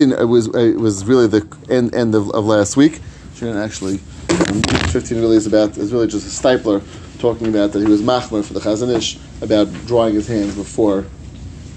it 0.00 0.28
was 0.28 0.48
it 0.48 0.76
was 0.78 1.04
really 1.04 1.28
the 1.28 1.46
end 1.70 1.94
end 1.94 2.14
of, 2.16 2.28
of 2.30 2.44
last 2.46 2.76
week. 2.76 3.00
Shouldn't 3.36 3.58
actually. 3.58 4.00
um, 4.30 4.62
Fifteen 4.90 5.20
really 5.20 5.36
is 5.36 5.46
about 5.46 5.76
is 5.76 5.92
really 5.92 6.08
just 6.08 6.26
a 6.26 6.30
stipler 6.30 6.82
talking 7.20 7.46
about 7.46 7.72
that 7.72 7.78
he 7.78 7.86
was 7.86 8.02
machmer 8.02 8.44
for 8.44 8.54
the 8.54 8.60
Chazon 8.60 8.94
Ish 8.96 9.18
about 9.40 9.72
drawing 9.86 10.14
his 10.14 10.26
hands 10.26 10.56
before 10.56 11.04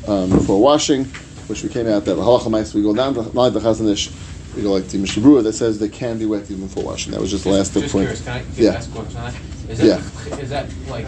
um, 0.08 0.30
before 0.32 0.60
washing, 0.60 1.06
which 1.46 1.62
we 1.64 1.70
came 1.70 1.88
out 1.88 2.06
that 2.06 2.18
halacha 2.18 2.74
we 2.74 2.82
go 2.82 2.96
down 2.96 3.14
the 3.14 3.22
line 3.22 3.54
the 3.54 3.60
Chazon 3.60 3.88
Ish. 3.92 4.10
We 4.56 4.64
go 4.64 4.72
like 4.74 4.88
the 4.88 4.98
Mishnah 4.98 5.22
Berurah 5.22 5.44
that 5.44 5.54
says 5.54 5.78
they 5.78 5.90
can 5.90 6.18
be 6.18 6.26
wet 6.26 6.50
even 6.50 6.66
before 6.66 6.84
washing. 6.84 7.12
That 7.12 7.22
was 7.22 7.30
just 7.30 7.44
the 7.44 7.52
last 7.52 7.74
Just 7.74 7.92
point. 7.94 8.06
curious, 8.08 8.24
can 8.24 8.34
I, 8.38 8.40
can 8.40 8.64
Yeah. 8.64 8.72
I 8.72 8.76
ask 8.76 8.90
a 8.90 8.94
question 8.94 9.18
on 9.20 9.32
that? 9.32 9.42
Is 9.70 9.78
that, 9.78 9.86
Yeah. 9.86 10.38
is 10.40 10.50
that 10.50 10.70
like, 10.90 11.06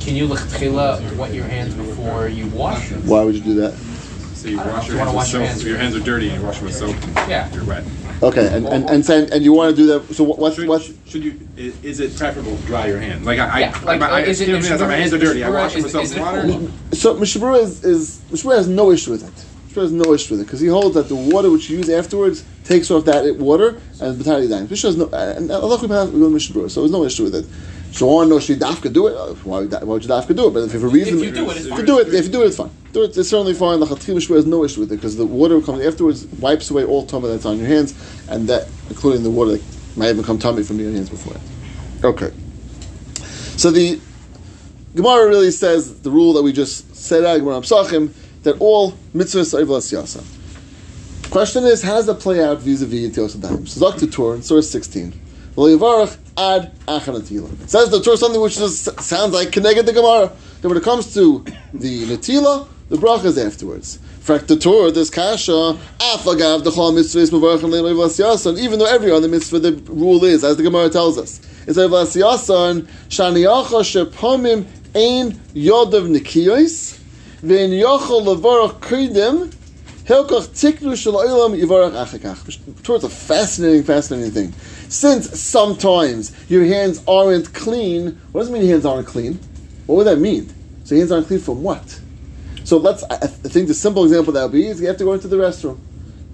can 0.00 0.14
you 0.14 0.28
lechatchila 0.28 1.16
wet 1.16 1.32
your 1.32 1.44
hands 1.44 1.72
before 1.74 2.28
you 2.28 2.46
wash? 2.48 2.90
Why 2.90 3.24
would 3.24 3.34
you 3.34 3.40
do 3.40 3.54
that? 3.54 3.72
So 4.44 4.50
you 4.50 4.60
I 4.60 4.64
don't 4.64 4.72
know 4.72 4.74
wash 4.76 4.88
your 4.88 4.98
you 4.98 4.98
hands 4.98 5.08
with 5.08 5.14
wash 5.16 5.32
your 5.32 5.40
soap. 5.40 5.48
hands. 5.48 5.64
Your 5.64 5.78
hands 5.78 5.96
are 5.96 6.00
dirty 6.00 6.28
and 6.28 6.38
you 6.40 6.46
wash 6.46 6.56
them 6.56 6.66
with 6.66 6.74
soap. 6.74 6.96
Yeah. 7.28 7.50
You're 7.54 7.64
wet. 7.64 7.82
Okay, 8.22 8.46
and 8.54 8.66
and 8.66 8.90
and, 8.90 9.04
saying, 9.04 9.30
and 9.32 9.42
you 9.42 9.54
want 9.54 9.74
to 9.74 9.76
do 9.82 9.86
that. 9.86 10.14
So 10.14 10.22
what 10.22 10.38
what's 10.38 10.56
Should, 10.56 10.68
what's 10.68 10.92
should 11.08 11.24
you? 11.24 11.40
i- 11.56 11.72
Is 11.82 11.98
it 12.00 12.14
preferable 12.14 12.54
to 12.54 12.62
dry 12.64 12.86
your 12.88 12.98
hands? 12.98 13.24
Like 13.24 13.38
I, 13.38 13.60
Yeah, 13.60 13.72
I, 13.74 13.84
like, 13.84 14.00
my, 14.00 14.10
I, 14.10 14.20
is 14.20 14.42
it- 14.42 14.50
excuse 14.50 14.68
me, 14.68 14.74
is 14.74 14.80
my 14.82 14.96
hands 14.96 15.14
are 15.14 15.18
dirty. 15.18 15.42
I 15.44 15.48
wash 15.48 15.72
them 15.72 15.82
with 15.84 15.92
soap 15.92 16.10
and 16.12 16.20
water. 16.20 16.72
So 16.94 17.14
Mishnah 17.14 17.40
Berurah 17.40 17.62
is, 17.62 17.82
is 17.84 18.20
Mishnah 18.30 18.50
Berurah 18.50 18.56
has 18.58 18.68
no 18.68 18.90
issue 18.90 19.12
with 19.12 19.22
it. 19.26 19.32
Mishnah 19.68 19.80
Berurah 19.80 19.82
has 19.84 19.92
no 19.92 20.12
issue 20.12 20.34
with 20.34 20.40
it 20.42 20.44
because 20.44 20.60
he 20.60 20.68
holds 20.68 20.94
that 20.94 21.08
the 21.08 21.16
water 21.16 21.50
which 21.50 21.70
you 21.70 21.78
use 21.78 21.88
afterwards 21.88 22.44
takes 22.64 22.90
off 22.90 23.06
that 23.06 23.36
water 23.38 23.80
and 24.02 24.18
the 24.18 24.24
batali 24.24 24.46
dying. 24.50 24.68
Mishnah 24.68 24.90
Berurah 24.90 25.12
has 25.12 25.40
no 25.40 25.46
and 25.48 25.50
Allah 25.50 25.78
we 25.80 25.88
go 25.88 26.06
to 26.06 26.30
Mishnah 26.30 26.54
Berurah, 26.54 26.70
so 26.70 26.80
there's 26.82 26.92
no 26.92 27.04
issue 27.04 27.24
with 27.24 27.34
it. 27.34 27.46
So 27.94 28.08
on 28.10 28.28
no 28.28 28.40
should 28.40 28.58
dafka 28.58 28.92
do 28.92 29.06
it. 29.06 29.14
uh, 29.14 29.34
Why 29.44 29.60
would, 29.60 29.72
why 29.72 29.78
would 29.84 30.02
you 30.02 30.08
dafka 30.08 30.34
do 30.34 30.48
it? 30.48 30.50
But 30.50 30.64
if 30.64 30.72
for 30.72 30.86
a 30.88 30.90
reason, 30.90 31.16
If 31.16 31.24
you 31.26 31.30
do 31.30 31.48
it, 31.48 31.56
it's 31.58 31.66
if 31.66 31.78
you 31.78 31.86
do 31.86 31.98
it, 32.00 32.12
if 32.12 32.24
you 32.24 32.32
do 32.32 32.42
it, 32.42 32.46
it's 32.46 32.56
fine. 32.56 32.70
Do 32.92 33.04
it, 33.04 33.16
it's 33.16 33.28
certainly 33.28 33.54
fine. 33.54 33.78
The 33.78 33.86
Mishnah 33.86 34.06
Berurah 34.14 34.34
has 34.34 34.46
no 34.46 34.64
issue 34.64 34.80
with 34.80 34.90
it 34.90 34.96
because 34.96 35.16
the 35.16 35.24
water 35.24 35.60
comes 35.60 35.86
afterwards 35.86 36.26
wipes 36.40 36.68
away 36.72 36.84
all 36.84 37.06
tummy 37.06 37.28
that's 37.28 37.46
on 37.46 37.56
your 37.56 37.68
hands, 37.68 37.94
and 38.28 38.48
that 38.48 38.66
including 38.88 39.22
the 39.22 39.30
water 39.30 39.52
that 39.52 39.62
might 39.96 40.06
have 40.06 40.16
become 40.16 40.40
tummy 40.40 40.64
from 40.64 40.80
your 40.80 40.90
hands 40.90 41.08
before. 41.08 41.36
Okay. 42.02 42.34
So 43.56 43.70
the 43.70 44.00
Gemara 44.96 45.28
really 45.28 45.52
says 45.52 46.00
the 46.00 46.10
rule 46.10 46.32
that 46.32 46.42
we 46.42 46.52
just 46.52 46.96
said 46.96 47.24
out, 47.24 47.38
Gemara 47.38 47.60
Psachim, 47.60 48.12
that 48.42 48.56
all 48.60 48.90
mitzvahs 49.14 49.56
are 49.56 49.64
Ivlas 49.64 49.92
Yasa. 49.92 51.30
Question 51.30 51.62
is, 51.62 51.80
how 51.82 51.94
does 51.94 52.06
that 52.06 52.18
play 52.18 52.42
out 52.42 52.58
vis-a-vis 52.58 53.16
Tios 53.16 53.36
Adayim? 53.36 53.68
So 53.68 53.88
Zok 53.88 53.98
to 54.00 54.08
Torah 54.08 54.34
in 54.36 54.42
Surah 54.42 54.62
16. 54.62 55.20
Ad 55.56 56.72
says 56.86 57.90
the 57.90 58.00
Torah 58.02 58.16
something 58.16 58.40
which 58.40 58.56
just 58.56 59.00
sounds 59.00 59.32
like 59.34 59.52
connected 59.52 59.86
the 59.86 59.92
Gemara. 59.92 60.32
Then 60.60 60.70
when 60.70 60.78
it 60.78 60.82
comes 60.82 61.14
to 61.14 61.44
the 61.72 62.06
Natila, 62.06 62.66
the 62.88 62.96
bracha 62.96 63.26
is 63.26 63.38
afterwards. 63.38 64.00
Frak 64.20 64.48
the 64.48 64.56
Torah, 64.56 64.90
this 64.90 65.10
kasha, 65.10 65.52
afagav 65.52 66.62
le'lo 66.62 67.92
Ivlas 67.92 68.18
Yasa. 68.18 68.48
And 68.48 68.58
even 68.58 68.80
though 68.80 68.86
every 68.86 69.12
other 69.12 69.28
mitzvah, 69.28 69.60
the 69.60 69.72
rule 69.92 70.24
is, 70.24 70.42
as 70.42 70.56
the 70.56 70.64
Gemara 70.64 70.90
tells 70.90 71.18
us, 71.18 71.40
it's 71.68 71.78
Ivlas 71.78 72.16
Yasa, 72.16 72.82
shaniyacha 73.08 74.10
shepomim 74.10 74.66
ein 74.96 75.32
yodav 75.54 76.08
nikiyos, 76.08 76.98
ve'en 77.42 77.70
yochel 77.70 78.24
levarach 78.24 78.80
kridem, 78.80 79.54
Towards 80.06 80.30
a 83.04 83.08
fascinating, 83.08 83.82
fascinating 83.84 84.30
thing. 84.32 84.52
Since 84.90 85.40
sometimes 85.40 86.50
your 86.50 86.64
hands 86.66 87.02
aren't 87.08 87.54
clean, 87.54 88.20
what 88.32 88.42
does 88.42 88.50
it 88.50 88.52
mean 88.52 88.62
your 88.62 88.72
hands 88.72 88.84
aren't 88.84 89.06
clean? 89.06 89.38
What 89.86 89.96
would 89.96 90.06
that 90.06 90.18
mean? 90.18 90.52
So 90.84 90.94
your 90.94 91.02
hands 91.02 91.12
aren't 91.12 91.26
clean 91.28 91.40
from 91.40 91.62
what? 91.62 92.00
So 92.64 92.76
let's, 92.76 93.02
I 93.04 93.16
think 93.26 93.68
the 93.68 93.74
simple 93.74 94.04
example 94.04 94.32
that 94.34 94.42
would 94.42 94.52
be 94.52 94.66
is 94.66 94.80
you 94.80 94.88
have 94.88 94.98
to 94.98 95.04
go 95.04 95.14
into 95.14 95.28
the 95.28 95.36
restroom. 95.36 95.78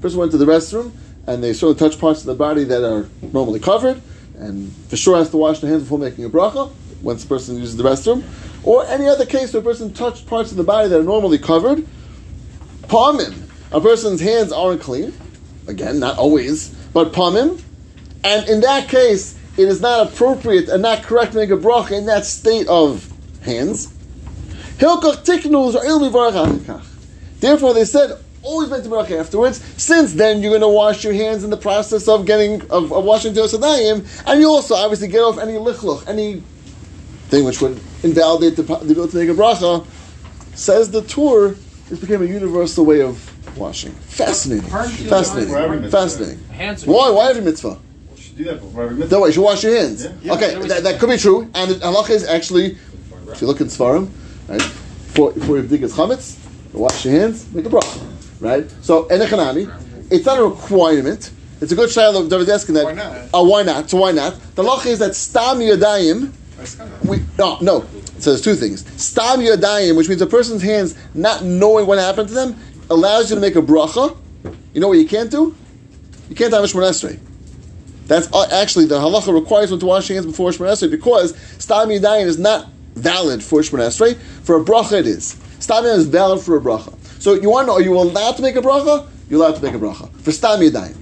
Person 0.00 0.18
went 0.18 0.32
to 0.32 0.38
the 0.38 0.46
restroom 0.46 0.92
and 1.26 1.42
they 1.44 1.52
sort 1.52 1.72
of 1.72 1.78
touch 1.78 2.00
parts 2.00 2.20
of 2.20 2.26
the 2.26 2.34
body 2.34 2.64
that 2.64 2.84
are 2.84 3.08
normally 3.20 3.60
covered, 3.60 4.00
and 4.36 4.72
for 4.88 4.96
sure 4.96 5.16
has 5.16 5.30
to 5.30 5.36
wash 5.36 5.60
their 5.60 5.70
hands 5.70 5.82
before 5.84 5.98
making 5.98 6.24
a 6.24 6.30
bracha 6.30 6.72
once 7.02 7.22
the 7.22 7.28
person 7.28 7.56
uses 7.58 7.76
the 7.76 7.84
restroom. 7.84 8.25
Or 8.64 8.84
any 8.87 9.06
other 9.06 9.26
case 9.26 9.52
where 9.52 9.60
a 9.60 9.64
person 9.64 9.92
touched 9.92 10.26
parts 10.26 10.50
of 10.50 10.56
the 10.56 10.64
body 10.64 10.88
that 10.88 10.98
are 10.98 11.04
normally 11.04 11.38
covered, 11.38 11.87
palmim. 12.82 13.50
A 13.72 13.81
person's 13.81 14.20
hands 14.20 14.53
aren't 14.53 14.81
clean. 14.81 15.12
Again, 15.66 16.00
not 16.00 16.19
always, 16.19 16.70
but 16.92 17.12
palmim. 17.12 17.62
And 18.25 18.48
in 18.48 18.60
that 18.62 18.88
case, 18.88 19.38
it 19.56 19.69
is 19.69 19.81
not 19.81 20.08
appropriate 20.08 20.69
and 20.69 20.82
not 20.82 21.03
correct 21.03 21.32
to 21.32 21.38
make 21.38 21.50
a 21.50 21.56
bracha 21.56 21.92
in 21.92 22.06
that 22.06 22.25
state 22.25 22.66
of 22.69 23.10
hands. 23.42 23.92
Therefore, 27.41 27.75
they 27.75 27.84
said 27.84 28.19
always 28.42 28.70
make 28.70 28.82
the 28.82 28.88
bracha 28.88 29.20
afterwards. 29.20 29.62
Since 29.81 30.14
then, 30.14 30.41
you're 30.41 30.50
going 30.50 30.62
to 30.62 30.69
wash 30.69 31.04
your 31.04 31.12
hands 31.12 31.44
in 31.44 31.50
the 31.50 31.56
process 31.56 32.08
of 32.08 32.26
getting 32.26 32.62
of, 32.70 32.92
of 32.92 33.04
washing 33.04 33.34
tosadayim, 33.34 34.06
and 34.26 34.41
you 34.41 34.48
also 34.48 34.75
obviously 34.75 35.08
get 35.08 35.20
off 35.20 35.38
any 35.38 35.52
lichluch, 35.52 36.06
any 36.08 36.42
thing 37.28 37.44
which 37.44 37.60
would 37.60 37.81
invalidate 38.02 38.56
the, 38.56 38.62
the 38.62 38.92
ability 38.92 39.12
to 39.12 39.19
make 39.19 39.28
a 39.28 39.34
bracha. 39.34 39.87
Says 40.54 40.91
the 40.91 41.02
Torah, 41.02 41.54
this 41.88 42.00
became 42.00 42.22
a 42.22 42.26
universal 42.26 42.84
way 42.84 43.02
of 43.02 43.29
washing. 43.56 43.93
Fascinating, 43.93 44.69
Pardon 44.71 44.93
me, 44.93 44.97
fascinating, 45.09 45.53
for 45.55 45.69
mitzvah. 45.69 45.91
fascinating. 45.91 46.38
Why? 46.93 47.11
Why 47.11 47.31
every 47.31 47.43
mitzvah? 47.43 47.78
Do 48.37 48.44
that 48.44 48.61
before 48.61 48.84
every 48.84 48.97
mitzvah. 48.97 49.15
No 49.16 49.21
way, 49.22 49.28
you 49.28 49.33
should 49.34 49.43
wash 49.43 49.62
your 49.65 49.77
hands. 49.77 50.06
Yeah. 50.22 50.34
okay, 50.34 50.55
that, 50.69 50.83
that 50.84 51.00
could 51.00 51.11
be 51.11 51.16
true. 51.16 51.50
And 51.55 51.71
the 51.72 51.75
halacha 51.77 52.11
is 52.11 52.25
actually, 52.25 52.77
if 53.33 53.41
you 53.41 53.47
look 53.47 53.61
in 53.61 53.66
Svarim, 53.66 54.09
right, 54.49 54.62
for 54.62 55.33
for 55.33 55.56
your 55.56 55.62
biggest 55.65 55.97
chametz, 55.97 56.38
you 56.72 56.81
wash 56.81 57.05
your 57.05 57.15
hands, 57.15 57.53
make 57.53 57.66
a 57.66 57.69
bracha, 57.69 58.00
right? 58.41 58.71
So 58.83 59.05
enechanami, 59.09 59.71
it's 60.11 60.25
not 60.27 60.38
a 60.38 60.44
requirement. 60.44 61.31
It's 61.61 61.72
a 61.72 61.77
good 61.77 61.91
shayla 61.91 62.22
of 62.22 62.31
David 62.31 62.49
asking 62.49 62.77
that. 62.77 62.84
Why 62.84 62.93
not? 62.94 63.28
Oh, 63.34 63.44
why 63.49 63.62
not? 63.62 63.91
So 63.91 63.99
why 63.99 64.12
not? 64.12 64.34
The 64.55 64.62
halacha 64.62 64.87
is 64.87 64.99
that 65.00 65.15
stam 65.15 65.59
yadayim. 65.59 66.32
We, 67.05 67.19
no, 67.38 67.59
no. 67.61 67.84
So 68.19 68.31
there's 68.31 68.43
two 68.43 68.55
things. 68.55 68.84
Stam 69.03 69.41
yadayim, 69.41 69.97
which 69.97 70.09
means 70.09 70.22
a 70.22 70.27
person's 70.27 70.62
hands 70.62 70.94
not 71.15 71.43
knowing 71.44 71.87
what 71.87 71.99
happened 71.99 72.28
to 72.28 72.34
them, 72.34 72.56
allows 72.90 73.30
you 73.30 73.36
to 73.36 73.40
make 73.40 73.56
a 73.56 73.62
bracha. 73.62 74.16
You 74.74 74.80
know 74.80 74.88
what 74.88 74.98
you 74.98 75.06
can't 75.06 75.30
do? 75.30 75.54
You 76.28 76.36
can't 76.36 76.52
have 76.52 76.62
a 76.62 76.66
Shemon 76.66 76.90
Esrei. 76.90 77.18
That's 78.06 78.32
uh, 78.32 78.48
actually 78.52 78.86
the 78.86 78.98
halacha 78.98 79.32
requires 79.32 79.70
one 79.70 79.80
to 79.80 79.86
wash 79.86 80.08
hands 80.08 80.26
before 80.26 80.50
Shemon 80.50 80.72
Esrei 80.72 80.90
because 80.90 81.36
Stam 81.58 81.88
Yadayim 81.88 82.26
is 82.26 82.38
not 82.38 82.68
valid 82.94 83.42
for 83.42 83.60
Shemon 83.60 83.86
Esrei. 83.86 84.16
For 84.16 84.60
a 84.60 84.64
bracha, 84.64 84.98
it 84.98 85.06
is. 85.06 85.40
Stam 85.60 85.84
is 85.84 86.06
valid 86.06 86.40
for 86.40 86.56
a 86.56 86.60
bracha. 86.60 86.96
So 87.20 87.34
you 87.34 87.50
want 87.50 87.64
to 87.64 87.66
know, 87.68 87.74
are 87.74 87.82
you 87.82 87.96
allowed 87.96 88.36
to 88.36 88.42
make 88.42 88.56
a 88.56 88.60
bracha? 88.60 89.08
You're 89.28 89.40
allowed 89.40 89.56
to 89.56 89.62
make 89.62 89.74
a 89.74 89.78
bracha 89.78 90.10
for 90.20 90.32
Stam 90.32 90.60
Yadayim. 90.60 90.96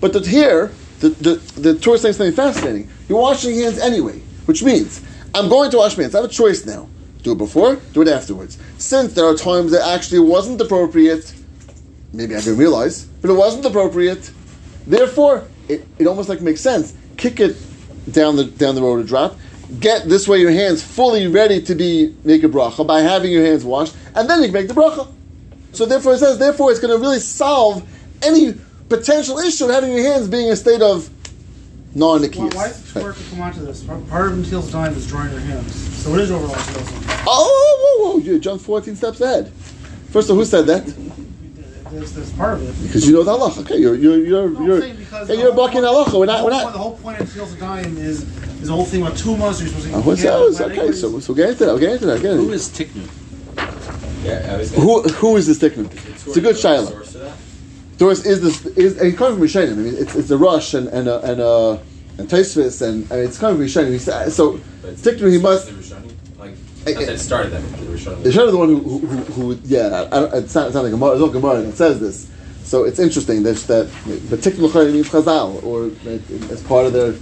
But 0.00 0.12
the, 0.12 0.20
here, 0.20 0.72
the, 1.00 1.10
the, 1.10 1.34
the 1.60 1.78
Torah 1.78 1.96
is 1.96 2.02
saying 2.02 2.14
something 2.14 2.34
fascinating. 2.34 2.90
You're 3.08 3.20
washing 3.20 3.54
hands 3.54 3.78
anyway, 3.78 4.18
which 4.46 4.62
means 4.62 5.02
I'm 5.34 5.48
going 5.48 5.70
to 5.70 5.78
wash 5.78 5.96
my 5.96 6.04
hands. 6.04 6.14
I 6.14 6.20
have 6.20 6.30
a 6.30 6.32
choice 6.32 6.66
now. 6.66 6.88
Do 7.22 7.32
it 7.32 7.38
before, 7.38 7.76
do 7.92 8.02
it 8.02 8.08
afterwards. 8.08 8.58
Since 8.78 9.12
there 9.12 9.26
are 9.26 9.34
times 9.34 9.72
that 9.72 9.86
actually 9.86 10.20
wasn't 10.20 10.60
appropriate, 10.60 11.34
maybe 12.12 12.34
I 12.34 12.40
didn't 12.40 12.58
realize, 12.58 13.04
but 13.04 13.30
it 13.30 13.34
wasn't 13.34 13.64
appropriate. 13.66 14.30
Therefore, 14.86 15.46
it, 15.68 15.86
it 15.98 16.06
almost 16.06 16.28
like 16.28 16.40
makes 16.40 16.60
sense. 16.60 16.94
Kick 17.16 17.40
it 17.40 17.56
down 18.10 18.36
the 18.36 18.44
down 18.44 18.74
the 18.74 18.82
road 18.82 19.00
a 19.00 19.04
drop. 19.04 19.36
Get 19.78 20.08
this 20.08 20.26
way 20.26 20.40
your 20.40 20.50
hands 20.50 20.82
fully 20.82 21.28
ready 21.28 21.60
to 21.62 21.74
be 21.74 22.16
make 22.24 22.42
a 22.42 22.48
bracha 22.48 22.86
by 22.86 23.02
having 23.02 23.30
your 23.30 23.44
hands 23.44 23.64
washed, 23.64 23.94
and 24.14 24.28
then 24.28 24.40
you 24.40 24.46
can 24.46 24.54
make 24.54 24.68
the 24.68 24.74
bracha. 24.74 25.06
So 25.72 25.86
therefore, 25.86 26.14
it 26.14 26.18
says 26.18 26.38
therefore 26.38 26.70
it's 26.70 26.80
going 26.80 26.96
to 26.96 27.00
really 27.00 27.20
solve 27.20 27.86
any 28.22 28.54
potential 28.88 29.38
issue 29.38 29.66
of 29.66 29.70
having 29.70 29.92
your 29.92 30.02
hands 30.02 30.26
being 30.26 30.46
in 30.46 30.52
a 30.52 30.56
state 30.56 30.82
of 30.82 31.08
Why, 31.92 32.18
non-nikiyas. 32.18 32.54
why 32.54 32.68
does 32.68 32.92
the 32.92 33.00
to 33.12 33.30
come 33.30 33.40
onto 33.40 33.64
this? 33.64 33.82
Part 33.82 34.08
part 34.08 34.30
of 34.32 34.38
Until's 34.38 34.70
time 34.70 34.94
is 34.94 35.06
drawing 35.08 35.30
your 35.32 35.40
hands. 35.40 35.74
So 36.02 36.14
it 36.14 36.20
is 36.20 36.30
overall 36.30 36.54
skills. 36.54 36.88
Oh, 37.26 37.98
whoa, 38.00 38.12
whoa, 38.12 38.18
you 38.18 38.38
jumped 38.38 38.64
14 38.64 38.94
steps 38.94 39.20
ahead. 39.20 39.52
First 40.10 40.28
of 40.30 40.36
all, 40.36 40.42
who 40.42 40.44
said 40.44 40.66
that? 40.66 40.86
There's, 41.90 42.12
there's 42.12 42.32
part 42.34 42.54
of 42.54 42.62
it. 42.68 42.82
Because 42.86 43.04
you 43.08 43.12
know 43.14 43.24
the 43.24 43.32
halacha. 43.36 43.62
Okay, 43.62 43.78
you're 43.78 43.96
you're 43.96 44.18
you're 44.18 44.48
No, 44.50 44.58
I'm 44.58 44.64
you're, 44.66 44.80
saying 44.80 44.96
because 44.96 45.28
you're 45.28 45.52
whole 45.52 45.66
bucking 45.66 45.82
point- 45.82 46.06
halacha. 46.08 46.18
We're 46.20 46.26
not 46.26 46.44
we're 46.44 46.50
point- 46.52 46.62
not. 46.64 46.72
The 46.72 46.78
whole 46.78 46.96
point 46.98 47.20
of 47.20 47.28
Until's 47.28 47.56
time 47.56 47.96
is 47.98 48.22
is 48.62 48.68
the 48.68 48.72
whole 48.72 48.84
thing 48.84 49.02
about 49.02 49.18
two 49.18 49.36
months. 49.36 49.58
You're 49.60 49.70
supposed 49.70 49.88
to. 49.88 49.94
Oh, 49.96 50.00
what's 50.02 50.22
yeah, 50.22 50.30
that? 50.30 50.56
but 50.58 50.78
Okay, 50.78 50.92
so 50.92 51.18
so 51.18 51.34
get 51.34 51.50
into 51.50 51.66
that. 51.66 51.80
Get 51.80 51.92
into 51.94 52.06
that. 52.06 52.22
Get 52.22 52.36
Who 52.36 52.42
into 52.42 52.52
is 52.52 52.68
Tiknu? 52.68 53.08
Yeah, 54.24 54.58
Who 54.80 55.02
who 55.02 55.36
is 55.36 55.46
this 55.48 55.58
stickman? 55.58 55.90
It's 56.26 56.36
a 56.36 56.40
good 56.40 56.54
shaila. 56.54 57.09
That? 58.00 58.04
Doris 58.04 58.24
is 58.24 58.40
this 58.40 58.66
is 58.76 58.96
it 59.00 59.16
comes 59.16 59.36
from 59.36 59.46
Rishonim. 59.46 59.72
I 59.72 59.76
mean, 59.76 59.94
it's 59.96 60.14
it's 60.14 60.30
a 60.30 60.38
Rosh 60.38 60.74
and 60.74 60.88
and 60.88 61.06
uh, 61.08 61.20
and 61.20 61.40
uh, 61.40 61.72
and 62.18 62.28
Tosfos 62.28 62.80
and 62.82 63.10
I 63.12 63.16
mean, 63.16 63.24
it's 63.26 63.38
coming 63.38 63.56
from 63.56 63.66
Rishonim. 63.66 63.90
He's- 63.90 64.08
uh, 64.08 64.30
So 64.30 64.54
stickman 64.94 65.32
he 65.32 65.38
must. 65.38 65.70
Like, 66.86 66.96
that 66.96 67.10
it 67.10 67.18
started 67.18 67.52
that, 67.52 67.60
the 67.60 67.86
Rishonim. 67.86 68.22
Rishonim 68.22 68.50
the 68.50 68.56
one 68.56 68.68
who 68.68 68.78
who, 68.80 68.98
who, 69.06 69.54
who 69.54 69.60
yeah. 69.64 70.08
I 70.10 70.38
it's 70.38 70.54
not 70.54 70.66
it's 70.68 70.74
not 70.74 70.84
like 70.84 70.88
a 70.88 70.90
Gemara. 70.90 71.12
It's 71.12 71.20
not 71.20 71.32
Gemara 71.32 71.62
that 71.62 71.76
says 71.76 72.00
this. 72.00 72.30
So 72.64 72.84
it's 72.84 72.98
interesting 72.98 73.42
that 73.42 73.56
that 73.68 73.90
but 74.30 74.38
tikkun 74.40 74.92
means 74.92 75.08
Chazal 75.10 75.62
or 75.62 75.86
uh, 76.08 76.52
as 76.52 76.62
part 76.62 76.86
of 76.86 76.92
their 76.92 77.14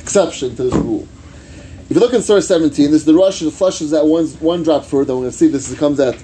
exception 0.00 0.56
to 0.56 0.64
this 0.64 0.74
rule. 0.74 1.06
If 1.90 1.96
you 1.96 2.00
look 2.00 2.14
in 2.14 2.22
source 2.22 2.48
17, 2.48 2.90
this 2.90 3.02
is 3.02 3.04
the 3.04 3.14
Rosh 3.14 3.40
that 3.40 3.50
flushes 3.50 3.90
that 3.90 4.06
one, 4.06 4.26
one 4.40 4.62
drop 4.62 4.84
further. 4.84 5.14
We're 5.14 5.20
going 5.22 5.32
to 5.32 5.36
see 5.36 5.48
this 5.48 5.78
comes 5.78 6.00
at, 6.00 6.16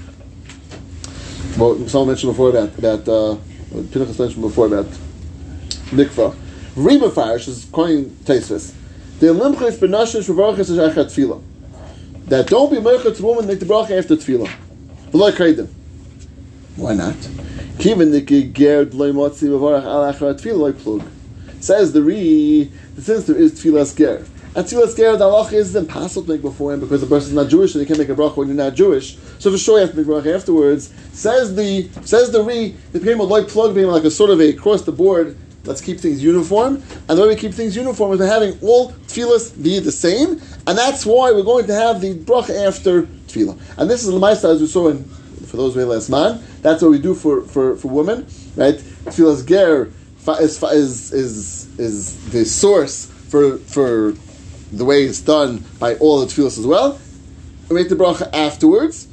well, 1.59 1.87
someone 1.87 2.09
mentioned 2.09 2.33
before 2.33 2.49
about, 2.49 2.79
about 2.79 3.07
uh, 3.07 3.37
Pinchas 3.71 4.19
mentioned 4.19 4.43
before 4.43 4.67
about 4.67 4.87
mikvah. 5.91 6.35
Rima 6.75 7.11
farish 7.11 7.47
is 7.47 7.67
calling 7.71 8.11
Taisvis. 8.25 8.75
The 9.21 9.27
limchis 9.27 9.77
benashin 9.77 10.23
shvarachas 10.23 10.71
is 10.71 10.79
achat 10.79 11.07
tevilah. 11.07 11.41
That 12.27 12.49
don't 12.49 12.71
be 12.71 12.79
merchat 12.79 13.17
to 13.17 13.23
woman 13.23 13.47
make 13.47 13.61
the 13.61 13.67
bracha 13.67 13.97
after 13.97 14.17
tevilah. 14.17 14.51
V'loy 15.13 15.33
kreidim. 15.33 15.69
Why 16.77 16.95
not? 16.95 17.15
Kivin 17.79 18.11
the 18.11 18.21
ger 18.21 18.87
loy 18.87 19.13
motzi 19.13 19.49
b'varach 19.49 19.85
al 19.85 20.13
achat 20.13 20.41
tevilah 20.41 20.77
plug. 20.77 21.07
Says 21.61 21.93
the 21.93 22.03
Re, 22.03 22.71
since 22.99 23.27
there 23.27 23.37
is 23.37 23.53
tevilah 23.53 23.97
ger. 23.97 24.25
And 24.55 24.67
tevilah 24.67 24.97
ger, 24.97 25.17
the 25.17 25.25
halacha 25.25 25.53
is 25.53 25.77
impossible 25.77 26.23
to 26.27 26.33
make 26.33 26.43
beforehand 26.43 26.81
because 26.81 27.01
the 27.01 27.07
person 27.07 27.29
is 27.29 27.35
not 27.35 27.49
Jewish 27.49 27.75
and 27.75 27.81
you 27.81 27.87
can't 27.87 27.99
make 27.99 28.09
a 28.09 28.15
bracha 28.15 28.37
when 28.37 28.49
you're 28.49 28.57
not 28.57 28.75
Jewish. 28.75 29.17
So 29.39 29.51
for 29.51 29.59
sure 29.59 29.79
you 29.79 29.87
have 29.87 29.95
to 29.95 29.97
make 29.97 30.07
bracha 30.07 30.35
afterwards. 30.35 30.93
Says 31.13 31.55
the 31.55 31.89
says 32.05 32.33
the 32.33 32.43
Re, 32.43 32.75
it 32.93 32.93
became 32.93 33.21
a 33.21 33.25
loy 33.25 33.45
plug, 33.45 33.75
being 33.75 33.87
like 33.87 34.05
a 34.05 34.11
sort 34.11 34.31
of 34.31 34.41
a 34.41 34.51
across 34.51 34.83
the 34.83 34.93
board 34.93 35.37
Let's 35.65 35.81
keep 35.81 36.01
things 36.01 36.23
uniform. 36.23 36.83
And 37.09 37.19
the 37.19 37.23
way 37.23 37.29
we 37.29 37.37
keep 37.37 37.53
things 37.53 37.77
uniform 37.77 38.13
is 38.13 38.19
by 38.19 38.27
having 38.27 38.59
all 38.63 38.93
tevilahs 39.09 39.63
be 39.63 39.79
the 39.79 39.93
same. 39.93 40.41
And 40.67 40.79
that's 40.79 41.05
why 41.05 41.33
we're 41.33 41.43
going 41.43 41.67
to 41.67 41.75
have 41.75 42.01
the 42.01 42.15
bracha 42.15 42.67
after 42.67 43.03
tevilah. 43.03 43.59
And 43.77 43.91
this 43.91 44.03
is 44.03 44.11
the 44.11 44.19
Maisa 44.19 44.55
as 44.55 44.61
we 44.61 44.67
saw 44.67 44.89
in, 44.89 45.05
for 45.05 45.57
those 45.57 45.75
who 45.75 45.85
last 45.85 46.09
man. 46.09 46.43
That's 46.63 46.83
what 46.83 46.91
we 46.91 46.99
do 46.99 47.15
for, 47.15 47.43
for, 47.43 47.77
for 47.77 47.89
women, 47.89 48.27
right? 48.57 48.77
Tevilah's 49.07 49.45
ger 49.45 49.91
is, 50.41 50.63
is, 50.63 51.13
is, 51.13 51.79
is 51.79 52.31
the 52.31 52.45
source 52.45 53.07
for, 53.29 53.59
for 53.59 54.13
the 54.73 54.85
way 54.85 55.05
it's 55.05 55.21
done 55.21 55.65
by 55.79 55.95
all 55.97 56.21
the 56.21 56.27
tevilahs 56.27 56.59
as 56.59 56.67
well. 56.67 56.99
We 57.69 57.77
make 57.77 57.89
the 57.89 57.97
bracha 57.97 58.33
afterwards. 58.33 59.09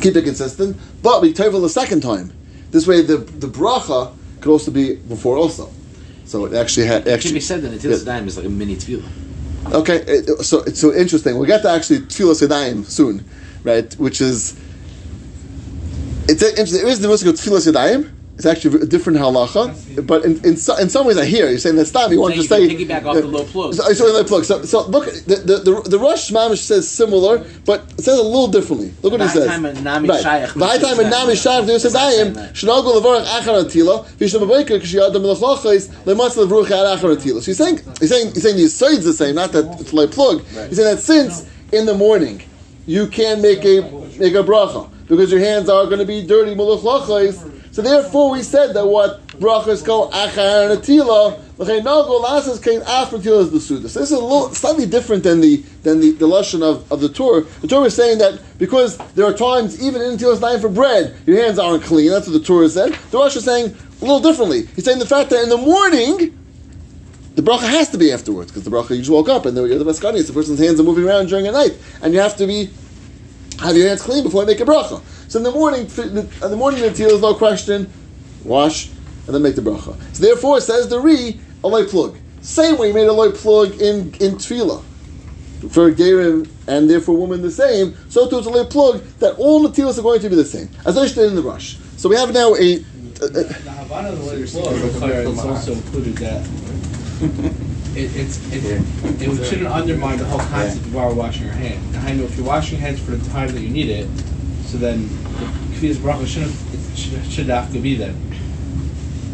Keep 0.00 0.16
it 0.16 0.22
consistent. 0.24 0.76
But 1.02 1.22
we 1.22 1.32
tevel 1.32 1.60
the 1.62 1.68
second 1.68 2.02
time. 2.02 2.32
This 2.70 2.86
way 2.86 3.02
the, 3.02 3.16
the 3.18 3.46
bracha 3.46 4.12
could 4.40 4.50
also 4.50 4.70
be 4.70 4.96
before 4.96 5.36
also. 5.36 5.70
So 6.24 6.44
it 6.46 6.54
actually 6.54 6.86
had 6.86 7.06
It 7.06 7.12
actually 7.12 7.28
should 7.30 7.34
be 7.34 7.40
said 7.40 7.62
that 7.62 7.68
the 7.80 7.88
Tilas 7.88 8.04
Daim 8.04 8.26
is 8.26 8.36
like 8.36 8.46
a 8.46 8.48
mini 8.50 8.76
tevilah. 8.76 9.08
Okay, 9.72 9.96
it- 10.06 10.44
so 10.44 10.60
it's 10.62 10.80
so 10.80 10.92
interesting. 10.94 11.36
We'll 11.38 11.46
get 11.46 11.62
to 11.62 11.70
actually 11.70 12.00
Tfilas 12.00 12.46
Yadayim 12.46 12.84
soon, 12.84 13.24
right? 13.64 13.92
Which 13.94 14.20
is 14.20 14.58
it's 16.28 16.42
interesting. 16.42 16.80
It 16.86 16.88
is 16.90 17.00
the 17.00 17.08
most 17.08 17.22
good 17.24 17.36
Tfilas 17.36 17.70
Yadayim. 17.72 18.10
It's 18.36 18.44
actually 18.44 18.82
a 18.82 18.84
different 18.84 19.18
halacha, 19.18 20.06
but 20.06 20.22
in, 20.26 20.36
in, 20.44 20.52
in 20.52 20.90
some 20.90 21.06
ways 21.06 21.16
I 21.16 21.24
hear 21.24 21.48
you're 21.48 21.56
saying 21.56 21.76
that's 21.76 21.94
not. 21.94 22.10
You 22.10 22.20
want 22.20 22.34
to 22.34 22.42
say 22.42 22.68
piggyback 22.68 23.06
off 23.06 23.16
the 23.16 23.26
low 23.26 23.44
plug. 23.44 23.72
So, 23.72 23.90
so, 23.94 24.04
low 24.12 24.24
plug. 24.24 24.44
So, 24.44 24.62
so 24.62 24.86
look, 24.88 25.06
the 25.06 25.36
the 25.36 25.56
the, 25.58 25.88
the 25.88 25.98
Rosh 25.98 26.30
Mamish 26.30 26.58
says 26.58 26.86
similar, 26.86 27.46
but 27.64 27.84
it 27.96 28.04
says 28.04 28.18
a 28.18 28.22
little 28.22 28.48
differently. 28.48 28.92
Look 29.00 29.12
what 29.12 29.22
he 29.22 29.28
says. 29.28 29.48
V'hai 29.48 29.52
time 29.52 29.64
and 29.64 29.82
nami 29.82 30.08
shayach. 30.10 30.48
V'hai 30.48 30.78
time 30.78 31.00
and 31.00 31.10
nami 31.10 31.32
shayach. 31.32 31.64
Dayim. 31.64 32.34
Shnagol 32.52 33.00
levarach 33.00 33.24
achar 33.24 33.64
atila. 33.64 34.04
V'yishna 34.18 34.40
b'beker 34.46 34.80
k'shiyadam 34.82 35.22
melachachais 35.24 35.88
lematz 36.04 36.36
levruch 36.36 36.70
ad 36.70 36.98
achar 36.98 37.16
atila. 37.16 37.40
So 37.40 37.46
he's 37.46 37.56
saying 37.56 37.80
he's 38.00 38.10
saying 38.10 38.34
he's 38.34 38.42
saying 38.42 38.56
the 38.56 38.68
side's 38.68 39.04
the 39.06 39.14
same, 39.14 39.34
not 39.36 39.52
that 39.52 39.80
it's 39.80 39.94
like 39.94 40.10
plug. 40.10 40.44
He's 40.44 40.76
saying 40.76 40.94
that 40.94 41.02
since 41.02 41.46
in 41.72 41.86
the 41.86 41.94
morning 41.94 42.42
you 42.86 43.06
can 43.06 43.40
make 43.40 43.64
a 43.64 43.80
make 44.18 44.34
a 44.34 44.42
bracha 44.44 44.90
because 45.08 45.30
your 45.32 45.40
hands 45.40 45.70
are 45.70 45.86
going 45.86 46.00
to 46.00 46.04
be 46.04 46.26
dirty 46.26 46.54
melachachais. 46.54 47.54
So 47.76 47.82
therefore, 47.82 48.30
we 48.30 48.42
said 48.42 48.72
that 48.72 48.86
what 48.86 49.26
brachas 49.38 49.84
called 49.84 50.10
achar 50.14 50.70
and 50.70 50.82
atila. 50.82 51.38
L'chei 51.58 51.82
nagol 51.82 52.24
lasas 52.24 52.64
came 52.64 52.80
after 52.80 53.18
atila 53.18 53.42
is 53.42 53.50
the 53.50 53.60
suda. 53.60 53.90
So 53.90 54.00
this 54.00 54.10
is 54.10 54.16
a 54.16 54.18
little 54.18 54.48
slightly 54.54 54.86
different 54.86 55.24
than 55.24 55.42
the 55.42 55.56
than 55.82 56.00
the, 56.00 56.12
the 56.12 56.26
lashon 56.26 56.62
of, 56.62 56.90
of 56.90 57.00
the 57.02 57.10
Torah. 57.10 57.42
The 57.60 57.68
Torah 57.68 57.84
is 57.84 57.94
saying 57.94 58.16
that 58.16 58.40
because 58.56 58.96
there 59.14 59.26
are 59.26 59.34
times 59.34 59.78
even 59.78 60.00
in 60.00 60.16
atilas 60.16 60.40
nine 60.40 60.58
for 60.58 60.70
bread, 60.70 61.18
your 61.26 61.36
hands 61.44 61.58
aren't 61.58 61.82
clean. 61.82 62.08
That's 62.08 62.26
what 62.26 62.32
the 62.32 62.46
Torah 62.46 62.70
said. 62.70 62.94
The 63.10 63.18
Rosh 63.18 63.36
is 63.36 63.44
saying 63.44 63.66
a 63.66 64.00
little 64.00 64.20
differently. 64.20 64.64
He's 64.74 64.86
saying 64.86 64.98
the 64.98 65.04
fact 65.04 65.28
that 65.28 65.42
in 65.42 65.50
the 65.50 65.58
morning. 65.58 66.32
The 67.34 67.42
bracha 67.42 67.68
has 67.68 67.90
to 67.90 67.98
be 67.98 68.10
afterwards 68.10 68.50
because 68.50 68.64
the 68.64 68.70
bracha 68.70 68.92
you 68.92 69.00
just 69.00 69.10
woke 69.10 69.28
up 69.28 69.44
and 69.44 69.54
you're 69.54 69.78
the 69.78 69.84
Baskanis, 69.84 70.26
the 70.26 70.32
person's 70.32 70.58
hands 70.58 70.80
are 70.80 70.82
moving 70.82 71.04
around 71.04 71.26
during 71.26 71.44
the 71.44 71.52
night, 71.52 71.76
and 72.00 72.14
you 72.14 72.20
have 72.20 72.34
to 72.38 72.46
be 72.46 72.70
have 73.60 73.76
your 73.76 73.88
hands 73.88 74.00
clean 74.00 74.24
before 74.24 74.40
you 74.40 74.46
make 74.46 74.60
a 74.60 74.64
bracha. 74.64 75.02
So 75.36 75.40
in 75.40 75.44
the 75.44 75.52
morning, 75.52 75.80
in 75.82 76.50
the 76.50 76.56
morning 76.56 76.80
the 76.80 76.90
teal 76.94 77.10
is 77.10 77.20
no 77.20 77.34
question, 77.34 77.92
wash 78.42 78.88
and 79.26 79.34
then 79.34 79.42
make 79.42 79.54
the 79.54 79.60
bracha. 79.60 79.94
So 80.14 80.22
therefore, 80.22 80.56
it 80.56 80.62
says 80.62 80.88
the 80.88 80.98
re 80.98 81.38
a 81.62 81.68
light 81.68 81.88
plug. 81.88 82.16
Same 82.40 82.78
way 82.78 82.88
you 82.88 82.94
made 82.94 83.06
a 83.06 83.12
light 83.12 83.34
plug 83.34 83.72
in 83.78 84.14
in 84.18 84.36
tevilah 84.36 84.82
for 85.68 85.92
gerim 85.92 86.48
and 86.66 86.88
therefore 86.88 87.18
woman 87.18 87.42
the 87.42 87.50
same. 87.50 87.94
So 88.08 88.30
too 88.30 88.38
a 88.38 88.48
light 88.48 88.70
plug 88.70 89.02
that 89.18 89.34
all 89.34 89.60
the 89.60 89.70
teals 89.70 89.98
are 89.98 90.02
going 90.02 90.20
to 90.22 90.30
be 90.30 90.36
the 90.36 90.44
same 90.46 90.70
as 90.86 90.96
I 90.96 91.06
did 91.06 91.18
in 91.18 91.34
the 91.34 91.42
Rosh. 91.42 91.76
So 91.98 92.08
we 92.08 92.16
have 92.16 92.32
now 92.32 92.54
a. 92.54 92.76
a- 92.76 92.78
The 92.78 93.52
Havana, 93.76 94.12
the 94.12 94.42
it's 94.42 94.54
It's 94.54 95.44
also 95.44 95.72
included 95.72 96.16
that 96.16 96.46
it, 97.94 98.16
it's, 98.16 98.40
it, 98.54 98.82
it 99.20 99.44
shouldn't 99.44 99.68
undermine 99.68 100.16
the 100.16 100.24
whole 100.24 100.40
concept 100.40 100.86
of 100.86 100.94
why 100.94 101.12
washing 101.12 101.46
our 101.48 101.52
hands. 101.52 101.94
I 101.96 102.14
know 102.14 102.24
if 102.24 102.38
you're 102.38 102.46
washing 102.46 102.78
your 102.78 102.86
hands 102.88 103.00
for 103.00 103.10
the 103.10 103.30
time 103.30 103.48
that 103.48 103.60
you 103.60 103.68
need 103.68 103.90
it, 103.90 104.08
so 104.66 104.78
then 104.78 105.08
the 105.08 105.46
kfiyas 105.76 105.96
bracha 105.96 106.26
shouldn't 106.26 106.54
should, 106.96 107.24
should 107.30 107.46
have 107.46 107.72
to 107.72 107.78
be 107.78 107.94
then. 107.94 108.14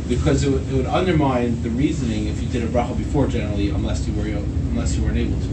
Because 0.08 0.44
it 0.44 0.50
would, 0.50 0.69
it 0.69 0.75
would 0.75 0.87
undermine 0.87 1.62
the 1.62 1.70
reasoning 1.70 2.26
if 2.26 2.43
you 2.43 2.49
did 2.49 2.62
a 2.62 2.67
bracha 2.67 2.96
before 2.96 3.26
generally, 3.26 3.70
unless 3.70 4.06
you 4.06 4.12
were 4.14 4.26
unless 4.26 4.96
you 4.96 5.02
weren't 5.02 5.17
able 5.17 5.38
to. 5.40 5.49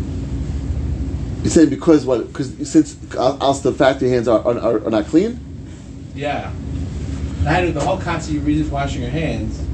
You're 1.41 1.51
saying 1.51 1.69
because 1.69 2.05
what? 2.05 2.27
Because 2.27 2.69
since 2.69 2.97
also 3.15 3.71
the 3.71 3.77
fact 3.77 4.01
your 4.01 4.11
hands 4.11 4.27
are, 4.27 4.39
are, 4.45 4.85
are 4.85 4.89
not 4.89 5.05
clean. 5.05 5.39
Yeah. 6.13 6.51
I 7.47 7.61
know 7.61 7.71
the 7.71 7.79
whole 7.79 7.97
concept 7.97 8.37
of 8.37 8.45
reasons 8.45 8.69
washing 8.69 9.01
your 9.01 9.11
hands. 9.11 9.65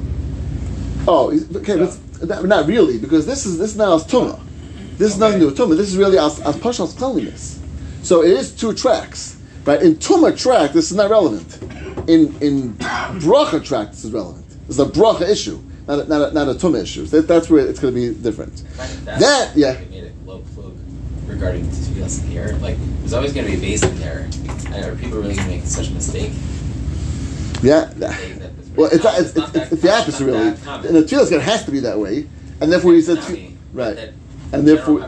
Oh, 1.08 1.32
okay, 1.56 1.76
but 2.24 2.44
not, 2.44 2.66
really, 2.66 2.98
because 2.98 3.26
this 3.26 3.46
is 3.46 3.58
this 3.58 3.70
is 3.72 3.76
not 3.76 3.94
as 3.94 4.06
tuma. 4.06 4.40
This 4.98 5.12
is 5.12 5.18
nothing 5.18 5.40
to 5.40 5.46
do 5.46 5.50
with 5.50 5.58
tuma. 5.58 5.76
This 5.76 5.88
is 5.88 5.96
really 5.96 6.18
as 6.18 6.40
as 6.40 6.56
pashal's 6.58 6.94
cleanliness. 6.94 7.60
So 8.02 8.22
it 8.22 8.30
is 8.30 8.52
two 8.52 8.72
tracks, 8.72 9.35
right? 9.66 9.82
In 9.82 9.96
tuma 9.96 10.36
track, 10.40 10.72
this 10.72 10.90
is 10.90 10.96
not 10.96 11.10
relevant. 11.10 11.58
In 12.08 12.34
in 12.40 12.74
bracha 12.74 13.62
track, 13.64 13.90
this 13.90 14.04
is 14.04 14.12
relevant. 14.12 14.44
It's 14.68 14.78
a 14.78 14.86
bracha 14.86 15.28
issue, 15.28 15.60
not 15.86 16.00
a, 16.00 16.04
not 16.06 16.30
a, 16.30 16.34
not 16.34 16.48
a 16.48 16.54
tuma 16.54 16.82
issue. 16.82 17.04
That, 17.06 17.28
that's 17.28 17.50
where 17.50 17.66
it's 17.66 17.78
going 17.80 17.94
to 17.94 18.00
be 18.00 18.22
different. 18.22 18.64
That- 19.04 19.56
yeah. 19.56 19.74
They 19.74 19.84
made 19.86 20.04
it 20.04 20.14
low 20.24 20.40
plug 20.54 20.76
regarding 21.26 21.64
to 21.68 21.76
tefillas 21.76 22.22
in 22.22 22.30
here. 22.30 22.56
Like, 22.60 22.76
there's 23.00 23.12
always 23.12 23.32
going 23.32 23.46
to 23.46 23.52
be 23.52 23.58
a 23.58 23.60
base 23.60 23.82
in 23.82 23.98
there. 23.98 24.28
Are 24.72 24.94
people 24.96 25.18
really 25.18 25.34
going 25.34 25.48
to 25.48 25.56
make 25.56 25.64
such 25.64 25.88
a 25.88 25.92
mistake? 25.92 26.32
Yeah. 27.62 27.90
Well, 28.76 28.90
it's, 28.92 29.02
not, 29.02 29.18
it's, 29.18 29.32
common. 29.32 29.50
it's, 29.56 29.72
it's 29.72 29.82
the 29.82 29.90
opposite, 29.92 30.24
really. 30.26 30.48
And 30.48 30.56
the 30.96 31.02
tefillah, 31.02 31.40
has 31.40 31.64
to 31.64 31.70
be 31.70 31.80
that 31.80 31.98
way, 31.98 32.28
and 32.60 32.70
therefore 32.70 32.92
he 32.92 33.00
said, 33.00 33.16
Not 33.16 33.24
tefillah- 33.24 33.32
me, 33.32 33.56
right, 33.72 33.98
and 34.52 34.66
the 34.68 34.74
therefore. 34.74 35.00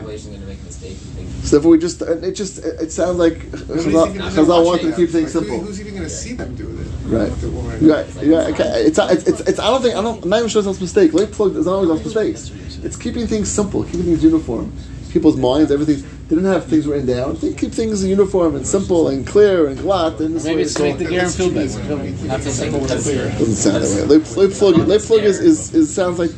So 1.43 1.55
therefore, 1.55 1.71
we 1.71 1.77
just 1.79 2.01
it 2.01 2.31
just 2.35 2.59
it 2.59 2.91
sounds 2.91 3.17
like 3.17 3.35
Chazal, 3.51 4.09
even 4.09 4.21
Chazal 4.21 4.65
wanted 4.65 4.89
to 4.89 4.95
keep 4.95 5.09
things 5.09 5.33
Like, 5.33 5.45
who- 5.45 5.49
simple. 5.51 5.65
Who's 5.65 5.79
even 5.81 5.93
going 5.93 6.03
to 6.03 6.09
see 6.09 6.33
them 6.33 6.53
do 6.55 6.67
it? 6.67 6.87
Right. 7.07 7.31
The 7.41 7.49
woman- 7.49 7.87
Right. 7.87 8.05
Yeah. 8.21 8.47
Okay. 8.53 8.83
It's, 8.85 8.99
it's 8.99 9.23
it's 9.27 9.39
it's 9.41 9.59
I 9.59 9.67
don't 9.67 9.81
think 9.81 9.95
I 9.95 10.01
don't 10.01 10.21
I'm 10.23 10.29
not 10.29 10.37
even 10.39 10.49
sure 10.49 10.61
it's 10.67 10.77
a 10.77 10.81
mistake. 10.81 11.13
Late 11.13 11.31
plug 11.31 11.55
is 11.55 11.65
not 11.65 11.73
always 11.75 11.89
a 11.89 11.95
mistakes. 11.95 12.51
It's 12.83 12.95
keeping 12.97 13.25
things 13.25 13.49
simple, 13.49 13.83
keeping 13.85 14.03
things 14.03 14.23
uniform. 14.23 14.71
People's 15.11 15.37
minds, 15.37 15.71
everything. 15.71 16.03
They 16.27 16.35
didn't 16.35 16.51
have 16.51 16.65
things 16.67 16.85
written 16.85 17.07
down. 17.07 17.35
They 17.37 17.53
keep 17.53 17.71
things 17.71 18.05
uniform 18.05 18.55
and 18.55 18.67
simple 18.67 19.07
and 19.07 19.25
clear 19.25 19.67
and 19.67 19.79
glot. 19.79 20.19
And 20.19 20.35
this 20.35 20.43
Maybe 20.45 20.61
it's 20.61 20.75
to 20.75 20.83
make 20.83 20.99
the 20.99 21.05
all- 21.05 21.11
Garen 21.11 21.29
feel 21.31 21.49
better. 21.49 22.27
Not 22.27 22.41
to 22.41 22.51
simple 22.51 22.79
with 22.81 23.03
clear. 23.03 23.25
doesn't 23.31 23.55
sound 23.55 23.83
that 23.83 24.07
way. 24.07 24.17
Late, 24.17 24.37
late 24.37 24.51
plug. 24.51 24.75
Late 24.87 25.01
plug 25.01 25.23
is, 25.23 25.39
is, 25.39 25.73
is 25.73 25.91
sounds 25.93 26.19
like 26.19 26.29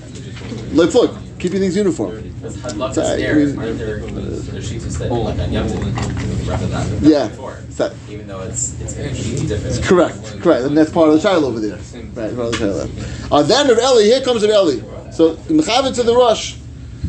late 0.71 0.89
plug. 0.91 1.17
Keeping 1.39 1.59
things 1.59 1.75
uniform. 1.75 2.30
I'd 2.43 2.75
love 2.75 2.93
to 2.95 3.05
stare. 3.05 3.35
Aren't 3.39 3.77
there, 3.77 3.99
there 3.99 4.61
sheets 4.61 4.97
that 4.97 5.11
like 5.11 5.39
on 5.39 5.51
Yom 5.51 5.67
Tov, 5.67 6.47
rather 6.47 6.67
than 6.67 7.03
Yeah. 7.03 7.27
before? 7.27 7.57
So- 7.75 7.91
Even 8.09 8.27
though 8.27 8.41
it's 8.41 8.73
it's 8.81 8.93
completely 8.93 9.47
different. 9.47 9.83
Correct, 9.83 10.41
correct, 10.41 10.65
and 10.65 10.77
that's 10.77 10.89
part 10.91 11.09
of 11.09 11.15
the 11.15 11.21
child 11.21 11.43
over 11.43 11.59
there. 11.59 11.77
Right, 12.15 12.35
part 12.35 12.47
of 12.47 12.51
the 12.53 12.57
child. 12.57 12.89
Uh, 13.31 13.43
then 13.43 13.69
of 13.69 13.77
Eli, 13.77 14.03
here 14.03 14.21
comes 14.21 14.43
of 14.43 14.49
Eli. 14.49 14.81
So 15.11 15.35
Mechavit 15.49 15.95
to 15.95 16.03
the 16.03 16.15
Rosh 16.15 16.55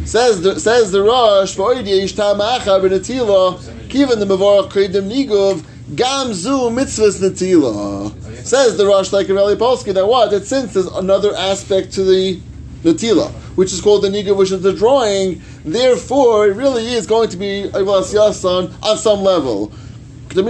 says 0.05 0.43
the 0.43 0.59
says 0.61 0.91
the 0.93 1.03
Rosh 1.03 1.55
for 1.55 1.75
Oidi 1.75 2.03
Ishtam 2.03 2.41
Acha 2.41 2.81
Benatila 2.83 3.59
Kivan 3.89 4.19
the 4.19 4.27
Mavorach 4.27 4.71
Kredim 4.71 5.09
Nigov 5.11 5.63
Gam 5.95 6.33
Zu 6.35 6.69
Mitzvahs 6.71 7.21
Natila. 7.21 8.13
Says 8.45 8.77
the 8.77 8.87
Rosh 8.87 9.13
like 9.13 9.29
Eli 9.29 9.55
Polsky 9.55 9.95
that 9.95 10.07
what 10.07 10.31
that 10.31 10.45
since 10.47 10.75
there's 10.75 10.87
another 10.87 11.35
aspect 11.37 11.93
to 11.95 12.05
the 12.05 12.39
Natila, 12.83 13.31
which 13.57 13.73
is 13.73 13.81
called 13.81 14.03
the 14.03 14.09
Nigov, 14.09 14.37
which 14.37 14.51
is 14.51 14.63
the 14.63 14.73
drawing. 14.73 15.41
Therefore, 15.65 16.49
it 16.49 16.57
really 16.57 16.87
is 16.87 17.07
going 17.07 17.29
to 17.31 17.37
be 17.37 17.71
Evlas 17.73 18.13
Yasan 18.13 18.73
on 18.83 18.99
some 18.99 19.21
level. 19.21 19.73
There's 20.35 20.47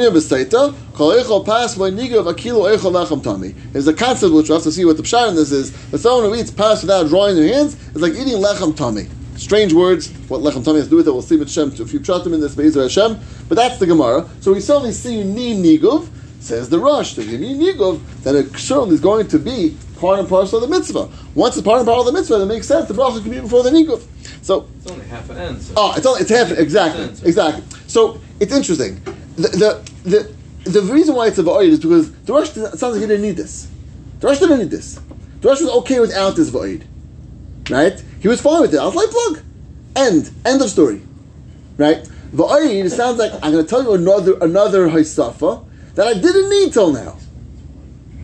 a 3.89 3.95
concept 3.95 4.33
which 4.33 4.49
we 4.49 4.55
have 4.55 4.63
to 4.63 4.71
see 4.71 4.85
what 4.85 4.97
the 4.97 5.03
pshat 5.03 5.29
in 5.29 5.35
this 5.35 5.51
is. 5.51 5.91
That 5.91 5.99
someone 5.99 6.31
who 6.31 6.37
eats 6.37 6.53
pass 6.53 6.83
without 6.83 7.09
drawing 7.09 7.35
their 7.35 7.53
hands 7.53 7.75
is 7.91 8.01
like 8.01 8.13
eating 8.13 8.35
lechem 8.35 8.77
tummy. 8.77 9.09
Strange 9.37 9.73
words. 9.73 10.13
What 10.29 10.43
lechem 10.43 10.65
tummy 10.65 10.79
has 10.79 10.87
to 10.87 10.91
do 10.91 10.97
with 10.97 11.09
it, 11.09 11.11
we'll 11.11 11.23
see 11.23 11.37
with 11.37 11.51
Shem. 11.51 11.71
A 11.73 11.75
few 11.85 11.99
pshatim 11.99 12.33
in 12.33 12.41
this 12.41 12.55
Be'ezer 12.55 12.83
Hashem. 12.83 13.19
But 13.49 13.57
that's 13.57 13.79
the 13.79 13.87
Gemara. 13.87 14.29
So 14.41 14.53
we 14.53 14.61
certainly 14.61 14.93
see 14.93 15.19
you 15.19 15.25
need 15.25 15.57
niguv. 15.65 16.09
says 16.39 16.69
the 16.69 16.79
Rosh, 16.79 17.15
the 17.15 17.23
Yamin 17.23 17.59
Yigov, 17.59 18.01
then 18.23 18.37
it 18.37 18.57
certainly 18.57 18.95
is 18.95 19.01
going 19.01 19.27
to 19.29 19.39
be 19.39 19.77
part 20.03 20.19
and 20.19 20.29
parcel 20.29 20.63
of 20.63 20.69
the 20.69 20.77
mitzvah. 20.77 21.09
Once 21.35 21.57
it's 21.57 21.65
part 21.65 21.79
and 21.79 21.87
parcel 21.87 22.07
of 22.07 22.13
the 22.13 22.21
mitzvah, 22.21 22.43
it 22.43 22.47
makes 22.47 22.67
sense 22.67 22.89
the 22.89 22.95
bracha 22.95 23.23
can 23.23 23.31
be 23.31 23.41
before 23.41 23.63
the 23.63 23.71
Yigov. 23.71 24.03
So, 24.43 24.69
It's 24.79 24.91
only 24.91 25.07
half 25.07 25.31
an 25.31 25.39
end. 25.39 25.63
So 25.63 25.75
oh, 25.77 25.95
it's 25.97 26.05
only, 26.05 26.21
it's 26.21 26.31
half, 26.31 26.51
exactly, 26.51 27.05
exactly. 27.27 27.63
So, 27.87 28.21
it's 28.41 28.53
interesting. 28.53 29.01
The, 29.37 29.83
the, 30.05 30.35
the, 30.65 30.71
the 30.71 30.83
reason 30.93 31.15
why 31.15 31.29
it's 31.29 31.39
a 31.39 31.45
Va'id 31.45 31.69
is 31.69 31.79
because 31.79 32.13
the 32.25 32.33
Rosh 32.33 32.51
sounds 32.51 32.83
like 32.83 32.95
he 32.95 33.07
didn't 33.07 33.23
need 33.23 33.37
this. 33.37 33.71
The 34.19 34.27
Rosh 34.27 34.41
didn't 34.41 34.59
need 34.59 34.71
this. 34.71 35.01
The 35.41 35.49
Rosh 35.49 35.61
was 35.61 35.71
okay 35.71 36.01
without 36.01 36.35
this 36.35 36.51
Va'id. 36.51 36.83
Right? 37.71 38.03
He 38.21 38.27
was 38.27 38.41
fine 38.41 38.61
with 38.61 38.75
it. 38.75 38.79
I 38.79 38.85
was 38.85 38.97
like, 38.97 39.11
plug. 39.11 39.45
End. 39.95 40.31
End 40.45 40.61
of 40.61 40.69
story. 40.69 41.01
Right? 41.77 42.03
Va'id, 42.35 42.85
it 42.85 42.91
sounds 42.91 43.19
like 43.19 43.33
I'm 43.35 43.53
going 43.53 43.65
to 43.65 43.71
tell 43.71 43.83
you 43.85 43.93
another 43.93 44.37
another 44.41 44.89
Haisafa 44.89 45.65
that 45.95 46.09
I 46.09 46.15
didn't 46.15 46.51
need 46.51 46.73
till 46.73 46.93
now. 46.93 47.17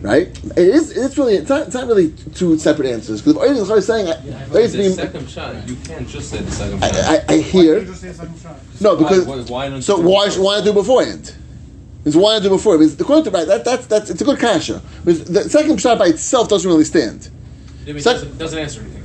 Right? 0.01 0.27
It 0.27 0.57
is. 0.57 0.95
It's 0.95 1.17
really. 1.17 1.35
It's 1.35 1.49
not, 1.49 1.67
it's 1.67 1.73
not 1.73 1.87
really 1.87 2.11
two 2.33 2.57
separate 2.57 2.87
answers 2.89 3.21
because 3.21 3.33
the 3.33 3.39
Va'id 3.41 3.77
is 3.77 3.85
saying. 3.85 4.07
I, 4.07 4.45
But 4.47 4.71
the 4.71 4.77
being, 4.77 4.93
second 4.93 5.29
shot, 5.29 5.67
you 5.67 5.75
can't 5.77 6.07
just 6.07 6.29
say 6.29 6.37
the 6.37 6.51
second 6.51 6.79
shot. 6.79 6.95
I, 6.95 7.15
I, 7.15 7.17
I 7.17 7.23
Why 7.25 7.41
hear. 7.41 7.75
don't 7.75 7.83
you 7.83 7.89
just 7.89 8.01
say 8.01 8.13
second 8.13 8.39
shot? 8.39 8.59
No, 8.79 8.95
because 8.95 9.25
why, 9.25 9.41
why 9.41 9.69
don't 9.69 9.81
so 9.81 9.97
you 9.97 10.07
why 10.07 10.29
why 10.29 10.55
not 10.57 10.63
do 10.65 10.73
beforehand? 10.73 11.35
It's 12.05 12.15
why 12.15 12.35
not 12.35 12.43
do 12.43 12.47
it 12.47 12.51
before? 12.51 12.77
Because 12.77 12.99
according 12.99 13.25
to 13.25 13.31
right, 13.31 13.47
that 13.47 13.65
that's 13.65 13.87
that's 13.87 14.09
it's 14.09 14.21
a 14.21 14.23
good 14.25 14.39
kasha. 14.39 14.81
Because 15.03 15.25
the 15.25 15.49
second 15.49 15.81
shot 15.81 15.99
by 15.99 16.07
itself 16.07 16.47
doesn't 16.47 16.69
really 16.69 16.85
stand. 16.85 17.29
I 17.83 17.91
mean, 17.91 17.99
Sec- 17.99 18.15
doesn't, 18.15 18.37
doesn't 18.37 18.59
answer 18.59 18.81
anything. 18.81 18.99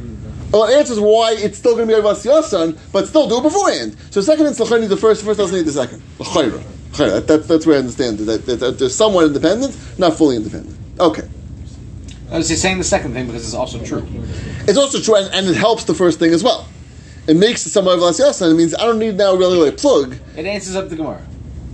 Well, 0.53 0.67
it 0.69 0.79
answers 0.79 1.01
why 1.01 1.35
it's 1.37 1.59
still 1.59 1.75
going 1.75 1.89
to 1.89 1.97
be 1.97 2.01
Avas 2.01 2.25
Yasan, 2.25 2.79
but 2.93 3.09
still 3.09 3.29
do 3.29 3.39
it 3.39 3.43
beforehand. 3.43 3.97
So 4.11 4.21
second 4.21 4.47
is 4.47 4.61
Lachayr 4.61 4.79
needs 4.79 4.91
the 4.91 4.97
first, 4.97 5.25
first 5.25 5.39
doesn't 5.39 5.57
need 5.57 5.67
the 5.67 5.73
second. 5.73 6.01
L'chayra. 6.21 6.63
L'chayra. 6.93 7.11
That, 7.15 7.27
that, 7.27 7.49
that's 7.49 7.67
where 7.67 7.75
I 7.75 7.79
understand 7.81 8.21
it. 8.21 8.25
That, 8.27 8.47
that, 8.47 8.61
that 8.61 8.79
they're 8.79 8.89
somewhat 8.89 9.27
independent, 9.27 9.77
not 9.99 10.17
fully 10.17 10.37
independent. 10.37 10.79
Okay. 10.99 11.29
I 12.31 12.39
was 12.39 12.49
just 12.49 12.63
saying 12.63 12.79
the 12.79 12.85
second 12.85 13.13
thing 13.13 13.27
because 13.27 13.45
it's 13.45 13.55
also 13.55 13.83
true. 13.85 14.07
It's 14.67 14.79
also 14.79 15.01
true, 15.01 15.17
and, 15.17 15.33
and 15.35 15.47
it 15.47 15.57
helps 15.57 15.85
the 15.85 15.95
first 15.95 16.19
thing 16.19 16.33
as 16.33 16.43
well. 16.43 16.69
It 17.27 17.37
makes 17.37 17.65
it 17.67 17.71
somewhat 17.71 17.99
Avas 17.99 18.43
and 18.43 18.53
It 18.53 18.57
means 18.57 18.75
I 18.75 18.85
don't 18.85 18.99
need 18.99 19.17
now 19.17 19.35
really 19.35 19.59
like 19.59 19.79
plug. 19.79 20.17
It 20.37 20.47
answers 20.47 20.77
up 20.77 20.89
the 20.89 20.97
Gemara. 20.97 21.25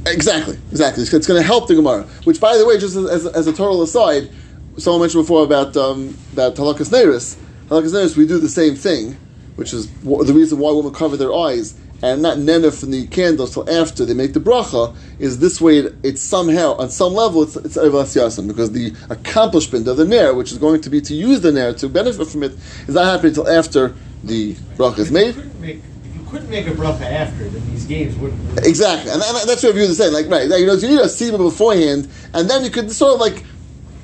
Exactly, 0.07 0.59
exactly. 0.71 1.03
It's, 1.03 1.27
going 1.27 1.41
to 1.41 1.47
help 1.47 1.69
the 1.69 1.75
Gemara. 1.75 2.05
Which, 2.25 2.41
by 2.41 2.57
the 2.57 2.67
way, 2.67 2.79
just 2.79 2.97
as, 2.97 3.07
as, 3.07 3.27
as 3.27 3.47
a 3.47 3.53
total 3.53 3.83
aside, 3.83 4.31
someone 4.79 5.03
mentioned 5.03 5.25
before 5.25 5.45
about 5.45 5.77
um, 5.77 6.17
about 6.33 6.55
Halakas 6.55 6.91
Neris. 6.91 7.37
Halakas 7.69 7.93
Neris, 7.93 8.17
we 8.17 8.27
do 8.27 8.39
the 8.39 8.49
same 8.49 8.77
thing, 8.77 9.17
which 9.57 9.73
is 9.73 9.91
the 10.03 10.33
reason 10.33 10.59
why 10.59 10.73
women 10.73 10.93
cover 10.93 11.17
their 11.17 11.35
eyes 11.35 11.75
and 12.03 12.23
not 12.23 12.39
nena 12.39 12.71
from 12.71 12.91
the 12.91 13.07
candles 13.09 13.55
till 13.55 13.69
after 13.71 14.05
they 14.05 14.15
make 14.15 14.33
the 14.33 14.41
bracha. 14.41 14.95
Is 15.19 15.39
this 15.39 15.61
way? 15.61 15.79
It, 15.79 15.95
it's 16.03 16.23
somehow 16.23 16.75
on 16.75 16.91
some 16.91 17.15
level 17.15 17.43
it's 17.43 17.57
it's 17.57 17.77
Evas 17.77 18.17
Yasin 18.17 18.49
because 18.49 18.73
the 18.73 18.95
accomplishment 19.11 19.87
of 19.87 19.97
the 19.97 20.05
nair, 20.05 20.35
which 20.35 20.53
is 20.53 20.59
going 20.59 20.81
to 20.83 20.91
be 20.91 21.01
to 21.03 21.15
use 21.15 21.41
the 21.41 21.53
nair 21.53 21.75
to 21.75 21.89
benefit 21.89 22.27
from 22.29 22.43
it, 22.43 22.53
is 22.87 22.95
not 22.95 23.05
happening 23.05 23.31
until 23.31 23.49
after 23.49 23.95
the 24.25 24.55
bracha 24.77 24.99
is 24.99 25.11
made. 25.11 25.35
You 25.35 25.43
couldn't 25.43 25.61
make, 25.61 25.77
if 26.05 26.15
you 26.17 26.27
couldn't 26.31 26.51
make 26.51 26.67
a 26.67 26.73
bracha 26.73 27.03
after, 27.03 27.49
then 27.49 27.71
these 27.71 27.85
games 27.85 28.17
wouldn't. 28.17 28.41
Really 28.57 28.69
Exactly, 28.69 29.11
and, 29.11 29.23
and 29.23 29.49
that's 29.49 29.63
what 29.63 29.75
you're 29.75 29.87
saying. 29.87 30.13
Like, 30.13 30.29
right, 30.29 30.49
you 30.59 30.67
know, 30.67 30.75
you 30.75 30.89
need 30.89 31.01
a 31.01 31.05
sima 31.05 31.39
beforehand, 31.39 32.09
and 32.35 32.49
then 32.49 32.65
you 32.65 32.71
could 32.71 32.91
sort 32.91 33.15
of 33.15 33.21
like 33.21 33.45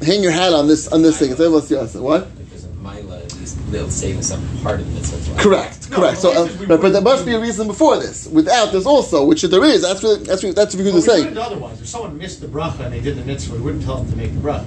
hang 0.02 0.22
your 0.22 0.32
hat 0.32 0.52
on 0.52 0.68
this 0.68 0.88
on 0.88 1.02
this 1.02 1.18
thing. 1.18 1.30
It's 1.30 1.40
like, 1.40 1.50
let's 1.50 1.68
see, 1.68 1.76
let's 1.76 1.92
see, 1.92 1.98
what? 1.98 2.28
Because 3.70 4.02
of 4.02 4.08
Mila, 4.08 4.16
he's 4.16 4.30
little 4.30 4.40
some 4.40 4.62
part 4.62 4.80
of 4.80 4.86
the 4.86 4.92
mitzvah. 4.92 5.42
Correct, 5.42 5.90
No, 5.90 5.96
correct. 5.96 6.16
the 6.16 6.20
So, 6.22 6.40
uh, 6.40 6.44
reason 6.46 6.68
but, 6.68 6.80
but 6.80 6.92
there 6.92 7.02
must 7.02 7.26
be 7.26 7.34
a 7.34 7.40
reason 7.40 7.66
before 7.66 7.96
this. 7.98 8.26
Without 8.28 8.72
this, 8.72 8.86
also, 8.86 9.24
which 9.24 9.42
there 9.42 9.64
is. 9.64 9.82
That's 9.82 10.02
what 10.02 10.24
that's 10.24 10.42
what 10.42 10.54
that's 10.54 10.74
what 10.74 10.78
But 10.84 10.84
you're 10.86 10.94
we 10.94 11.00
saying. 11.00 11.24
wouldn't 11.24 11.38
otherwise. 11.38 11.80
If 11.80 11.88
someone 11.88 12.16
missed 12.18 12.40
the 12.40 12.46
bracha 12.46 12.80
and 12.80 12.92
they 12.94 13.00
did 13.00 13.16
the 13.16 13.24
mitzvah, 13.24 13.54
we 13.56 13.60
wouldn't 13.62 13.84
tell 13.84 13.96
them 13.96 14.10
to 14.10 14.16
make 14.16 14.32
the 14.34 14.40
bracha. 14.40 14.64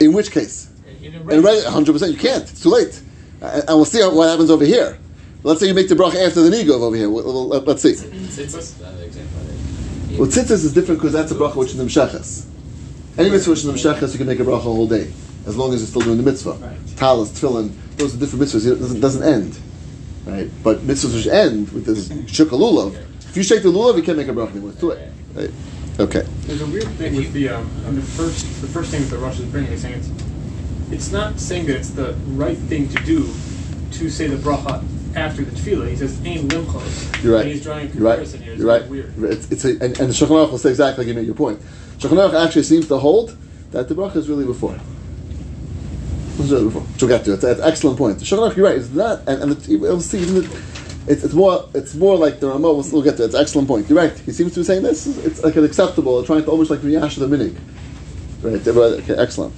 In 0.00 0.12
which 0.12 0.30
case, 0.30 0.68
In 1.02 1.14
a 1.14 1.16
in 1.18 1.24
regular- 1.24 1.42
right, 1.54 1.64
hundred 1.64 1.92
percent, 1.92 2.12
you 2.12 2.18
can't. 2.18 2.44
It's 2.48 2.62
too 2.62 2.70
late. 2.70 3.00
Uh, 3.40 3.60
and 3.66 3.76
we'll 3.76 3.84
see 3.84 4.00
what 4.02 4.28
happens 4.28 4.50
over 4.50 4.64
here. 4.64 4.98
Let's 5.42 5.58
say 5.60 5.66
you 5.66 5.74
make 5.74 5.88
the 5.88 5.96
bracha 5.96 6.24
after 6.24 6.42
the 6.42 6.50
nigov 6.50 6.80
over 6.82 6.94
here. 6.96 7.10
We'll- 7.10 7.24
we'll- 7.24 7.48
let- 7.48 7.66
Let's 7.66 7.82
see. 7.82 7.92
Tzitzis, 7.94 8.74
another. 8.80 9.08
Well, 10.18 10.28
tzitzis 10.28 10.50
is 10.64 10.72
different 10.72 11.00
because 11.00 11.12
that's 11.14 11.32
a 11.32 11.34
bracha 11.34 11.56
which 11.56 11.74
is 11.74 11.80
nimshachas. 11.80 12.42
Any 13.18 13.30
mitzvah 13.30 13.50
which 13.50 13.64
is 13.64 13.66
nimshachas, 13.66 14.12
you 14.12 14.18
can 14.18 14.26
make 14.26 14.38
a 14.40 14.44
bracha 14.44 14.66
all 14.66 14.86
day, 14.86 15.10
as 15.46 15.56
long 15.56 15.72
as 15.74 15.80
you're 15.80 15.88
still 15.88 16.02
doing 16.02 16.18
the 16.18 16.22
mitzvah. 16.22 16.56
Talis, 16.96 17.30
tefillin, 17.30 17.70
those 18.02 18.14
are 18.14 18.18
different 18.18 18.44
mitzvahs. 18.44 18.66
It 18.66 18.78
doesn't, 18.78 19.00
doesn't 19.00 19.22
end, 19.22 19.58
right? 20.26 20.50
But 20.62 20.78
mitzvahs 20.78 21.14
which 21.14 21.26
end 21.26 21.70
with 21.72 21.86
this 21.86 22.08
shuk 22.32 22.48
lulav. 22.48 22.94
If 23.28 23.36
you 23.36 23.42
shake 23.42 23.62
the 23.62 23.70
lulav, 23.70 23.96
you 23.96 24.02
can't 24.02 24.18
make 24.18 24.28
a 24.28 24.32
bracha 24.32 24.50
anymore. 24.50 24.70
It's 24.70 24.80
too 24.80 24.90
late. 24.90 25.08
Right? 25.34 25.50
Okay. 26.00 26.26
There's 26.42 26.62
a 26.62 26.66
weird 26.66 26.88
thing 26.94 27.16
with 27.16 27.32
the 27.32 27.50
um, 27.50 27.68
the 27.94 28.02
first 28.02 28.44
the 28.60 28.66
first 28.66 28.90
thing 28.90 29.02
that 29.02 29.08
the 29.08 29.18
Rosh 29.18 29.38
is 29.38 29.46
bringing 29.46 29.72
is 29.72 29.82
saying 29.82 29.94
it's 29.94 30.10
it's 30.90 31.12
not 31.12 31.38
saying 31.38 31.66
that 31.66 31.76
it's 31.76 31.90
the 31.90 32.14
right 32.28 32.58
thing 32.58 32.88
to 32.88 33.02
do 33.04 33.26
to 33.92 34.10
say 34.10 34.26
the 34.26 34.36
bracha 34.36 34.82
after 35.14 35.44
the 35.44 35.50
tevilah. 35.52 35.88
He 35.88 35.96
says 35.96 36.18
ain 36.24 36.48
limchos. 36.48 37.22
You're 37.22 37.34
right. 37.34 37.42
And 37.42 37.52
he's 37.52 37.62
drawing 37.62 37.90
a 37.90 37.92
You're 37.92 38.04
right. 38.04 38.14
comparison 38.16 38.42
here. 38.42 38.52
It's 38.52 38.60
You're 38.60 38.68
right. 38.68 38.88
Weird. 38.88 39.14
It's, 39.24 39.52
it's 39.52 39.64
a, 39.64 39.70
and, 39.70 39.82
and 39.82 39.94
the 39.94 40.14
Shulchan 40.14 40.28
Aruch 40.28 40.50
will 40.50 40.58
say 40.58 40.70
exactly 40.70 41.04
like 41.04 41.08
you 41.08 41.14
made 41.14 41.26
your 41.26 41.34
point. 41.34 41.60
Shulchan 41.98 42.16
Aruch 42.16 42.46
actually 42.46 42.64
seems 42.64 42.88
to 42.88 42.98
hold 42.98 43.36
that 43.72 43.88
the 43.88 43.94
bracha 43.94 44.16
is 44.16 44.28
really 44.28 44.46
before. 44.46 44.78
We'll 46.38 47.08
get 47.08 47.24
to. 47.24 47.34
It's, 47.34 47.44
it's 47.44 47.60
an 47.60 47.68
excellent 47.68 47.98
point. 47.98 48.18
The 48.18 48.52
you're 48.56 48.66
right. 48.66 48.76
It's 48.76 48.88
not, 48.90 49.20
and, 49.28 49.42
and 49.42 49.80
we'll 49.80 50.00
see. 50.00 50.20
Even 50.20 50.48
it's, 51.06 51.24
it's 51.24 51.34
more. 51.34 51.68
It's 51.74 51.94
more 51.94 52.16
like 52.16 52.40
the 52.40 52.48
Ramah. 52.48 52.72
We'll, 52.72 52.90
we'll 52.90 53.02
get 53.02 53.16
to. 53.18 53.24
it. 53.24 53.26
It's 53.26 53.34
an 53.34 53.40
excellent 53.42 53.68
point. 53.68 53.88
You're 53.88 53.98
right. 53.98 54.16
He 54.20 54.32
seems 54.32 54.54
to 54.54 54.60
be 54.60 54.64
saying 54.64 54.82
this. 54.82 55.06
It's 55.24 55.42
like 55.42 55.56
an 55.56 55.64
acceptable. 55.64 56.24
Trying 56.24 56.44
to 56.44 56.50
almost 56.50 56.70
like 56.70 56.80
Riyash 56.80 57.18
the 57.18 57.26
minig. 57.26 57.58
Right. 58.42 58.66
Okay. 59.00 59.14
Excellent. 59.20 59.54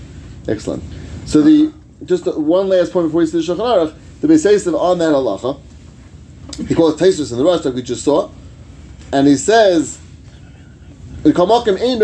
Excellent. 0.49 0.83
So 1.27 1.43
the 1.43 1.73
just 2.05 2.27
one 2.27 2.69
last 2.69 2.93
point 2.93 3.07
before 3.07 3.21
we 3.21 3.27
see 3.27 3.41
the 3.41 3.55
Shulchan. 3.55 3.95
The 4.21 4.29
Beis 4.29 4.45
Yosef 4.45 4.75
on 4.75 4.99
that 4.99 5.13
halacha. 5.13 5.61
He 6.67 6.75
calls 6.75 6.97
Taisus 6.97 7.31
in 7.31 7.39
the 7.39 7.45
Rosh 7.45 7.65
like 7.65 7.75
we 7.75 7.83
just 7.83 8.05
saw, 8.05 8.31
and 9.13 9.27
he 9.27 9.37
says. 9.37 9.99
"V'kamakim 11.23 11.81
ein 11.81 11.99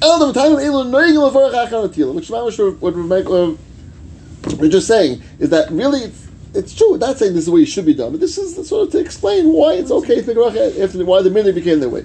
b'mashma 0.00 0.32
devreim 0.32 0.32
sham 0.32 0.32
de 0.32 0.32
bedavka 0.32 0.32
ka'amri 0.32 0.32
etzorach 0.32 0.32
levarach 0.32 0.32
achar 0.32 0.32
natila." 0.32 0.32
El 0.32 0.32
dem 0.32 0.32
tainim 0.32 0.60
elu 0.60 0.90
noigim 0.90 1.30
levarach 1.30 1.68
achar 1.68 1.88
natila, 1.88 2.14
which 2.14 2.28
mamash 2.28 2.80
what. 2.80 3.26
Uh, 3.26 3.56
we're 4.58 4.68
just 4.68 4.86
saying 4.86 5.22
is 5.38 5.50
that 5.50 5.70
really 5.70 6.00
it's, 6.00 6.28
it's 6.54 6.74
true. 6.74 6.96
Not 6.96 7.18
saying 7.18 7.32
this 7.32 7.40
is 7.40 7.46
the 7.46 7.52
way 7.52 7.62
it 7.62 7.66
should 7.66 7.86
be 7.86 7.94
done, 7.94 8.12
but 8.12 8.20
this 8.20 8.38
is 8.38 8.68
sort 8.68 8.86
of 8.86 8.92
to 8.92 8.98
explain 8.98 9.52
why 9.52 9.74
it's 9.74 9.90
okay 9.90 10.22
to 10.22 10.34
bracha 10.34 10.78
after 10.80 11.04
why 11.04 11.22
the 11.22 11.30
minute 11.30 11.54
became 11.54 11.80
that 11.80 11.88
way. 11.88 12.04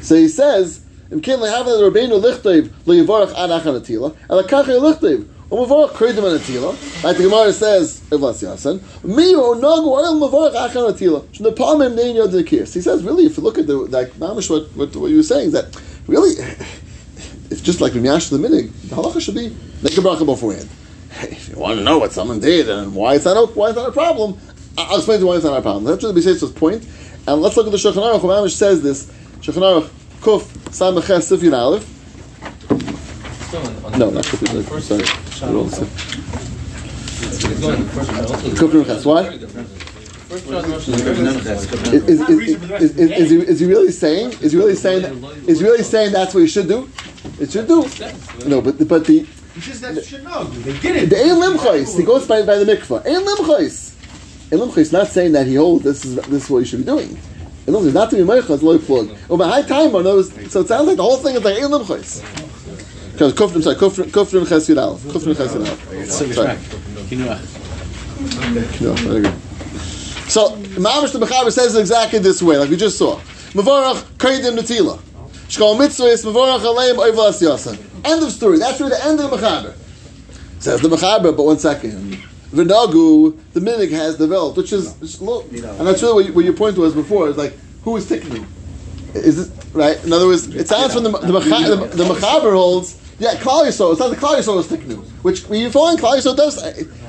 So 0.00 0.16
he 0.16 0.28
says, 0.28 0.80
"Im 1.10 1.20
ken 1.20 1.38
lehaven 1.38 1.90
Rabbeinu 1.90 2.20
lichteiv 2.20 2.68
leyivarach 2.86 3.30
ad 3.36 3.50
achar 3.50 3.80
natila, 3.80 4.16
and 4.28 4.48
lichteiv." 4.48 5.28
Umavarach 5.50 5.90
kredim 5.90 6.24
anatila. 6.24 7.04
Like 7.04 7.18
the 7.18 7.22
Gemara 7.22 7.52
says, 7.52 8.00
anatila. 8.10 8.56
Shna 11.28 11.54
palmim 11.54 11.94
nein 11.94 12.16
yod. 12.16 12.32
He 12.32 12.80
says, 12.80 13.04
really, 13.04 13.26
if 13.26 13.36
you 13.36 13.44
look 13.44 13.56
at 13.56 13.68
the 13.68 13.76
like 13.76 14.10
mamish 14.14 14.50
what, 14.50 14.64
what 14.76 14.96
what 14.96 15.08
you 15.08 15.18
were 15.18 15.22
saying, 15.22 15.46
is 15.46 15.52
that 15.52 15.66
really, 16.08 16.34
it's 17.50 17.60
just 17.60 17.80
like 17.80 17.92
Rimiyash 17.92 18.30
the 18.30 18.38
minig. 18.38 18.70
The 18.88 18.96
halacha 18.96 19.20
should 19.20 19.34
be 19.34 19.48
make 19.82 19.96
a 19.96 20.00
bracha 20.00 20.24
beforehand. 20.26 20.68
Hey, 21.10 21.28
if 21.32 21.48
you 21.48 21.56
want 21.56 21.78
to 21.78 21.84
know 21.84 21.98
what 21.98 22.12
someone 22.12 22.40
did 22.40 22.68
and 22.68 22.94
why 22.94 23.14
it's 23.14 23.24
not 23.24 23.36
a, 23.36 23.46
why 23.52 23.68
it's 23.68 23.76
not 23.76 23.88
a 23.88 23.92
problem, 23.92 24.38
I- 24.76 24.82
I'll 24.84 24.96
explain 24.96 25.18
to 25.18 25.22
you 25.24 25.28
why 25.28 25.36
it's 25.36 25.44
not 25.44 25.56
a 25.58 25.62
problem. 25.62 25.84
That's 25.84 26.02
really 26.02 26.20
Beis 26.20 26.26
Yosef' 26.26 26.54
point. 26.54 26.86
And 27.26 27.40
let's 27.42 27.56
look 27.56 27.66
at 27.66 27.72
the 27.72 27.78
Shulchan 27.78 27.94
Aruch. 28.02 28.20
Mamish 28.20 28.52
says 28.56 28.82
this. 28.82 29.06
Shulchan 29.40 29.62
Aruch 29.62 29.88
Kuf 30.20 30.42
Samaches 30.70 31.26
Sifin 31.36 31.56
Aleph. 31.56 31.84
Still 33.48 33.60
on, 33.60 33.92
on 33.94 33.98
No, 33.98 34.06
the 34.10 34.14
not 34.16 34.24
Kuf. 34.24 34.48
on 34.50 34.56
the 34.56 34.62
first 34.64 34.88
Sorry. 34.88 35.04
shot 35.04 35.50
Roll 35.52 35.62
also. 35.64 35.84
Sif- 35.84 37.22
It's 37.22 37.60
going 37.60 37.82
the 37.82 37.88
first 37.90 38.10
shot 38.10 38.20
also. 38.30 38.48
Kuf 38.50 38.86
Ches. 38.86 39.04
What? 39.04 39.24
First 40.28 40.48
shot 40.48 40.66
Rosh 40.68 40.88
is 40.88 41.00
very. 41.02 41.18
Is, 41.26 42.02
is, 42.08 42.20
is, 42.20 42.30
is, 42.82 42.96
is, 42.98 43.10
is, 43.10 43.30
he, 43.30 43.36
is 43.38 43.60
he 43.60 43.66
really 43.66 43.92
saying? 43.92 44.32
Is 44.42 44.52
he 44.52 44.58
really 44.58 44.74
saying? 44.74 45.02
That, 45.02 45.48
is 45.48 45.60
he 45.60 45.64
really 45.64 45.82
saying 45.84 46.12
that's 46.12 46.34
what 46.34 46.40
you 46.40 46.48
should 46.48 46.68
do? 46.68 46.88
It 47.40 47.50
should 47.52 47.68
do. 47.68 47.88
No, 48.46 48.60
but 48.60 48.86
but 48.88 49.04
the 49.04 49.26
He 49.54 49.60
says 49.60 49.80
that 49.80 50.04
should 50.04 50.24
know. 50.24 50.44
They 50.44 50.78
did 50.80 50.96
it. 50.96 51.10
the 51.10 51.16
ein 51.18 51.36
limchos. 51.36 51.96
He 51.96 52.04
goes 52.04 52.26
by, 52.26 52.44
by 52.44 52.58
the 52.58 52.64
mikvah. 52.64 53.06
Ein 53.06 53.24
limchos. 53.24 53.94
Ein 54.52 54.58
limchos 54.58 54.78
is 54.78 54.92
not 54.92 55.08
saying 55.08 55.32
that 55.32 55.46
he 55.46 55.54
holds 55.54 55.84
this 55.84 56.04
is 56.04 56.16
this 56.16 56.44
is 56.44 56.50
what 56.50 56.58
you 56.58 56.64
should 56.66 56.80
be 56.80 56.84
doing. 56.84 57.18
Ein 57.66 57.74
limchos 57.74 57.94
not 57.94 58.10
to 58.10 58.16
be 58.16 58.22
meichas 58.22 58.62
loy 58.62 58.78
plug. 58.78 59.16
Oh, 59.30 59.36
but 59.36 59.48
high 59.48 59.62
time 59.62 59.94
on 59.94 60.04
those. 60.04 60.30
So 60.52 60.60
it 60.60 60.68
sounds 60.68 60.86
like 60.86 60.96
the 60.96 61.02
whole 61.02 61.16
thing 61.16 61.36
is 61.36 61.44
like 61.44 61.56
ein 61.56 61.70
limchos. 61.70 62.22
Because 63.12 63.32
kufrim, 63.32 63.62
sorry, 63.62 63.76
kufrim, 63.76 64.10
kufrim 64.10 64.44
chesed 64.44 64.76
aleph, 64.76 65.00
kufrim 65.04 65.34
chesed 65.34 65.56
aleph. 65.56 66.10
Sorry. 66.10 66.58
No, 68.80 68.92
very 68.94 69.22
good. 69.22 69.34
So, 70.28 70.50
Mamish 70.50 71.12
the 71.12 71.24
Mechaber 71.24 71.52
says 71.52 71.74
it 71.74 71.80
exactly 71.80 72.18
this 72.18 72.42
way, 72.42 72.58
like 72.58 72.68
we 72.68 72.76
just 72.76 72.98
saw. 72.98 73.16
Mavarach 73.52 74.02
kaidim 74.18 74.58
natila. 74.58 75.00
Shkol 75.48 75.78
mitzvah 75.78 76.04
is 76.04 76.24
mavarach 76.24 76.60
aleim. 76.60 78.04
End 78.04 78.22
of 78.22 78.32
story. 78.32 78.58
That's 78.58 78.80
really 78.80 78.90
the 78.90 79.04
end 79.04 79.20
of 79.20 79.30
the 79.30 79.36
Mechaber. 79.36 79.74
Says 80.58 80.80
the 80.80 80.88
Mechaber, 80.88 81.36
but 81.36 81.42
one 81.42 81.58
second. 81.58 82.18
V'nagu, 82.52 83.36
the 83.52 83.60
minig 83.60 83.90
has 83.90 84.16
developed, 84.16 84.56
which 84.56 84.72
is, 84.72 84.94
which, 84.96 85.20
look, 85.20 85.50
and 85.50 85.86
that's 85.86 86.02
really 86.02 86.14
what, 86.14 86.26
you, 86.26 86.32
what 86.32 86.44
your 86.44 86.54
point 86.54 86.78
was 86.78 86.94
before, 86.94 87.28
It's 87.28 87.38
like, 87.38 87.54
who 87.82 87.96
is 87.96 88.08
ticketing? 88.08 88.46
Is 89.14 89.48
it 89.48 89.64
right? 89.72 90.02
In 90.04 90.12
other 90.12 90.26
words, 90.26 90.46
it 90.54 90.68
sounds 90.68 90.94
from 90.94 91.04
the 91.04 91.10
the, 91.10 91.40
Mecha, 91.40 91.90
the, 91.90 91.96
the 91.96 92.04
Mechaber 92.04 92.52
holds. 92.54 93.00
Yeah, 93.18 93.34
Klal 93.34 93.64
Yisrael. 93.66 93.92
It's 93.92 94.00
not 94.00 94.10
the 94.10 94.16
Klal 94.16 94.36
Yisrael 94.38 94.60
is 94.60 94.66
Tiknu, 94.66 95.02
which 95.22 95.42
when 95.48 95.60
you 95.60 95.70
find 95.70 95.98
Klal 95.98 96.18
Yisrael 96.18 96.36
does 96.36 96.62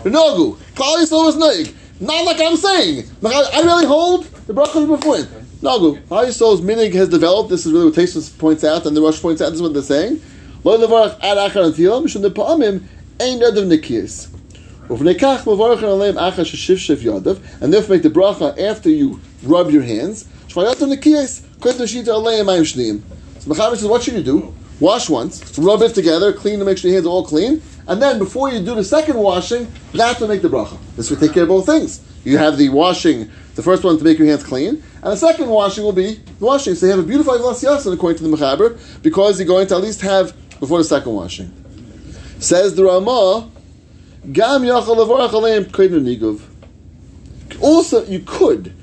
Nogu. 0.03 0.55
Klal 0.73 0.97
Yisrael 0.97 1.27
is 1.29 1.35
Noig. 1.35 1.73
Not 1.99 2.25
like 2.25 2.39
I'm 2.39 2.55
saying. 2.55 3.09
I 3.25 3.61
really 3.63 3.85
hold 3.85 4.25
the 4.47 4.53
bracha 4.53 4.87
before 4.87 5.17
it. 5.17 5.27
Nogu. 5.61 5.99
Klal 6.03 6.27
Yisrael's 6.27 6.61
minig 6.61 6.93
has 6.93 7.09
developed. 7.09 7.49
This 7.49 7.65
is 7.65 7.73
really 7.73 7.85
what 7.85 7.95
Taisus 7.95 8.37
points 8.37 8.63
out, 8.63 8.85
and 8.85 8.95
the 8.95 9.01
Rosh 9.01 9.19
points 9.19 9.41
out. 9.41 9.49
This 9.49 9.55
is 9.55 9.61
what 9.63 9.73
they're 9.73 9.81
saying. 9.81 10.21
Lo 10.63 10.77
levarach 10.77 11.17
ad 11.23 11.37
achar 11.37 11.71
antila 11.71 12.03
mishum 12.03 12.21
de 12.21 12.29
pa'amim 12.29 12.83
ein 13.19 13.39
yadav 13.39 13.65
nikiyas. 13.65 14.27
Uvnekach 14.87 15.45
levarach 15.45 15.79
aleim 15.79 16.13
achar 16.13 16.45
sheshiv 16.45 16.75
shev 16.75 16.97
yadav, 16.97 17.41
and 17.61 17.73
therefore 17.73 17.95
make 17.95 18.03
the 18.03 18.09
bracha 18.09 18.55
after 18.59 18.89
you 18.89 19.19
rub 19.41 19.71
your 19.71 19.81
hands. 19.81 20.25
Shvayatam 20.47 20.95
nikiyas 20.95 21.43
kut 21.59 21.75
nashita 21.77 22.09
aleim 22.09 22.45
mayim 22.45 22.61
shneim. 22.61 23.01
So 23.39 23.49
Mechaber 23.51 23.75
says, 23.75 23.85
what 23.85 24.03
should 24.03 24.13
you 24.13 24.23
do? 24.23 24.53
Wash 24.79 25.09
once, 25.09 25.57
rub 25.57 25.81
it 25.81 25.95
together, 25.95 26.31
clean 26.31 26.59
to 26.59 26.65
make 26.65 26.77
sure 26.77 26.91
your 26.91 26.97
hands 26.97 27.07
are 27.07 27.09
all 27.09 27.25
clean, 27.25 27.63
and 27.87 27.99
then 27.99 28.19
before 28.19 28.51
you 28.51 28.59
do 28.59 28.75
the 28.75 28.83
second 28.83 29.17
washing, 29.17 29.67
that's 29.91 30.21
what 30.21 30.29
make 30.29 30.43
the 30.43 30.49
bracha. 30.49 30.77
This 30.95 31.09
will 31.09 31.17
take 31.17 31.33
care 31.33 31.43
of 31.43 31.49
both 31.49 31.65
things. 31.65 31.99
You 32.23 32.37
have 32.37 32.59
the 32.59 32.69
washing, 32.69 33.31
the 33.55 33.63
first 33.63 33.83
one 33.83 33.97
to 33.97 34.03
make 34.03 34.19
your 34.19 34.27
hands 34.27 34.43
clean, 34.43 34.83
and 35.07 35.13
the 35.13 35.17
second 35.17 35.47
washing 35.47 35.85
will 35.85 35.93
be 35.93 36.15
the 36.15 36.45
washing. 36.45 36.75
So 36.75 36.85
you 36.85 36.91
have 36.91 36.99
a 36.99 37.03
beautiful 37.07 37.33
Avlas 37.33 37.63
Yasin 37.63 37.93
according 37.93 38.17
to 38.17 38.23
the 38.27 38.35
Mechaber, 38.35 38.77
because 39.01 39.39
you're 39.39 39.47
going 39.47 39.65
to 39.67 39.75
at 39.75 39.81
least 39.81 40.01
have 40.01 40.35
before 40.59 40.79
the 40.79 40.83
second 40.83 41.13
washing. 41.13 41.49
Says 42.39 42.75
the 42.75 42.83
Ramah, 42.83 43.49
Gam 44.33 44.63
nigov. 44.63 46.41
Also, 47.61 48.03
you 48.03 48.19
could 48.19 48.73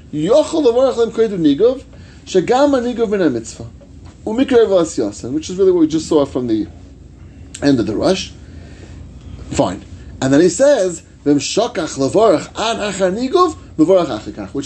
which 5.35 5.51
is 5.51 5.57
really 5.59 5.73
what 5.73 5.81
we 5.81 5.87
just 5.87 6.09
saw 6.09 6.25
from 6.25 6.47
the 6.47 6.67
end 7.63 7.79
of 7.79 7.87
the 7.87 7.95
Rosh. 7.95 8.31
Fine. 9.51 9.85
And 10.23 10.33
then 10.33 10.41
he 10.41 10.49
says, 10.49 11.03
which 11.25 11.37
is 11.45 11.59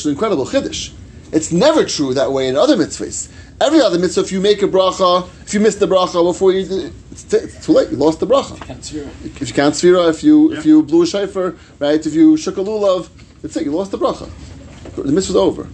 an 0.06 0.12
incredible 0.12 0.46
chiddush. 0.46 0.92
It's 1.32 1.52
never 1.52 1.84
true 1.84 2.14
that 2.14 2.32
way 2.32 2.48
in 2.48 2.56
other 2.56 2.76
mitzvahs. 2.76 3.30
Every 3.60 3.80
other 3.80 3.98
mitzvah, 3.98 4.22
if 4.22 4.32
you 4.32 4.40
make 4.40 4.62
a 4.62 4.68
bracha, 4.68 5.28
if 5.42 5.52
you 5.52 5.60
miss 5.60 5.76
the 5.76 5.86
bracha 5.86 6.24
before 6.24 6.52
you, 6.52 6.92
it's, 7.10 7.24
t- 7.24 7.36
it's 7.38 7.66
too 7.66 7.72
late. 7.72 7.90
You 7.90 7.96
lost 7.96 8.20
the 8.20 8.26
bracha. 8.26 8.56
If 9.24 9.48
you 9.48 9.54
can't 9.54 9.74
sfira, 9.74 10.08
if 10.08 10.22
you 10.22 10.52
if 10.52 10.64
you 10.64 10.82
blew 10.82 11.02
a 11.02 11.06
shofar, 11.06 11.56
right? 11.78 12.04
If 12.04 12.14
you 12.14 12.36
shook 12.36 12.56
a 12.56 12.60
lulav, 12.60 13.08
that's 13.42 13.56
it. 13.56 13.64
You 13.64 13.72
lost 13.72 13.90
the 13.90 13.98
bracha. 13.98 14.30
The 14.94 15.12
mitzvah's 15.12 15.36
over. 15.36 15.68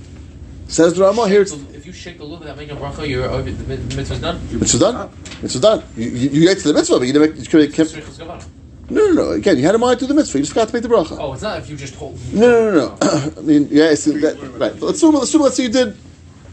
Says 0.66 0.94
the 0.94 1.02
Ramah 1.02 1.28
here. 1.28 1.42
If 1.42 1.86
you 1.86 1.92
shake 1.92 2.20
a 2.20 2.22
lulav 2.22 2.38
bit, 2.40 2.46
that 2.46 2.56
make 2.56 2.70
a 2.70 2.76
bracha, 2.76 3.06
you're 3.06 3.24
over. 3.24 3.50
The 3.50 3.64
mid- 3.64 3.90
the 3.90 3.96
mitzvah's 3.96 4.20
done. 4.20 4.40
mitzvah's 4.50 4.80
done. 4.80 5.10
Mitzvah's 5.42 5.60
done. 5.60 5.84
You, 5.96 6.08
you, 6.08 6.30
you 6.30 6.40
get 6.48 6.58
to 6.58 6.68
the 6.68 6.74
mitzvah, 6.74 6.98
but 6.98 7.06
you 7.06 7.12
didn't 7.12 7.34
make. 7.34 7.52
You 7.52 7.68
could 7.68 8.63
have 8.90 8.90
kept. 8.90 8.90
Srichas 8.90 8.90
Gavana. 8.90 8.90
No, 8.90 9.06
no, 9.08 9.12
no. 9.12 9.30
Again, 9.32 9.56
you 9.58 9.64
had 9.64 9.74
a 9.74 9.78
mind 9.78 9.98
to 10.00 10.06
the 10.06 10.14
mitzvah. 10.14 10.38
You 10.38 10.42
just 10.44 10.52
forgot 10.52 10.68
to 10.68 10.74
make 10.74 10.82
the 10.82 10.88
bracha. 10.88 11.16
Oh, 11.18 11.32
it's 11.32 11.42
not 11.42 11.58
if 11.58 11.70
you 11.70 11.76
just 11.76 11.94
hold. 11.94 12.18
No, 12.32 12.70
no, 12.70 12.88
no. 12.88 12.98
I 13.36 13.40
mean, 13.40 13.68
yeah, 13.70 13.90
it's 13.90 14.04
that, 14.04 14.38
right. 14.58 14.78
Let's 14.80 14.98
assume, 14.98 15.14
let's 15.14 15.28
assume, 15.28 15.42
let's 15.42 15.56
say 15.56 15.64
you 15.64 15.68
did 15.70 15.96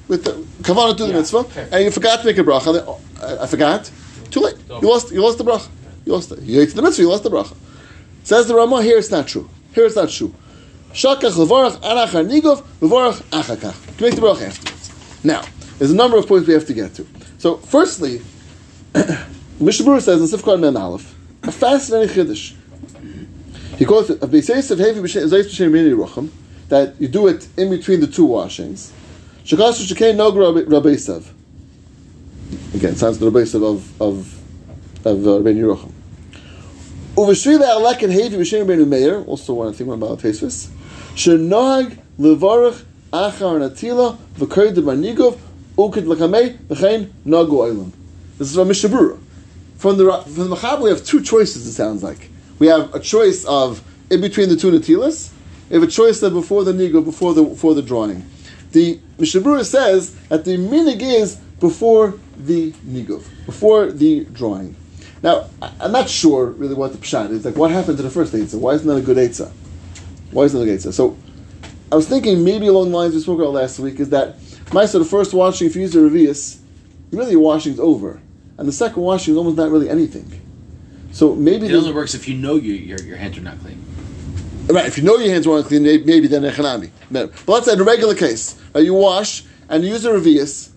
with 0.07 0.23
the 0.23 0.31
kavanah 0.63 0.97
to 0.97 1.03
the 1.05 1.09
Yeah, 1.11 1.17
mitzvah, 1.17 1.37
okay. 1.39 1.67
and 1.71 1.83
you 1.85 1.91
forgot 1.91 2.19
to 2.21 2.25
make 2.25 2.37
a 2.37 2.43
bracha. 2.43 2.73
then, 2.73 2.83
oh, 2.87 2.99
I, 3.21 3.43
I 3.43 3.47
forgot. 3.47 3.89
Too 4.31 4.41
late. 4.41 4.55
You 4.69 4.81
lost. 4.81 5.11
You 5.11 5.21
lost 5.21 5.37
the 5.37 5.43
bracha. 5.43 5.69
You 6.05 6.13
lost 6.13 6.31
it. 6.31 6.39
You 6.41 6.61
ate 6.61 6.73
the 6.73 6.81
mitzvah. 6.81 7.01
You 7.03 7.09
lost 7.09 7.23
the 7.23 7.29
bracha. 7.29 7.55
Says 8.23 8.47
the 8.47 8.55
Rama. 8.55 8.81
Here 8.81 8.97
it's 8.97 9.11
not 9.11 9.27
true. 9.27 9.49
Here 9.73 9.85
it's 9.85 9.95
not 9.95 10.09
true. 10.09 10.33
Shakach 10.93 11.35
levarach 11.35 11.77
anachar 11.81 12.25
nigov 12.27 12.63
levarach 12.81 13.21
achakach. 13.31 13.99
You 13.99 14.05
make 14.07 14.15
the 14.15 14.21
bracha 14.21 14.47
afterwards. 14.47 15.23
Now, 15.23 15.43
there's 15.77 15.91
a 15.91 15.95
number 15.95 16.17
of 16.17 16.27
points 16.27 16.47
we 16.47 16.53
have 16.53 16.65
to 16.67 16.73
get 16.73 16.93
to. 16.95 17.07
So, 17.37 17.57
firstly, 17.57 18.21
Mishnah 19.59 20.01
says 20.01 20.21
in 20.33 20.39
Sifkar 20.39 20.59
Men 20.59 20.75
Aleph, 20.77 21.15
a 21.51 21.57
fascinating 21.57 22.15
chiddush. 22.15 22.55
He 23.77 23.85
quotes 23.85 24.09
it, 24.09 24.19
that 26.69 26.95
you 26.99 27.07
do 27.07 27.27
it 27.27 27.47
in 27.57 27.69
between 27.69 27.99
the 27.99 28.07
two 28.07 28.25
washings. 28.25 28.93
Again, 32.73 32.95
sounds 32.95 33.19
the 33.19 33.29
rabbesav 33.29 33.63
of 33.63 34.01
of 34.01 34.41
of 35.05 35.27
uh, 35.27 35.29
Rabbeinu 35.31 35.75
Yerucham. 35.75 35.91
Uveshvila 37.15 37.67
alek 37.75 38.03
and 38.03 38.13
hevi 38.13 38.37
b'shem 38.37 38.65
Rabbeinu 38.65 38.87
Meir. 38.87 39.21
Also, 39.23 39.53
one 39.53 39.73
thing 39.73 39.91
about 39.91 40.19
Tesvis. 40.19 40.69
Shenohag 41.15 41.97
levarach 42.19 42.83
achar 43.11 43.59
natila 43.59 44.17
v'koyd 44.35 44.75
b'manigov 44.75 45.37
ukid 45.77 46.05
l'kamei 46.05 46.57
v'chein 46.67 47.09
nagu 47.25 47.49
oilam. 47.49 47.91
This 48.37 48.49
is 48.49 48.55
from 48.55 48.67
Mishnah 48.69 48.89
Berurah. 48.89 49.19
From 49.81 49.97
the 49.97 50.11
from 50.11 50.51
the 50.51 50.79
we 50.79 50.91
have 50.91 51.03
two 51.03 51.23
choices. 51.23 51.65
It 51.65 51.71
sounds 51.71 52.03
like 52.03 52.29
we 52.59 52.67
have 52.67 52.93
a 52.93 52.99
choice 52.99 53.43
of 53.45 53.81
in 54.11 54.21
between 54.21 54.47
the 54.47 54.55
two 54.55 54.69
natilas. 54.69 55.31
We 55.69 55.73
have 55.73 55.81
a 55.81 55.91
choice 55.91 56.21
of 56.21 56.33
before 56.33 56.63
the 56.63 56.71
nigo, 56.71 57.03
before 57.03 57.33
the 57.33 57.41
before 57.41 57.73
the 57.73 57.81
drawing. 57.81 58.23
The 58.73 58.99
Mishnah 59.17 59.41
Berurah 59.41 59.65
says 59.65 60.13
that 60.29 60.45
the 60.45 60.55
minig 60.57 61.01
is 61.01 61.37
before 61.59 62.13
the 62.37 62.73
nigo, 62.73 63.23
before 63.47 63.91
the 63.91 64.25
drawing. 64.25 64.75
Now, 65.23 65.49
I'm 65.79 65.91
not 65.91 66.07
sure 66.07 66.45
really 66.45 66.75
what 66.75 66.91
the 66.91 66.99
pshat 66.99 67.31
is. 67.31 67.43
Like, 67.43 67.55
what 67.55 67.71
happened 67.71 67.97
to 67.97 68.03
the 68.03 68.11
first 68.11 68.33
eitzah? 68.33 68.59
Why 68.59 68.73
isn't 68.73 68.87
that 68.87 68.97
a 68.97 69.01
good 69.01 69.17
eitzah? 69.17 69.51
Why 70.29 70.43
isn't 70.43 70.59
that 70.59 70.63
a 70.63 70.67
good 70.67 70.79
eitzah? 70.79 70.93
So, 70.93 71.17
I 71.91 71.95
was 71.95 72.07
thinking 72.07 72.43
maybe 72.43 72.67
along 72.67 72.91
the 72.91 72.97
lines 72.97 73.15
we 73.15 73.21
spoke 73.21 73.39
about 73.39 73.53
last 73.53 73.79
week 73.79 73.99
is 73.99 74.09
that, 74.09 74.37
Maisa, 74.67 74.99
the 74.99 75.05
first 75.05 75.33
washing, 75.33 75.65
if 75.65 75.75
you 75.75 75.81
use 75.81 75.93
the 75.93 76.01
revius, 76.01 76.59
really 77.11 77.31
your 77.31 77.41
washing's 77.41 77.79
over. 77.79 78.21
And 78.57 78.67
the 78.67 78.71
second 78.71 79.01
washing 79.01 79.33
is 79.33 79.37
almost 79.37 79.57
not 79.57 79.71
really 79.71 79.89
anything. 79.89 80.41
So 81.11 81.35
maybe 81.35 81.67
It 81.67 81.73
only 81.73 81.93
works 81.93 82.13
if 82.13 82.27
you 82.27 82.35
know 82.35 82.55
you, 82.55 82.73
your, 82.73 83.01
your 83.01 83.17
hands 83.17 83.37
are 83.37 83.41
not 83.41 83.59
clean. 83.59 83.83
Right, 84.67 84.85
if 84.85 84.97
you 84.97 85.03
know 85.03 85.17
your 85.17 85.33
hands 85.33 85.47
weren't 85.47 85.65
clean, 85.65 85.83
maybe 85.83 86.27
then 86.27 86.43
echanami. 86.43 86.91
But 87.09 87.47
let's 87.47 87.65
say 87.65 87.73
in 87.73 87.81
a 87.81 87.83
regular 87.83 88.15
case, 88.15 88.61
uh, 88.75 88.79
you 88.79 88.93
wash 88.93 89.43
and 89.67 89.83
you 89.83 89.91
use 89.91 90.05
a 90.05 90.11
revius. 90.11 90.69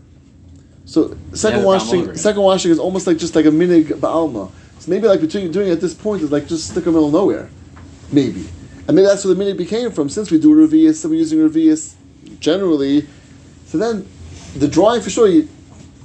So 0.87 1.16
second 1.32 1.60
the 1.60 1.66
washing, 1.66 2.16
second 2.16 2.42
washing 2.42 2.70
is 2.70 2.78
almost 2.78 3.06
like 3.06 3.18
just 3.18 3.34
like 3.34 3.46
a 3.46 3.50
minig 3.50 3.87
ba'alma. 3.87 4.50
So 4.80 4.90
maybe 4.90 5.06
like 5.06 5.20
between 5.20 5.44
you 5.44 5.52
doing 5.52 5.68
it 5.68 5.72
at 5.72 5.80
this 5.80 5.94
point 5.94 6.22
is 6.22 6.32
like 6.32 6.46
just 6.46 6.70
stick 6.70 6.78
in 6.78 6.84
the 6.84 6.90
middle 6.92 7.06
of 7.06 7.12
nowhere, 7.12 7.48
maybe. 8.10 8.46
And 8.87 8.96
maybe 8.96 9.06
that's 9.06 9.24
where 9.24 9.34
the 9.34 9.42
minig 9.42 9.56
became 9.56 9.90
from. 9.92 10.08
Since 10.08 10.30
we 10.30 10.38
do 10.38 10.54
revius, 10.54 11.04
and 11.04 11.10
we're 11.12 11.18
using 11.18 11.38
revius 11.38 11.94
generally, 12.40 13.06
so 13.66 13.78
then 13.78 14.06
the 14.56 14.68
drawing 14.68 15.00
for 15.00 15.10
sure. 15.10 15.28
You, 15.28 15.48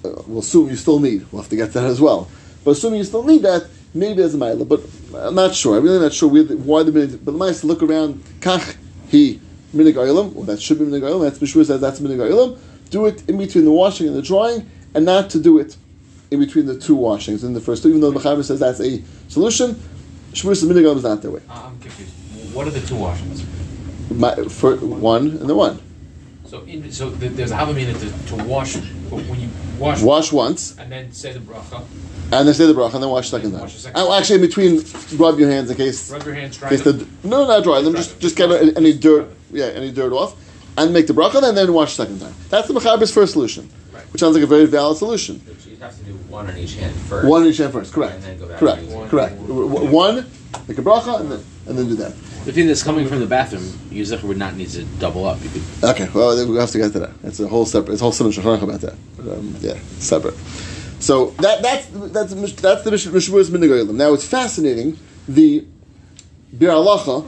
uh, 0.04 0.22
we'll 0.28 0.40
assume 0.40 0.70
you 0.70 0.76
still 0.76 1.00
need. 1.00 1.26
We'll 1.32 1.42
have 1.42 1.50
to 1.50 1.56
get 1.56 1.74
that 1.74 1.84
as 1.84 2.00
well. 2.00 2.30
But 2.64 2.72
assuming 2.72 3.00
you 3.00 3.06
still 3.06 3.24
need 3.24 3.42
that, 3.44 3.68
maybe 3.94 4.22
there's 4.22 4.34
a 4.34 4.38
mila. 4.38 4.66
But 4.66 4.82
I'm 5.16 5.36
not 5.36 5.56
sure. 5.56 5.78
I'm 5.78 5.84
really 5.84 6.00
not 6.00 6.14
sure 6.14 6.30
the, 6.44 6.56
why 6.58 6.84
the 6.84 6.92
minig. 6.92 7.20
But 7.24 7.32
the 7.32 7.38
mice 7.38 7.64
look 7.64 7.82
around. 7.82 8.24
Kach 8.40 8.76
he 9.08 9.40
minig 9.74 9.94
oilam. 9.94 10.34
Well, 10.34 10.46
that 10.46 10.62
should 10.62 10.80
be 10.80 10.86
minig 10.86 11.02
oilam. 11.02 11.24
That's 11.24 11.42
Mishra 11.42 11.66
says 11.66 11.82
that's 11.82 12.00
minig 12.00 12.18
oilam. 12.18 12.60
Do 12.90 13.06
it 13.06 13.28
in 13.30 13.38
between 13.38 13.66
the 13.66 13.72
washing 13.72 14.08
and 14.08 14.16
the 14.16 14.22
drying, 14.22 14.70
and 14.94 15.06
not 15.06 15.30
to 15.32 15.40
do 15.40 15.60
it 15.60 15.78
in 16.32 16.40
between 16.40 16.66
the 16.66 16.80
two 16.80 16.96
washings 16.96 17.44
in 17.44 17.54
the 17.54 17.62
first 17.62 17.84
two. 17.84 17.90
Even 17.90 18.02
though 18.02 18.12
the 18.12 18.20
Mechaber 18.20 18.44
says 18.44 18.60
that's 18.60 18.80
a 18.80 19.04
solution, 19.28 19.76
Shmur 20.32 20.56
says 20.56 20.64
minig 20.64 20.84
oilam 20.84 20.98
is 20.98 21.04
not 21.04 21.22
that 21.22 21.32
way. 21.32 21.42
Uh, 21.50 21.64
I'm 21.66 21.80
confused. 21.80 22.14
What 22.54 22.68
are 22.68 22.72
the 22.72 22.82
two 22.82 22.96
washings? 22.96 23.46
My, 24.12 24.36
for 24.46 24.76
one 24.78 25.28
and 25.28 25.50
the 25.50 25.56
one. 25.56 25.80
So, 26.50 26.62
in, 26.64 26.92
so 26.92 27.12
th- 27.12 27.34
there's 27.34 27.52
a 27.52 27.56
havamina 27.56 27.94
to, 28.00 28.36
to 28.36 28.44
wash 28.46 28.76
when 28.76 29.40
you 29.40 29.50
wash, 29.78 30.02
Wash 30.02 30.32
once, 30.32 30.76
and 30.80 30.92
then 30.92 31.12
say 31.12 31.32
the 31.32 31.40
bracha. 31.40 31.84
and 32.32 32.48
then 32.48 32.54
say 32.56 32.66
the 32.66 32.74
bracha, 32.74 32.96
and 32.96 33.04
then 33.04 33.10
wash 33.12 33.30
second 33.30 33.52
time. 33.52 33.62
Wash 33.62 33.74
the 33.76 33.80
second 33.82 34.02
Oh, 34.02 34.12
actually, 34.18 34.38
in 34.38 34.42
between, 34.42 34.84
rub 35.20 35.38
your 35.38 35.50
hands 35.50 35.70
in 35.70 35.78
case 35.78 36.12
Rub 36.12 36.24
your 36.26 36.34
hands, 36.34 36.58
dry 36.58 36.70
in 36.70 36.76
case 36.76 36.84
them. 36.84 36.98
the 37.22 37.28
no, 37.28 37.46
not 37.46 37.64
dry 37.64 37.82
them. 37.82 37.94
Just 37.96 38.20
just 38.20 38.36
get 38.36 38.50
any, 38.52 38.76
any 38.76 38.94
dirt, 38.98 39.30
yeah, 39.52 39.66
any 39.66 39.92
dirt 39.92 40.12
off, 40.12 40.36
and 40.78 40.92
make 40.92 41.06
the 41.06 41.14
bracha, 41.14 41.48
and 41.48 41.56
then 41.56 41.72
wash 41.72 41.94
second 41.94 42.20
time. 42.20 42.34
That's 42.50 42.68
the 42.68 42.74
mechaber's 42.74 43.12
first 43.14 43.34
solution, 43.34 43.70
Right. 43.94 44.04
which 44.12 44.20
sounds 44.20 44.34
like 44.34 44.44
a 44.44 44.48
very 44.48 44.66
valid 44.66 44.98
solution. 44.98 45.40
So 45.60 45.70
you 45.70 45.78
have 45.78 45.96
to 46.00 46.04
do 46.04 46.14
one 46.30 46.48
on 46.50 46.58
each 46.58 46.74
hand 46.78 46.96
first. 46.96 47.28
One 47.28 47.44
in 47.44 47.50
each 47.50 47.58
hand 47.58 47.74
first, 47.74 47.94
correct, 47.94 48.16
And 48.16 48.24
then 48.24 48.40
go 48.40 48.48
back 48.48 48.58
correct, 48.58 48.90
to 48.90 48.96
one. 48.96 49.10
correct. 49.10 49.38
W- 49.48 49.70
w- 49.70 49.92
One, 49.92 50.26
make 50.68 50.80
a 50.80 50.82
bracha, 50.82 51.20
and 51.20 51.32
then 51.32 51.44
and 51.68 51.78
then 51.78 51.88
do 51.90 51.96
that. 51.98 52.14
The 52.50 52.56
thing 52.56 52.66
that's 52.66 52.82
coming 52.82 53.08
from 53.08 53.20
the 53.20 53.28
bathroom, 53.28 53.72
you 53.92 54.04
would 54.24 54.38
not 54.40 54.56
need 54.56 54.70
to 54.70 54.84
double 54.98 55.26
up. 55.26 55.38
You 55.44 55.50
could 55.52 55.62
Okay, 55.84 56.10
well, 56.16 56.48
we 56.48 56.58
have 56.58 56.72
to 56.72 56.80
get 56.80 56.94
to 56.94 57.00
that. 57.02 57.12
It's 57.22 57.40
a 57.40 57.48
whole 57.48 57.68
separate. 57.68 57.94
It's 57.94 58.02
a 58.02 58.06
whole 58.06 58.12
simon 58.12 58.34
shacharach 58.34 58.64
about 58.64 58.82
that. 58.82 58.94
Um, 59.20 59.56
yeah, 59.60 59.78
separate. 60.00 60.34
So 61.00 61.28
that 61.42 61.62
that's 61.62 61.86
that's 62.12 62.34
that's 62.34 62.84
the 62.84 62.90
Mishmuris 62.90 63.52
Minigoyim. 63.52 63.94
Now 63.94 64.14
it's 64.14 64.28
fascinating. 64.28 64.98
The 65.28 65.64
Bir 66.52 66.70
Alacha, 66.70 67.24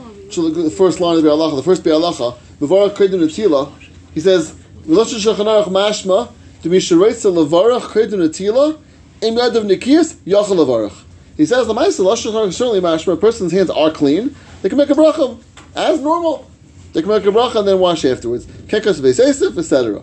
the 0.54 0.70
first 0.72 0.98
line 0.98 1.18
of 1.18 1.22
Bir 1.22 1.30
Alacha, 1.30 1.54
the 1.54 1.62
first 1.62 1.84
Bir 1.84 1.92
Alacha, 1.92 2.36
Mevarach 2.58 2.96
Kedun 2.96 3.20
Netila. 3.20 3.72
He 4.14 4.18
says, 4.18 4.52
"V'loshe 4.84 5.24
shachanarach 5.24 5.66
mashma 5.66 6.32
to 6.64 6.68
be 6.68 6.78
shereitza 6.78 7.32
levarach 7.32 7.92
Kedun 7.92 8.28
Netila 8.28 8.76
im 9.20 9.36
yadav 9.36 9.70
nikiyas 9.70 10.16
yachal 10.26 10.56
levarach." 10.56 11.04
He 11.36 11.46
says, 11.46 11.68
"The 11.68 11.74
ma'aseh 11.74 12.04
loshe 12.04 12.28
shachanarach 12.28 12.52
certainly 12.52 12.80
mashma. 12.80 13.12
A 13.12 13.16
person's 13.16 13.52
hands 13.52 13.70
are 13.70 13.92
clean. 13.92 14.34
They 14.62 14.68
can 14.68 14.78
make 14.78 14.90
a 14.90 14.94
bracha 14.94 15.42
as 15.74 16.00
normal. 16.00 16.50
They 16.92 17.02
can 17.02 17.10
make 17.10 17.24
a 17.24 17.28
bracha 17.28 17.56
and 17.56 17.68
then 17.68 17.78
wash 17.78 18.04
afterwards. 18.04 18.46
Kekas 18.46 19.00
Beis 19.00 19.18
Yosef, 19.18 19.58
etc." 19.58 20.02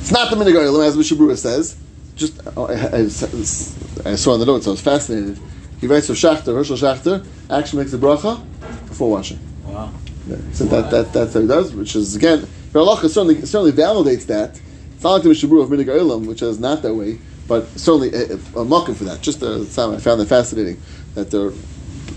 It's 0.00 0.10
not 0.10 0.30
the 0.30 0.36
minig 0.36 0.86
as 0.86 0.96
Mishnah 0.96 1.16
Berurah 1.16 1.38
says. 1.38 1.76
Just 2.16 2.40
oh, 2.56 2.66
I, 2.66 2.72
I, 2.72 4.12
I 4.12 4.16
saw 4.16 4.34
in 4.34 4.40
the 4.40 4.46
notes. 4.46 4.66
I 4.66 4.70
was 4.70 4.80
fascinated. 4.80 5.38
He 5.80 5.86
writes 5.86 6.08
of 6.08 6.16
Schachter, 6.16 6.54
Herschel 6.54 6.76
Schachter, 6.76 7.26
actually 7.50 7.82
makes 7.82 7.92
a 7.92 7.98
bracha 7.98 8.42
before 8.88 9.10
washing. 9.10 9.38
Wow. 9.64 9.92
Yeah, 10.26 10.36
so 10.52 10.64
that, 10.66 10.90
that, 10.90 11.12
that's 11.12 11.34
how 11.34 11.40
he 11.40 11.46
does, 11.46 11.74
which 11.74 11.96
is 11.96 12.14
again, 12.16 12.40
Halacha 12.72 13.08
certainly 13.08 13.44
certainly 13.46 13.72
validates 13.72 14.26
that. 14.26 14.60
It's 14.94 15.04
not 15.04 15.12
like 15.12 15.22
the 15.22 15.28
Mishnah 15.28 15.48
Berurah 15.48 15.64
of 15.64 15.70
Minig 15.70 16.26
which 16.26 16.42
is 16.42 16.58
not 16.60 16.82
that 16.82 16.94
way, 16.94 17.18
but 17.48 17.66
certainly 17.78 18.12
a, 18.12 18.34
a, 18.34 18.60
a 18.62 18.94
for 18.94 19.04
that. 19.04 19.20
Just 19.20 19.42
uh, 19.42 19.46
a, 19.46 19.94
I 19.94 19.98
found 19.98 20.20
that 20.20 20.28
fascinating 20.28 20.80
that 21.14 21.30
there 21.30 21.52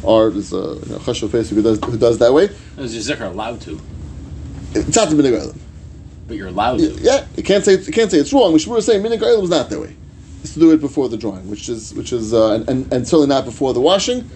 are 0.03 0.29
there's 0.29 0.53
a 0.53 0.55
you 0.55 0.91
know, 0.91 0.99
Chashuv 0.99 1.31
face 1.31 1.49
who 1.49 1.61
does 1.61 1.79
who 1.83 1.97
does 1.97 2.17
that 2.19 2.33
way. 2.33 2.49
Is 2.77 3.07
your 3.07 3.17
zikr 3.17 3.31
allowed 3.31 3.61
to? 3.61 3.79
It's 4.73 4.95
not 4.95 5.09
the 5.09 5.15
Minig 5.15 5.39
Olam. 5.39 5.57
But 6.27 6.37
you're 6.37 6.47
allowed 6.47 6.79
to. 6.79 6.91
Yeah, 6.99 7.25
you 7.35 7.43
can't 7.43 7.63
say 7.63 7.79
you 7.79 7.91
can't 7.91 8.11
say 8.11 8.17
it's 8.17 8.33
wrong. 8.33 8.51
We 8.51 8.59
is 8.59 8.85
saying 8.85 9.03
Minig 9.03 9.19
Olam 9.19 9.43
is 9.43 9.49
not 9.49 9.69
that 9.69 9.79
way. 9.79 9.95
It's 10.43 10.53
to 10.53 10.59
do 10.59 10.71
it 10.71 10.81
before 10.81 11.09
the 11.09 11.17
drawing, 11.17 11.49
which 11.49 11.69
is 11.69 11.93
which 11.93 12.13
is 12.13 12.33
uh, 12.33 12.53
and, 12.53 12.69
and, 12.69 12.93
and 12.93 13.07
certainly 13.07 13.27
not 13.27 13.45
before 13.45 13.73
the 13.73 13.81
washing. 13.81 14.29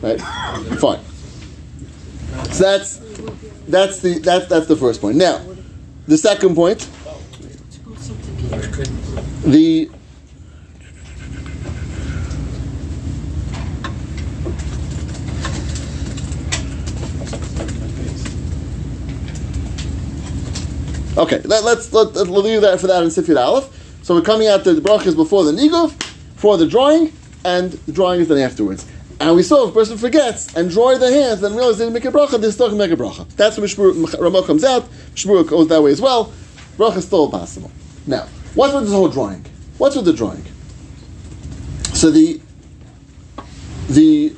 Right? 0.00 0.20
Fine. 0.80 1.00
So 2.52 2.64
that's 2.64 2.96
that's 3.68 4.00
the 4.00 4.18
that's 4.18 4.46
that's 4.46 4.66
the 4.66 4.76
first 4.76 5.00
point. 5.00 5.16
Now, 5.16 5.40
the 6.06 6.16
second 6.16 6.54
point, 6.54 6.88
the 9.44 9.90
Okay, 21.16 21.40
let, 21.40 21.64
let's 21.64 21.92
let, 21.92 22.14
let, 22.14 22.28
we'll 22.28 22.42
leave 22.42 22.60
that 22.60 22.80
for 22.80 22.86
that 22.86 23.02
in 23.02 23.08
Sifid 23.08 23.36
Aleph. 23.36 23.68
So 24.02 24.14
we're 24.14 24.22
coming 24.22 24.46
out 24.46 24.64
the 24.64 24.74
brachas 24.74 25.16
before 25.16 25.44
the 25.44 25.52
nigov, 25.52 25.96
before 26.34 26.56
the 26.56 26.66
drawing, 26.66 27.12
and 27.44 27.72
the 27.72 27.92
drawing 27.92 28.20
is 28.20 28.28
then 28.28 28.38
afterwards. 28.38 28.86
And 29.18 29.36
we 29.36 29.42
saw 29.42 29.64
if 29.64 29.70
a 29.70 29.74
person 29.74 29.98
forgets 29.98 30.54
and 30.56 30.70
draw 30.70 30.96
their 30.96 31.12
hands 31.12 31.42
and 31.42 31.54
realize 31.54 31.76
they 31.78 31.84
didn't 31.84 31.94
make 31.94 32.06
a 32.06 32.10
bracha, 32.10 32.40
they 32.40 32.50
still 32.50 32.68
can 32.68 32.78
make 32.78 32.90
a 32.90 32.96
bracha. 32.96 33.28
That's 33.36 33.58
when 33.58 33.68
Ramah 34.18 34.46
comes 34.46 34.64
out. 34.64 34.88
Mishmur 35.14 35.46
goes 35.46 35.68
that 35.68 35.82
way 35.82 35.90
as 35.90 36.00
well. 36.00 36.32
Bracha 36.78 36.98
is 36.98 37.04
still 37.04 37.30
possible. 37.30 37.70
Now, 38.06 38.26
what's 38.54 38.72
with 38.72 38.84
this 38.84 38.92
whole 38.92 39.08
drawing? 39.08 39.44
What's 39.76 39.96
with 39.96 40.06
the 40.06 40.14
drawing? 40.14 40.44
So 41.92 42.10
the 42.10 42.40
the 43.90 44.34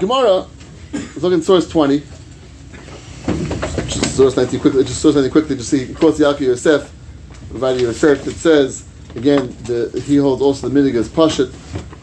Gemara, 0.00 0.46
look 1.16 1.32
in 1.32 1.42
source 1.42 1.68
20. 1.68 2.02
Source 4.10 4.36
19 4.36 4.60
quickly, 4.60 4.84
just 4.84 5.00
source 5.00 5.14
19 5.14 5.30
quickly, 5.30 5.56
just 5.56 5.70
see, 5.70 5.94
quotes 5.94 6.18
Yaakov 6.18 6.40
Yosef, 6.40 6.90
Vadi 7.50 7.82
Yosef, 7.82 8.24
that 8.24 8.34
says, 8.34 8.84
again, 9.14 9.56
the, 9.64 10.02
he 10.04 10.16
holds 10.16 10.42
also 10.42 10.68
the 10.68 10.80
minig 10.80 10.94
as 10.96 11.08
Pashat, 11.08 11.52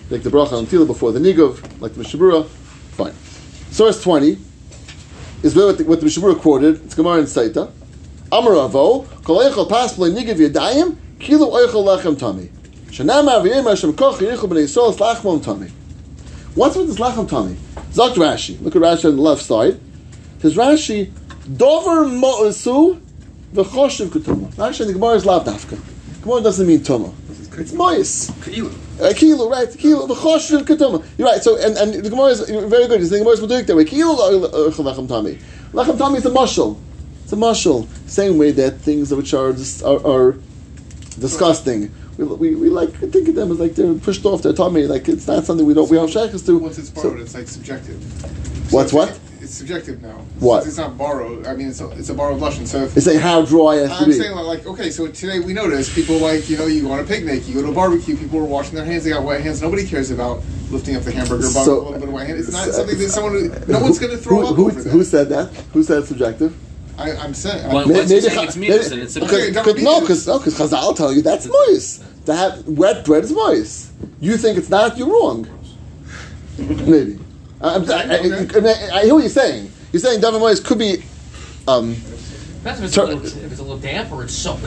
make 0.10 0.24
the 0.24 0.30
bracha 0.30 0.54
on 0.54 0.66
tefillah 0.66 0.88
before 0.88 1.12
the 1.12 1.20
nigov, 1.20 1.62
like 1.82 1.94
the 1.94 2.00
Mishnah 2.00 2.20
Berurah. 2.20 2.48
Fine. 2.48 3.14
Source 3.72 4.02
20 4.02 4.38
is 5.44 5.54
what 5.54 5.78
the, 5.78 5.84
what 5.84 6.00
the 6.00 6.06
Mishnah 6.06 6.24
Berurah 6.24 6.42
quoted. 6.42 6.84
It's 6.86 6.96
Gemara 6.96 7.20
in 7.20 7.26
Saita. 7.26 7.72
Amar 8.32 8.54
Avo, 8.54 9.06
kol 9.24 9.40
eichel 9.40 9.70
pas 9.70 9.96
b'lei 9.96 10.12
nigav 10.12 10.38
yadayim, 10.38 10.96
kilu 11.20 11.52
eichel 11.52 11.84
lachem 11.84 12.16
tami. 12.16 12.50
Shanama 12.88 13.44
v'yem 13.44 13.70
Hashem 13.70 13.94
koch 13.94 14.20
yirichu 14.20 14.48
b'nei 14.50 14.64
Yisrael 14.64 14.96
lachmon 14.98 15.40
tami. 15.42 15.70
What's 16.56 16.78
with 16.78 16.88
this 16.88 16.98
lachem 16.98 17.28
tami? 17.28 17.56
Zok 17.92 18.16
Rashi. 18.16 18.62
Look 18.62 18.76
at 18.76 18.82
Rashi 18.82 19.06
on 19.06 19.18
the 19.18 19.22
left 19.22 19.44
side. 19.44 19.80
Says 20.40 20.56
Rashi, 20.56 21.12
dover 21.56 22.08
mo'esu 22.08 23.00
v'choshev. 23.54 24.10
Rashi 24.10 24.82
in 24.82 24.88
the 24.88 24.94
Gemara 24.94 25.16
is 25.16 25.26
lav 25.26 25.46
dafka. 25.46 25.80
Gemara 26.22 26.42
doesn't 26.42 26.68
mean 26.68 26.80
tuma. 26.80 27.14
It's 27.60 27.74
mois. 27.74 28.30
Uh, 29.00 29.14
kilo, 29.16 29.50
right? 29.50 29.68
Kilo, 29.78 30.06
the 30.06 30.14
choshev 30.14 30.62
ketuma. 30.62 31.04
You're 31.18 31.28
right. 31.28 31.42
So, 31.42 31.58
and, 31.58 31.76
and 31.78 32.04
the 32.04 32.10
Gemara 32.10 32.28
is 32.28 32.42
very 32.42 32.88
good. 32.88 33.02
The 33.02 33.18
Gemara 33.18 33.34
is 33.34 33.40
doing 33.40 33.66
that 33.66 33.76
way. 33.76 33.86
Kilo 33.86 34.16
lechem 34.16 35.08
tami. 35.08 35.42
Lechem 35.72 35.98
tami 35.98 36.18
is 36.18 36.26
a 36.26 36.30
mushal. 36.30 36.80
It's 37.24 37.34
a 37.34 37.36
mushal. 37.36 37.88
Same 38.08 38.38
way 38.38 38.52
that 38.52 38.80
things 38.82 39.14
which 39.14 39.34
are 39.34 39.56
are, 39.86 40.08
are 40.08 40.36
disgusting. 41.20 41.92
We, 42.18 42.26
we, 42.26 42.56
we 42.56 42.70
like 42.70 42.94
think 42.94 43.28
of 43.28 43.36
them 43.36 43.52
as 43.52 43.60
like 43.60 43.76
they're 43.76 43.94
pushed 43.96 44.26
off 44.26 44.44
their 44.44 44.54
tummy. 44.54 44.86
Like 44.86 45.08
it's 45.10 45.28
not 45.28 45.46
something 45.46 45.66
we 45.66 45.74
don't 45.74 45.90
we 45.90 45.98
have 45.98 46.12
shekels 46.12 46.46
to. 46.46 46.60
Once 46.60 46.78
it's 46.78 46.90
borrowed, 46.90 47.18
so, 47.18 47.24
it's 47.24 47.34
like 47.34 47.48
subjective. 47.48 48.02
What's 48.72 48.92
so 48.92 48.98
what? 48.98 49.20
It's 49.48 49.56
subjective 49.56 50.02
now. 50.02 50.18
What? 50.40 50.64
Since 50.64 50.74
it's 50.74 50.78
not 50.78 50.98
borrowed. 50.98 51.48
I 51.48 51.56
mean, 51.56 51.70
it's 51.70 51.80
a, 51.80 51.90
it's 51.92 52.10
a 52.10 52.14
borrowed 52.14 52.42
lesson. 52.42 52.66
So 52.66 52.84
if, 52.84 52.98
it's 52.98 53.08
like 53.08 53.16
how 53.20 53.46
dry 53.46 53.76
it 53.76 53.88
has 53.90 53.92
I'm 53.92 54.00
to 54.00 54.06
be. 54.08 54.12
saying 54.12 54.36
like, 54.36 54.66
okay, 54.68 54.90
so 54.92 55.08
today 55.08 55.40
we 55.40 55.54
notice 55.54 55.94
people 55.96 56.18
like 56.18 56.50
you 56.50 56.58
know 56.58 56.66
you 56.66 56.82
go 56.82 56.92
on 56.92 57.00
a 57.00 57.06
picnic, 57.06 57.48
you 57.48 57.54
go 57.54 57.62
to 57.62 57.70
a 57.70 57.74
barbecue, 57.74 58.18
people 58.18 58.40
are 58.40 58.44
washing 58.44 58.76
their 58.76 58.84
hands, 58.84 59.06
they 59.06 59.12
got 59.12 59.24
wet 59.24 59.40
hands. 59.40 59.62
Nobody 59.62 59.88
cares 59.88 60.12
about 60.12 60.44
lifting 60.70 60.98
up 60.98 61.04
the 61.04 61.14
hamburger 61.14 61.44
bun 61.44 61.64
So- 61.64 61.76
with 61.76 61.88
a 61.88 61.90
little 61.92 62.00
bit 62.00 62.10
of 62.10 62.14
wet 62.14 62.28
hand. 62.28 62.40
It's 62.40 62.52
not 62.52 62.68
something 62.68 62.98
that 62.98 63.10
someone 63.10 63.66
no 63.70 63.80
one's 63.80 64.00
going 64.00 64.12
to 64.12 64.18
throw 64.18 64.42
Who, 64.42 64.48
up 64.48 64.56
who, 64.58 64.66
over 64.70 64.82
that. 64.82 64.90
who 64.90 65.04
said 65.06 65.30
that? 65.30 65.48
Who 65.72 65.82
said 65.82 66.00
it's 66.00 66.10
subjective? 66.10 66.54
I, 66.98 67.14
I'm 67.14 67.34
saying. 67.34 67.66
Well, 67.70 67.78
I'm, 67.86 67.90
once 67.90 68.12
you 68.12 68.20
say 68.20 68.36
Cha- 68.36 68.44
it's 68.44 68.58
midas, 68.58 68.90
then 68.90 69.00
it's 69.00 69.14
because- 69.14 69.32
Okay, 69.32 69.48
because- 69.52 69.82
no, 69.82 70.02
because 70.02 70.28
no, 70.28 70.40
because 70.40 70.60
Chazal 70.60 70.94
tell 70.94 71.14
you 71.14 71.22
that's 71.22 71.48
moist. 71.48 72.04
That 72.26 72.36
have 72.36 72.68
wet 72.68 73.06
bread 73.06 73.24
is 73.24 73.32
moist. 73.32 73.94
You 74.20 74.36
think 74.36 74.58
it's 74.58 74.70
not? 74.70 74.98
You're 74.98 75.08
wrong. 75.08 75.48
Maybe. 76.58 77.18
I, 77.62 77.70
I'm- 77.74 77.90
I, 77.90 77.94
I, 77.94 78.96
I, 78.96 79.00
I 79.00 79.04
hear 79.06 79.14
what 79.14 79.22
you're 79.22 79.30
saying. 79.30 79.72
You're 79.92 80.00
saying 80.02 80.22
David 80.22 80.40
moist 80.40 80.66
could 80.66 80.78
be. 80.80 81.04
Um, 81.68 81.96
Depends 81.96 82.80
if 82.80 82.86
it's, 82.86 82.96
Tur- 82.96 83.04
a 83.04 83.06
little, 83.08 83.26
if 83.26 83.52
it's 83.52 83.60
a 83.60 83.64
little 83.64 83.78
damp 83.78 84.12
or 84.12 84.24
it's 84.24 84.34
soaked. 84.34 84.64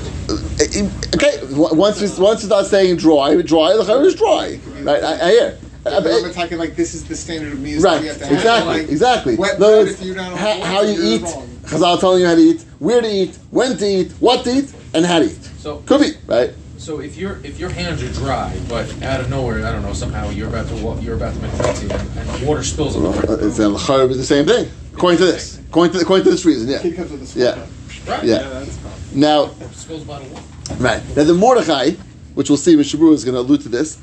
okay, 1.14 1.38
once 1.52 2.00
we 2.00 2.22
once 2.22 2.42
you 2.42 2.46
start 2.46 2.66
saying 2.66 2.96
dry, 2.96 3.40
dry, 3.42 3.76
the 3.76 3.84
color 3.84 4.04
is 4.04 4.14
dry. 4.14 4.58
Right? 4.80 5.02
I, 5.02 5.26
I 5.28 5.30
hear. 5.30 5.58
Uh, 5.86 6.00
but- 6.00 6.12
I'm 6.12 6.24
attacking 6.30 6.58
like 6.58 6.76
this 6.76 6.94
is 6.94 7.04
the 7.04 7.16
standard 7.16 7.52
of 7.52 7.60
music. 7.60 7.84
Right, 7.84 8.02
you 8.02 8.08
have 8.08 8.18
to 8.18 8.26
have. 8.26 8.34
exactly, 8.34 8.80
Like, 8.80 8.88
exactly. 8.90 9.36
Wet 9.36 9.58
No, 9.60 9.82
bread, 9.84 9.94
if 9.94 10.02
you're 10.02 10.14
not 10.16 10.32
on 10.32 10.38
how, 10.38 10.82
you 10.82 10.92
you're 10.94 11.04
eat. 11.16 11.22
wrong. 11.22 11.46
Chazal 11.64 12.00
telling 12.00 12.20
you 12.22 12.26
how 12.26 12.34
to 12.34 12.40
eat, 12.40 12.62
where 12.80 13.00
to 13.00 13.08
eat, 13.08 13.38
when 13.50 13.76
to 13.76 13.86
eat, 13.86 14.12
what 14.20 14.44
to 14.44 14.50
eat, 14.50 14.72
and 14.94 15.04
how 15.06 15.18
to 15.20 15.26
eat. 15.26 15.42
So 15.58 15.78
Could 15.86 16.00
be 16.00 16.12
right. 16.26 16.50
So 16.80 17.00
if 17.00 17.18
your 17.18 17.40
if 17.44 17.58
your 17.58 17.68
hands 17.68 18.02
are 18.02 18.10
dry, 18.10 18.58
but 18.66 18.90
out 19.02 19.20
of 19.20 19.28
nowhere, 19.28 19.66
I 19.66 19.70
don't 19.70 19.82
know, 19.82 19.92
somehow 19.92 20.30
you're 20.30 20.48
about 20.48 20.66
to 20.68 20.74
wa- 20.82 20.98
you're 20.98 21.14
about 21.14 21.34
to 21.34 21.40
make 21.42 21.52
coffee 21.58 21.90
and, 21.90 22.18
and 22.30 22.46
water 22.48 22.64
spills 22.64 22.96
on 22.96 23.02
the 23.02 23.12
floor. 23.12 23.38
It's 23.42 23.58
a 23.58 24.08
is 24.08 24.16
the 24.16 24.24
same 24.24 24.46
thing. 24.46 24.70
According 24.94 25.18
to 25.18 25.26
this, 25.26 25.60
according 25.68 25.92
to 25.92 26.00
according 26.00 26.24
to 26.24 26.30
this 26.30 26.46
reason, 26.46 26.70
yeah, 26.70 26.80
Kid 26.80 26.96
comes 26.96 27.10
with 27.12 27.36
a 27.36 27.38
yeah, 27.38 27.66
Right. 28.10 28.24
yeah. 28.24 28.38
that's 28.48 28.78
fine. 28.78 29.20
Now, 29.20 29.48
Spills 29.72 30.04
bottle 30.04 30.26
water. 30.28 30.42
right 30.78 31.02
now 31.14 31.24
the 31.24 31.34
Mordechai, 31.34 31.90
which 32.32 32.48
we'll 32.48 32.56
see, 32.56 32.74
Mishabru 32.76 33.12
is 33.12 33.24
going 33.26 33.34
to 33.34 33.40
allude 33.40 33.60
to 33.60 33.68
this. 33.68 33.98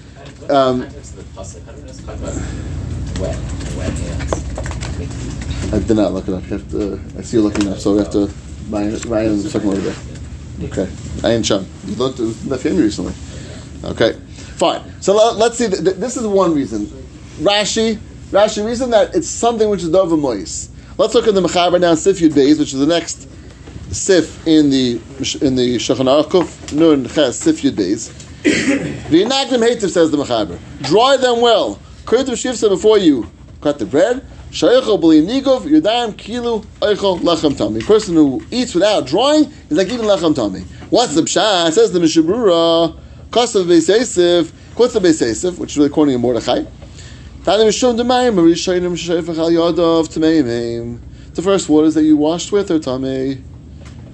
Um, 0.48 0.82
Context 0.84 1.18
of 1.18 1.34
the 1.34 1.42
pasuk. 1.42 1.66
How 1.66 1.72
do 1.72 1.82
we 1.82 1.88
just 1.88 2.06
talk 2.06 2.16
about 2.16 2.36
wet, 3.20 3.38
wet 3.76 3.92
hands? 3.92 5.74
I 5.74 5.80
did 5.80 5.98
not 5.98 6.14
look 6.14 6.28
it 6.28 6.34
up. 6.36 6.44
You 6.44 6.50
have 6.60 6.72
to. 6.72 7.02
I 7.18 7.22
see 7.24 7.38
you 7.38 7.44
looking 7.44 7.66
it 7.66 7.72
up, 7.72 7.80
so 7.80 7.94
we 7.94 8.00
have 8.04 8.12
to. 8.12 8.32
Ryan, 8.70 9.00
Ryan 9.10 9.32
is 9.32 9.52
talking 9.52 9.70
over 9.70 9.82
there. 9.82 9.96
Okay, 10.64 10.90
I 11.24 11.34
ain't 11.34 11.46
Chum. 11.46 11.66
You 11.86 11.96
the 11.96 12.58
family 12.58 12.84
recently. 12.84 13.14
Okay, 13.84 14.14
fine. 14.58 14.82
So 15.02 15.16
let, 15.16 15.52
us 15.52 15.58
see. 15.58 15.68
Th- 15.68 15.84
th- 15.84 15.98
this 15.98 16.18
is 16.18 16.26
one 16.26 16.54
reason. 16.56 16.88
Rashi, 17.38 17.98
Rashi 18.32 18.66
reason 18.66 18.90
that 18.90 19.14
it's 19.14 19.28
something 19.28 19.70
which 19.70 19.84
is 19.84 19.90
dova 19.90 20.20
mois. 20.20 20.70
Let's 20.98 21.14
look 21.14 21.28
at 21.28 21.36
the 21.36 21.42
Mechaber 21.42 21.80
now, 21.80 21.94
Sif 21.94 22.20
Yud 22.20 22.32
Beis, 22.32 22.58
which 22.58 22.74
is 22.74 22.80
the 22.80 22.88
next 22.88 23.30
Sif 23.94 24.46
in 24.48 24.72
the 24.72 24.94
in 25.42 25.56
the 25.56 25.76
Shulchan 25.78 26.24
Kuf 26.26 26.74
Nun 26.74 27.08
Ches 27.08 27.38
Sif 27.38 27.62
Yud 27.62 27.74
Beis. 27.74 28.10
V'inagdim 28.44 29.62
hativ 29.62 29.90
says 29.90 30.10
the 30.10 30.18
Mechaber. 30.18 30.58
Dry 30.82 31.18
them 31.18 31.42
well. 31.42 31.80
Kurdim 32.06 32.34
shivsa 32.34 32.70
before 32.70 32.98
you 32.98 33.30
cut 33.62 33.78
the 33.78 33.86
bread. 33.86 34.26
Shayachol 34.52 35.00
b'li 35.02 35.22
nigov 35.26 35.62
yudayim 35.62 36.14
kilu 36.14 36.64
eichel 36.82 37.20
lechem 37.20 37.54
tami. 37.54 37.82
A 37.82 37.86
person 37.86 38.16
who 38.16 38.42
eats 38.52 38.74
without 38.74 39.06
drawing 39.06 39.52
is 39.70 39.78
like 39.78 39.88
eating 39.88 40.00
lechem 40.00 40.34
tami. 40.34 40.64
What's 40.90 41.16
the 41.16 41.22
pshat? 41.22 41.74
Says 41.74 41.92
the 41.92 42.00
Mishnah 42.00 42.24
Berurah. 42.24 42.96
Kosav 43.30 43.66
Beis 43.66 43.90
Yosef. 43.90 44.52
Kosav 44.76 45.02
Beis 45.02 45.20
Yosef, 45.22 45.60
which 45.60 45.72
is 45.72 45.78
really 45.78 45.90
quoting 45.90 46.16
in 46.16 46.22
Mordechai. 46.22 46.64
The 47.44 47.72
first 51.44 51.70
waters 51.70 51.94
that 51.94 52.04
you 52.04 52.18
washed 52.18 52.52
with 52.52 52.72
are 52.72 52.80
tame, 52.80 53.44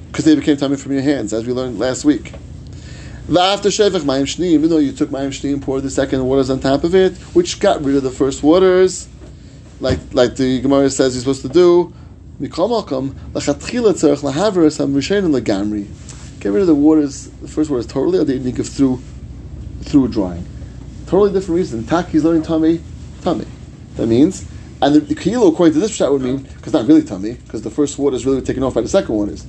because 0.07 0.25
they 0.25 0.35
became 0.35 0.57
tame 0.57 0.75
from 0.75 0.91
your 0.91 1.01
hands, 1.01 1.33
as 1.33 1.47
we 1.47 1.53
learned 1.53 1.79
last 1.79 2.05
week. 2.05 2.33
The 3.27 3.39
After 3.39 3.69
shevach 3.69 4.01
mayim 4.01 4.23
shneim, 4.23 4.51
even 4.51 4.69
though 4.69 4.77
you 4.77 4.91
took 4.91 5.09
mayim 5.09 5.29
shneim, 5.29 5.61
poured 5.63 5.81
the 5.81 5.89
second 5.89 6.23
waters 6.25 6.51
on 6.51 6.59
top 6.59 6.83
of 6.83 6.93
it, 6.93 7.17
which 7.33 7.59
got 7.59 7.83
rid 7.83 7.95
of 7.95 8.03
the 8.03 8.11
first 8.11 8.43
waters, 8.43 9.07
like 9.83 9.99
like 10.13 10.37
the 10.37 10.61
Gemara 10.61 10.89
says 10.89 11.13
you're 11.13 11.19
supposed 11.19 11.41
to 11.41 11.49
do. 11.49 11.93
Get 16.39 16.51
rid 16.51 16.61
of 16.61 16.67
the 16.67 16.75
waters. 16.75 17.27
The 17.27 17.47
first 17.47 17.69
word 17.69 17.79
is 17.79 17.85
totally, 17.85 18.17
or 18.17 18.25
to 18.25 18.51
go 18.51 18.63
through 18.63 19.01
through 19.81 20.07
drying. 20.07 20.47
Totally 21.05 21.33
different 21.33 21.57
reason. 21.57 21.85
Taki 21.85 22.17
is 22.17 22.23
learning 22.23 22.43
tummy, 22.43 22.81
tummy. 23.21 23.45
That 23.95 24.07
means, 24.07 24.49
and 24.81 24.95
the, 24.95 24.99
the 25.01 25.15
kilo 25.15 25.49
according 25.49 25.73
to 25.73 25.79
this 25.79 25.93
shot 25.93 26.11
would 26.11 26.21
mean 26.21 26.43
because 26.43 26.73
not 26.73 26.87
really 26.87 27.03
tummy 27.03 27.33
because 27.33 27.61
the 27.61 27.69
first 27.69 27.99
water 27.99 28.15
is 28.15 28.25
really 28.25 28.41
taken 28.41 28.63
off 28.63 28.73
by 28.73 28.81
the 28.81 28.87
second 28.87 29.13
waters. 29.13 29.45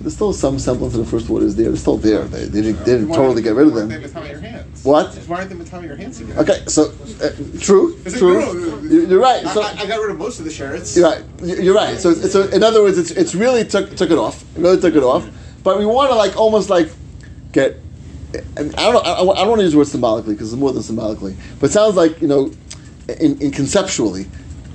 There's 0.00 0.14
still 0.14 0.32
some 0.32 0.58
semblance 0.58 0.94
of 0.94 1.04
the 1.04 1.10
first 1.10 1.28
waters 1.28 1.54
there. 1.56 1.66
They're 1.68 1.76
still 1.76 1.98
there. 1.98 2.22
They, 2.24 2.46
they 2.46 2.62
didn't, 2.62 2.78
they 2.86 2.92
didn't 2.96 3.08
totally 3.12 3.42
get 3.42 3.54
rid 3.54 3.66
of 3.66 3.74
them. 3.74 3.88
they 3.88 4.28
your 4.30 4.40
hands? 4.40 4.82
What? 4.82 5.14
Why 5.26 5.38
aren't 5.38 5.50
they 5.50 5.56
with 5.56 5.70
your 5.72 5.96
hands 5.96 6.20
again? 6.20 6.38
Okay, 6.38 6.64
so 6.66 6.90
uh, 7.22 7.30
true, 7.60 7.96
Is 8.06 8.14
it- 8.14 8.18
true. 8.18 8.80
You're 8.88 9.20
right. 9.20 9.44
I, 9.44 9.52
So 9.54 9.62
I- 9.62 9.74
I 9.80 9.86
got 9.86 10.00
rid 10.00 10.10
of 10.10 10.18
most 10.18 10.38
of 10.38 10.46
the 10.46 10.50
shirts. 10.50 10.96
you're 10.96 11.06
right. 11.10 11.22
You- 11.42 11.56
You're 11.62 11.74
right. 11.74 11.98
So, 11.98 12.14
so 12.14 12.44
in 12.48 12.62
other 12.62 12.82
words, 12.82 12.96
it's 12.96 13.10
it's 13.10 13.34
really 13.34 13.64
took 13.64 13.94
took 13.94 14.10
it 14.10 14.16
off. 14.18 14.42
It 14.56 14.60
really 14.62 14.80
took 14.80 14.94
it 14.94 15.02
off. 15.02 15.28
But 15.62 15.78
we 15.78 15.84
want 15.84 16.10
to 16.10 16.16
like 16.16 16.34
almost 16.36 16.70
like 16.70 16.88
get. 17.52 17.76
And 18.56 18.74
I 18.76 18.84
don't 18.90 18.94
know. 18.94 19.00
I, 19.00 19.20
I 19.20 19.24
don't 19.40 19.48
want 19.48 19.58
to 19.58 19.64
use 19.64 19.72
the 19.72 19.78
word 19.78 19.88
symbolically 19.88 20.34
because 20.34 20.52
it's 20.52 20.58
more 20.60 20.72
than 20.72 20.82
symbolically. 20.82 21.36
But 21.58 21.70
it 21.70 21.72
sounds 21.74 21.96
like 21.96 22.22
you 22.22 22.28
know, 22.28 22.50
in, 23.20 23.38
in 23.42 23.50
conceptually, 23.50 24.26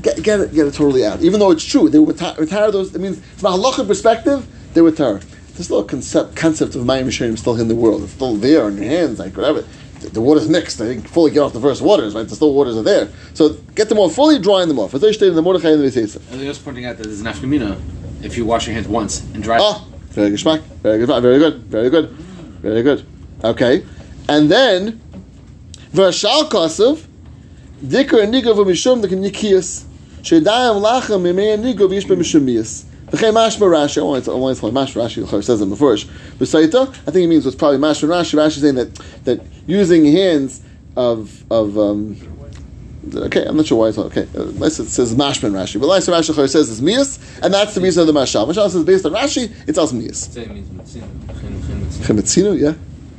get, 0.04 0.22
get 0.22 0.40
it 0.42 0.54
get 0.54 0.68
it 0.68 0.74
totally 0.76 1.04
out. 1.06 1.22
Even 1.24 1.40
though 1.40 1.52
it's 1.52 1.64
true, 1.64 1.90
they 1.90 1.98
retire, 1.98 2.36
retire 2.38 2.70
those. 2.70 2.94
I 2.94 3.00
mean, 3.00 3.16
from 3.16 3.54
a 3.54 3.58
halachic 3.58 3.88
perspective, 3.88 4.46
they 4.76 4.82
retire. 4.82 5.20
There's 5.54 5.66
still 5.66 5.80
a 5.80 5.86
concept 5.86 6.36
concept 6.36 6.76
of 6.76 6.84
Mayim 6.84 7.06
Yisharim 7.06 7.38
still 7.38 7.60
in 7.60 7.70
the 7.70 7.76
world. 7.76 8.04
It's 8.04 8.12
still 8.12 8.36
there 8.36 8.68
in 8.68 8.76
your 8.76 8.86
hands, 8.86 9.20
like 9.20 9.36
whatever. 9.36 9.64
The, 10.02 10.10
the 10.10 10.22
water's 10.22 10.50
mixed. 10.50 10.78
They 10.78 10.94
didn't 10.94 11.10
fully 11.10 11.32
get 11.32 11.40
off 11.40 11.54
the 11.54 11.62
first 11.62 11.82
waters, 11.82 12.14
right? 12.14 12.28
The 12.28 12.36
still 12.36 12.54
waters 12.54 12.76
are 12.76 12.84
there. 12.84 13.08
So 13.34 13.54
get 13.74 13.88
them 13.88 13.98
off 13.98 14.14
fully, 14.14 14.38
drying 14.38 14.68
them 14.68 14.78
off. 14.78 14.94
As 14.94 15.00
they 15.00 15.14
stated 15.14 15.30
in 15.30 15.36
the 15.36 15.42
Mordechai 15.42 15.70
and 15.70 15.82
the 15.82 15.88
Vesesa. 15.88 16.18
And 16.30 16.42
they're 16.42 16.48
just 16.48 16.64
pointing 16.66 16.86
out 16.86 16.98
that 16.98 17.04
there's 17.04 17.22
an 17.22 17.28
afkamina 17.28 17.80
if 18.22 18.36
you 18.36 18.46
wash 18.46 18.68
your 18.68 18.74
hands 18.74 18.88
once 18.88 19.22
and 19.34 19.42
dry. 19.42 19.58
Ah, 19.62 19.86
very 20.10 20.32
good, 20.32 20.40
Shmak. 20.40 20.62
Very 20.84 21.06
good, 21.06 21.22
very 21.22 21.40
good, 21.40 21.64
very 21.64 21.90
good, 21.90 22.10
very 22.10 22.84
good. 22.84 23.06
Okay, 23.44 23.86
and 24.28 24.52
then 24.52 25.00
Vashal 25.94 26.50
Kosev, 26.50 27.06
Dikar 27.82 28.24
and 28.24 28.34
Nigov 28.34 28.58
Mishum 28.66 29.02
the 29.02 29.08
Nikias, 29.08 29.86
Shedayim 30.22 30.82
Lachem 30.82 31.22
Mimei 31.22 31.56
Nigov 31.58 31.92
Yish 31.92 32.06
B'Mishumiyas. 32.06 32.86
V'chei 33.12 33.32
Mashma 33.32 33.68
Rashi, 33.68 34.00
I 34.00 34.04
want 34.04 34.26
to 34.26 34.32
only 34.32 34.52
explain 34.52 34.74
Mashma 34.74 35.04
Rashi, 35.04 35.22
the 35.22 35.28
Chor 35.28 35.42
says 35.42 35.62
in 35.62 35.70
the 35.70 35.76
first. 35.76 36.08
B'Saita, 36.40 36.90
I 36.90 37.12
think 37.12 37.18
it 37.24 37.28
means 37.28 37.46
what's 37.46 37.56
probably 37.56 37.78
Mashma 37.78 38.10
Rashi. 38.10 38.36
Rashi 38.36 38.60
saying 38.62 38.76
that 38.76 38.96
that 39.26 39.42
using 39.68 40.06
hands 40.06 40.62
of 40.96 41.44
of 41.52 41.78
um, 41.78 42.18
Okay, 43.14 43.46
I'm 43.46 43.56
not 43.56 43.68
sure 43.68 43.78
why 43.78 43.90
it's 43.90 44.00
okay. 44.00 44.24
Uh, 44.36 44.48
Unless 44.48 44.80
it 44.80 44.88
says 44.88 45.14
Mashman 45.14 45.52
Rashi, 45.52 45.80
but 45.80 45.86
Lisa 45.88 46.12
Rashi 46.12 46.34
Chor 46.34 46.48
says 46.48 46.72
it's 46.72 46.82
Mias, 46.82 47.20
and 47.44 47.54
that's 47.54 47.76
the 47.76 47.82
reason 47.82 48.02
of 48.02 48.08
the 48.08 48.20
Mashal. 48.20 48.48
Mashal 48.52 48.68
says 48.72 48.84
based 48.84 49.06
on 49.06 49.12
Rashi, 49.14 49.54
it's 49.68 49.78
also 49.78 49.96
Mias. 49.96 50.22
Same 50.34 50.52
means 50.56 50.68
mitzina. 50.70 51.08
Chen- 51.40 51.62
chen. 51.68 52.16
Chemetzino, 52.18 52.60
yeah. 52.60 52.74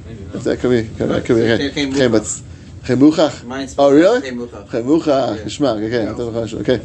Maybe 0.08 0.24
not. 0.24 0.34
If 0.34 0.42
that 0.44 0.58
could 0.58 0.70
be, 0.70 0.88
could, 0.96 1.08
that 1.10 1.24
could 1.24 1.36
be 1.36 1.42
okay. 1.52 1.70
Chem- 1.70 1.92
Chemetz, 1.92 2.42
chemuchach. 2.82 3.74
Oh, 3.78 3.92
really? 3.94 4.22
Chemuchach. 4.22 4.68
Chemuchach, 4.70 5.38
geschmack. 5.44 5.86
Okay, 5.86 6.02
I 6.08 6.12
thought 6.14 6.28
it 6.28 6.32
was- 6.32 6.54
okay. 6.54 6.80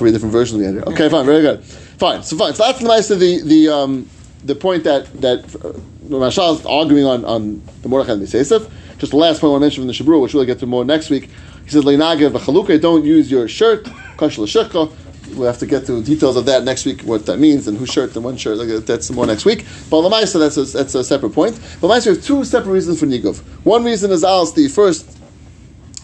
Three 0.00 0.12
different 0.12 0.32
versions 0.32 0.58
we 0.58 0.64
had 0.64 0.76
here. 0.76 0.82
Okay, 0.84 1.10
fine, 1.10 1.26
very 1.26 1.42
good. 1.42 1.62
Fine, 1.62 2.22
so 2.22 2.34
fine. 2.34 2.54
So 2.54 2.64
that's 2.64 2.78
the 2.78 2.88
nice 2.88 3.10
of 3.10 3.20
the 3.20 3.42
the 3.42 3.68
um, 3.68 4.08
the 4.42 4.54
point 4.54 4.84
that 4.84 5.12
that 5.20 5.40
uh, 5.56 5.78
Mashal 6.08 6.58
is 6.58 6.64
arguing 6.64 7.04
on 7.04 7.22
on 7.26 7.62
the 7.82 7.90
Mordechai 7.90 8.14
and 8.14 8.22
the 8.22 8.26
Sesef. 8.26 8.70
Just 8.96 9.10
the 9.10 9.18
last 9.18 9.42
point 9.42 9.50
I 9.50 9.52
want 9.52 9.60
to 9.60 9.64
mention 9.66 9.82
from 9.82 9.88
the 9.88 9.92
Shabru, 9.92 10.22
which 10.22 10.32
we'll 10.32 10.46
get 10.46 10.58
to 10.60 10.66
more 10.66 10.86
next 10.86 11.10
week. 11.10 11.28
He 11.64 11.70
says, 11.70 11.84
"Leinagev 11.84 12.30
v'chaluka." 12.30 12.80
Don't 12.80 13.04
use 13.04 13.30
your 13.30 13.46
shirt. 13.46 13.84
Kashla 14.16 14.46
shirka. 14.48 14.90
We'll 15.36 15.46
have 15.46 15.58
to 15.58 15.66
get 15.66 15.84
to 15.84 16.02
details 16.02 16.36
of 16.36 16.46
that 16.46 16.64
next 16.64 16.86
week, 16.86 17.02
what 17.02 17.26
that 17.26 17.36
means, 17.36 17.68
and 17.68 17.76
whose 17.76 17.90
shirt 17.90 18.16
and 18.16 18.24
one 18.24 18.38
shirt. 18.38 18.56
Like, 18.56 18.86
That's 18.86 19.10
more 19.10 19.26
next 19.26 19.44
week. 19.44 19.66
But 19.90 20.00
Lamaisa, 20.00 20.40
that's 20.40 20.56
a, 20.56 20.64
that's 20.64 20.94
a 20.94 21.04
separate 21.04 21.34
point. 21.34 21.60
But 21.78 21.88
Lamaisa, 21.88 22.06
we 22.06 22.14
have 22.14 22.24
two 22.24 22.42
separate 22.46 22.72
reasons 22.72 23.00
for 23.00 23.04
Nigov. 23.04 23.40
One 23.64 23.84
reason 23.84 24.10
is 24.12 24.24
als 24.24 24.54
the 24.54 24.68
first 24.68 25.18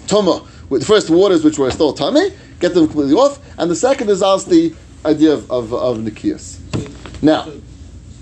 Toma, 0.07 0.47
the 0.71 0.85
first 0.85 1.11
waters 1.11 1.45
which 1.45 1.59
were 1.59 1.71
still 1.71 1.93
Tame, 1.93 2.33
get 2.61 2.75
them 2.75 2.87
completely 2.87 3.15
off. 3.15 3.39
And 3.59 3.71
the 3.71 3.77
second 3.77 4.11
is 4.11 4.23
als 4.23 4.45
the 4.47 4.75
idea 5.05 5.33
of, 5.33 5.51
of, 5.51 5.73
of 5.73 5.99
Nikias. 5.99 6.59
Now, 7.23 7.49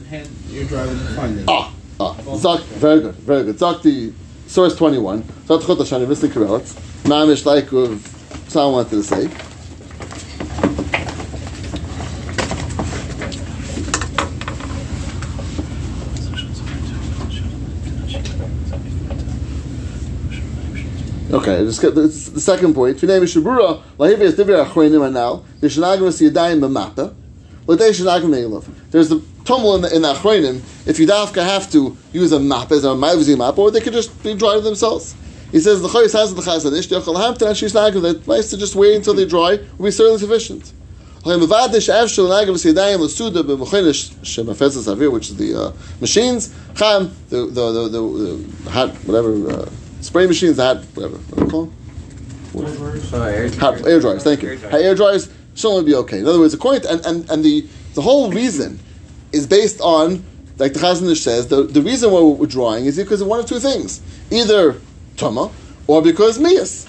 Hand, 0.08 0.28
you're 0.50 0.64
driving 0.64 0.98
fine 1.16 1.36
then. 1.36 1.44
Ah, 1.48 1.72
ah, 1.98 2.14
Zak, 2.36 2.60
very 2.64 3.00
good, 3.00 3.14
very 3.16 3.44
good. 3.44 3.58
Zak 3.58 3.82
the 3.82 4.12
source 4.46 4.76
21. 4.76 5.22
Zak 5.22 5.46
the 5.46 5.56
Chotashani, 5.66 6.06
Visli 6.06 6.28
Kirelitz. 6.28 6.74
Mamish 7.04 7.46
like 7.46 7.72
of 7.72 8.06
someone 8.48 8.84
wanted 8.84 8.90
to 8.90 9.02
say. 9.02 9.28
Okay, 21.34 21.64
just 21.64 21.82
get 21.82 21.96
the, 21.96 22.02
the 22.02 22.40
second 22.40 22.74
point. 22.74 22.96
Finei 22.96 23.20
Mishnah 23.20 23.42
Berurah, 23.42 23.82
Lahivi 23.98 24.20
is 24.20 24.36
Divya 24.36 24.64
Achroinim 24.64 25.04
Anal, 25.04 25.44
the 25.58 25.66
Shanagmas 25.66 26.22
Yadayim 26.22 26.60
B'mata, 26.60 27.12
L'dei 27.66 27.90
Shanagim 27.90 28.30
Neilov. 28.30 28.64
There's 28.92 29.08
the 29.08 29.20
tumble 29.44 29.74
in 29.74 29.82
the, 29.82 29.92
in 29.96 30.02
the 30.02 30.14
Achroinim, 30.14 30.62
if 30.86 31.00
you 31.00 31.08
dafka 31.08 31.42
have 31.44 31.68
to 31.72 31.96
use 32.12 32.30
a 32.30 32.38
map 32.38 32.70
as 32.70 32.84
a 32.84 32.90
ma'avzi 32.90 33.36
map, 33.36 33.58
or 33.58 33.72
they 33.72 33.80
could 33.80 33.92
just 33.92 34.22
be 34.22 34.34
dry 34.34 34.60
themselves. 34.60 35.16
He 35.50 35.58
says, 35.58 35.82
the 35.82 35.88
Choyes 35.88 36.12
has 36.12 36.32
the 36.32 36.40
Chazon 36.40 36.78
Ish, 36.78 36.86
the 36.86 37.00
Yochel 37.00 37.16
Hamtan, 37.16 37.48
and 37.48 37.56
Shishnagim, 37.56 38.00
that 38.02 38.28
nice 38.28 38.50
to 38.50 38.56
just 38.56 38.76
wait 38.76 38.94
until 38.94 39.14
they 39.14 39.26
dry, 39.26 39.58
will 39.76 39.86
be 39.86 39.90
certainly 39.90 40.20
sufficient. 40.20 40.72
Which 41.24 41.32
is 41.32 41.46
the 45.36 45.54
uh, 45.58 45.72
machines, 46.00 46.48
the, 46.48 47.10
the, 47.28 47.46
the, 47.50 47.88
the, 47.88 48.00
the 48.68 49.48
uh, 49.50 49.70
spray 50.04 50.26
machines, 50.26 50.56
the 50.56 50.64
hot, 50.64 50.84
whatever, 50.94 51.16
what 51.16 51.38
do 51.38 51.44
you 51.44 51.50
call 51.50 51.64
them? 51.66 51.74
Hot 53.58 53.86
air 53.86 54.00
dryers, 54.00 54.22
thank 54.22 54.42
you. 54.42 54.58
Hot 54.58 54.74
air 54.74 54.94
dryers 54.94 55.32
should 55.54 55.70
only 55.70 55.84
be 55.84 55.94
okay. 55.94 56.18
In 56.18 56.26
other 56.26 56.38
words, 56.38 56.54
according 56.54 56.82
to, 56.82 56.92
and, 56.92 57.06
and, 57.06 57.30
and 57.30 57.44
the, 57.44 57.66
the 57.94 58.02
whole 58.02 58.30
reason 58.30 58.78
is 59.32 59.46
based 59.46 59.80
on, 59.80 60.22
like 60.58 60.72
the 60.72 60.78
Chazon 60.78 61.10
Ish 61.10 61.22
says, 61.22 61.48
the, 61.48 61.64
the 61.64 61.82
reason 61.82 62.12
why 62.12 62.20
we're 62.20 62.46
drying 62.46 62.84
is 62.86 62.96
because 62.96 63.20
of 63.20 63.26
one 63.28 63.40
of 63.40 63.46
two 63.46 63.58
things. 63.58 64.00
Either 64.30 64.80
Tama, 65.16 65.50
or 65.86 66.02
because 66.02 66.38
Mias. 66.38 66.88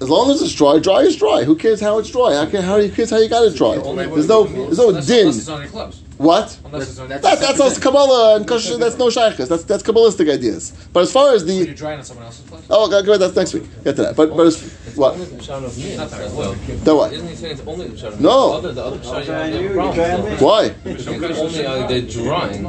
As 0.00 0.10
long 0.10 0.30
as 0.30 0.42
it's 0.42 0.52
dry, 0.52 0.78
dry 0.80 1.00
is 1.00 1.16
dry. 1.16 1.44
Who 1.44 1.54
cares 1.56 1.80
how 1.80 1.98
it's 1.98 2.10
dry? 2.10 2.34
How, 2.34 2.46
can, 2.46 2.62
how 2.62 2.76
you 2.76 2.90
cares 2.90 3.10
how 3.10 3.18
you 3.18 3.28
got 3.28 3.44
it 3.46 3.56
dry? 3.56 3.76
There's 3.76 4.28
no, 4.28 4.44
there's 4.44 4.78
no 4.78 4.88
Unless, 4.88 5.06
din. 5.06 5.28
it's 5.28 5.48
on 5.48 5.62
your. 5.62 5.90
What? 6.18 6.58
Unless 6.74 6.88
it's 6.90 6.98
on 6.98 7.08
That's 7.08 7.40
that's 7.40 7.60
also 7.60 7.80
Kabbalah 7.80 8.36
and 8.36 8.46
Kosher. 8.48 8.76
That's 8.76 8.98
no 8.98 9.08
shaykhs. 9.10 9.48
That's 9.48 9.64
that's 9.64 9.82
Kabbalistic 9.82 10.32
ideas. 10.32 10.72
But 10.92 11.00
as 11.04 11.12
far 11.12 11.32
as 11.34 11.44
When 11.44 11.56
you're 11.56 11.66
the 11.66 11.74
drying 11.74 11.98
on 12.00 12.04
someone 12.04 12.26
else's 12.26 12.48
clothes. 12.48 12.64
oh, 12.70 12.86
okay, 12.92 13.06
good, 13.06 13.20
that's 13.20 13.36
next 13.36 13.54
week. 13.54 13.64
Get 13.84 13.96
to 13.96 14.02
that. 14.02 14.16
But 14.16 14.36
but 14.36 14.46
as, 14.46 14.62
It's 14.86 14.96
what? 14.96 15.14
only 15.14 15.26
the 15.26 15.36
Pshat 15.36 15.64
of 15.64 15.78
me. 15.78 15.96
Not 15.96 16.10
that 16.10 16.32
well. 16.32 16.52
The 16.54 16.94
what? 16.94 17.12
Isn't 17.12 17.28
he 17.28 17.34
saying 17.36 17.52
it's 17.58 17.66
only 17.66 17.88
the 17.88 17.96
Pshat 17.96 18.08
of 18.14 18.20
No. 18.20 18.50
The 18.50 18.56
other, 18.58 18.72
the 18.72 18.84
other 18.84 18.98
Pshat 18.98 19.62
you 19.62 19.80
have. 19.80 20.42
Why? 20.42 20.68
Because 20.70 21.38
only 21.38 21.66
uh, 21.66 21.86
the 21.86 22.02
drawing. 22.02 22.62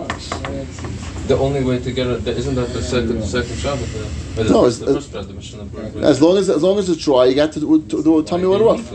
The 1.28 1.36
only 1.38 1.64
way 1.64 1.80
to 1.80 1.92
get 1.92 2.06
it, 2.06 2.24
the- 2.24 2.38
isn't 2.38 2.54
that 2.54 2.70
the 2.72 2.84
second, 2.84 3.18
the 3.20 3.26
second 3.26 3.56
Shabbat? 3.56 4.36
The, 4.36 4.44
the, 4.44 4.50
No, 4.52 4.66
it's- 4.68 4.78
the 4.78 4.94
first 4.94 5.12
Pshat, 5.12 5.28
the 5.28 5.34
Mishnah 5.34 5.64
Berurah. 5.66 6.04
As 6.04 6.22
long 6.22 6.38
as 6.38 6.50
as 6.50 6.62
long 6.62 6.78
as 6.78 6.88
it's 6.88 7.04
dry, 7.04 7.26
you 7.26 7.34
got 7.36 7.52
to 7.54 7.60
do, 7.60 7.82
to 7.82 8.04
do 8.04 8.22
tell 8.24 8.38
me 8.38 8.46
what 8.48 8.62
it 8.62 8.64
was. 8.64 8.92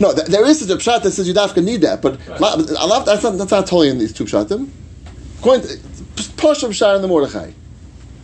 No, 0.00 0.14
th- 0.14 0.28
there 0.28 0.46
is 0.46 0.60
such 0.60 0.70
a 0.70 0.76
pshat 0.76 1.02
that 1.02 1.10
says 1.10 1.28
you 1.28 1.34
dafka 1.34 1.62
need 1.62 1.82
that, 1.82 2.00
but 2.00 2.18
la- 2.40 2.54
I 2.54 2.86
love- 2.86 3.04
that's 3.04 3.22
not 3.22 3.36
that's 3.36 3.50
not 3.50 3.66
totally 3.66 3.89
in 3.90 3.98
these 3.98 4.12
two 4.12 4.24
pshatim. 4.24 4.68
According 5.38 5.66
to 5.68 5.74
Pasham 6.36 6.70
pshat 6.70 6.96
in 6.96 7.02
the 7.02 7.08
Mordechai. 7.08 7.50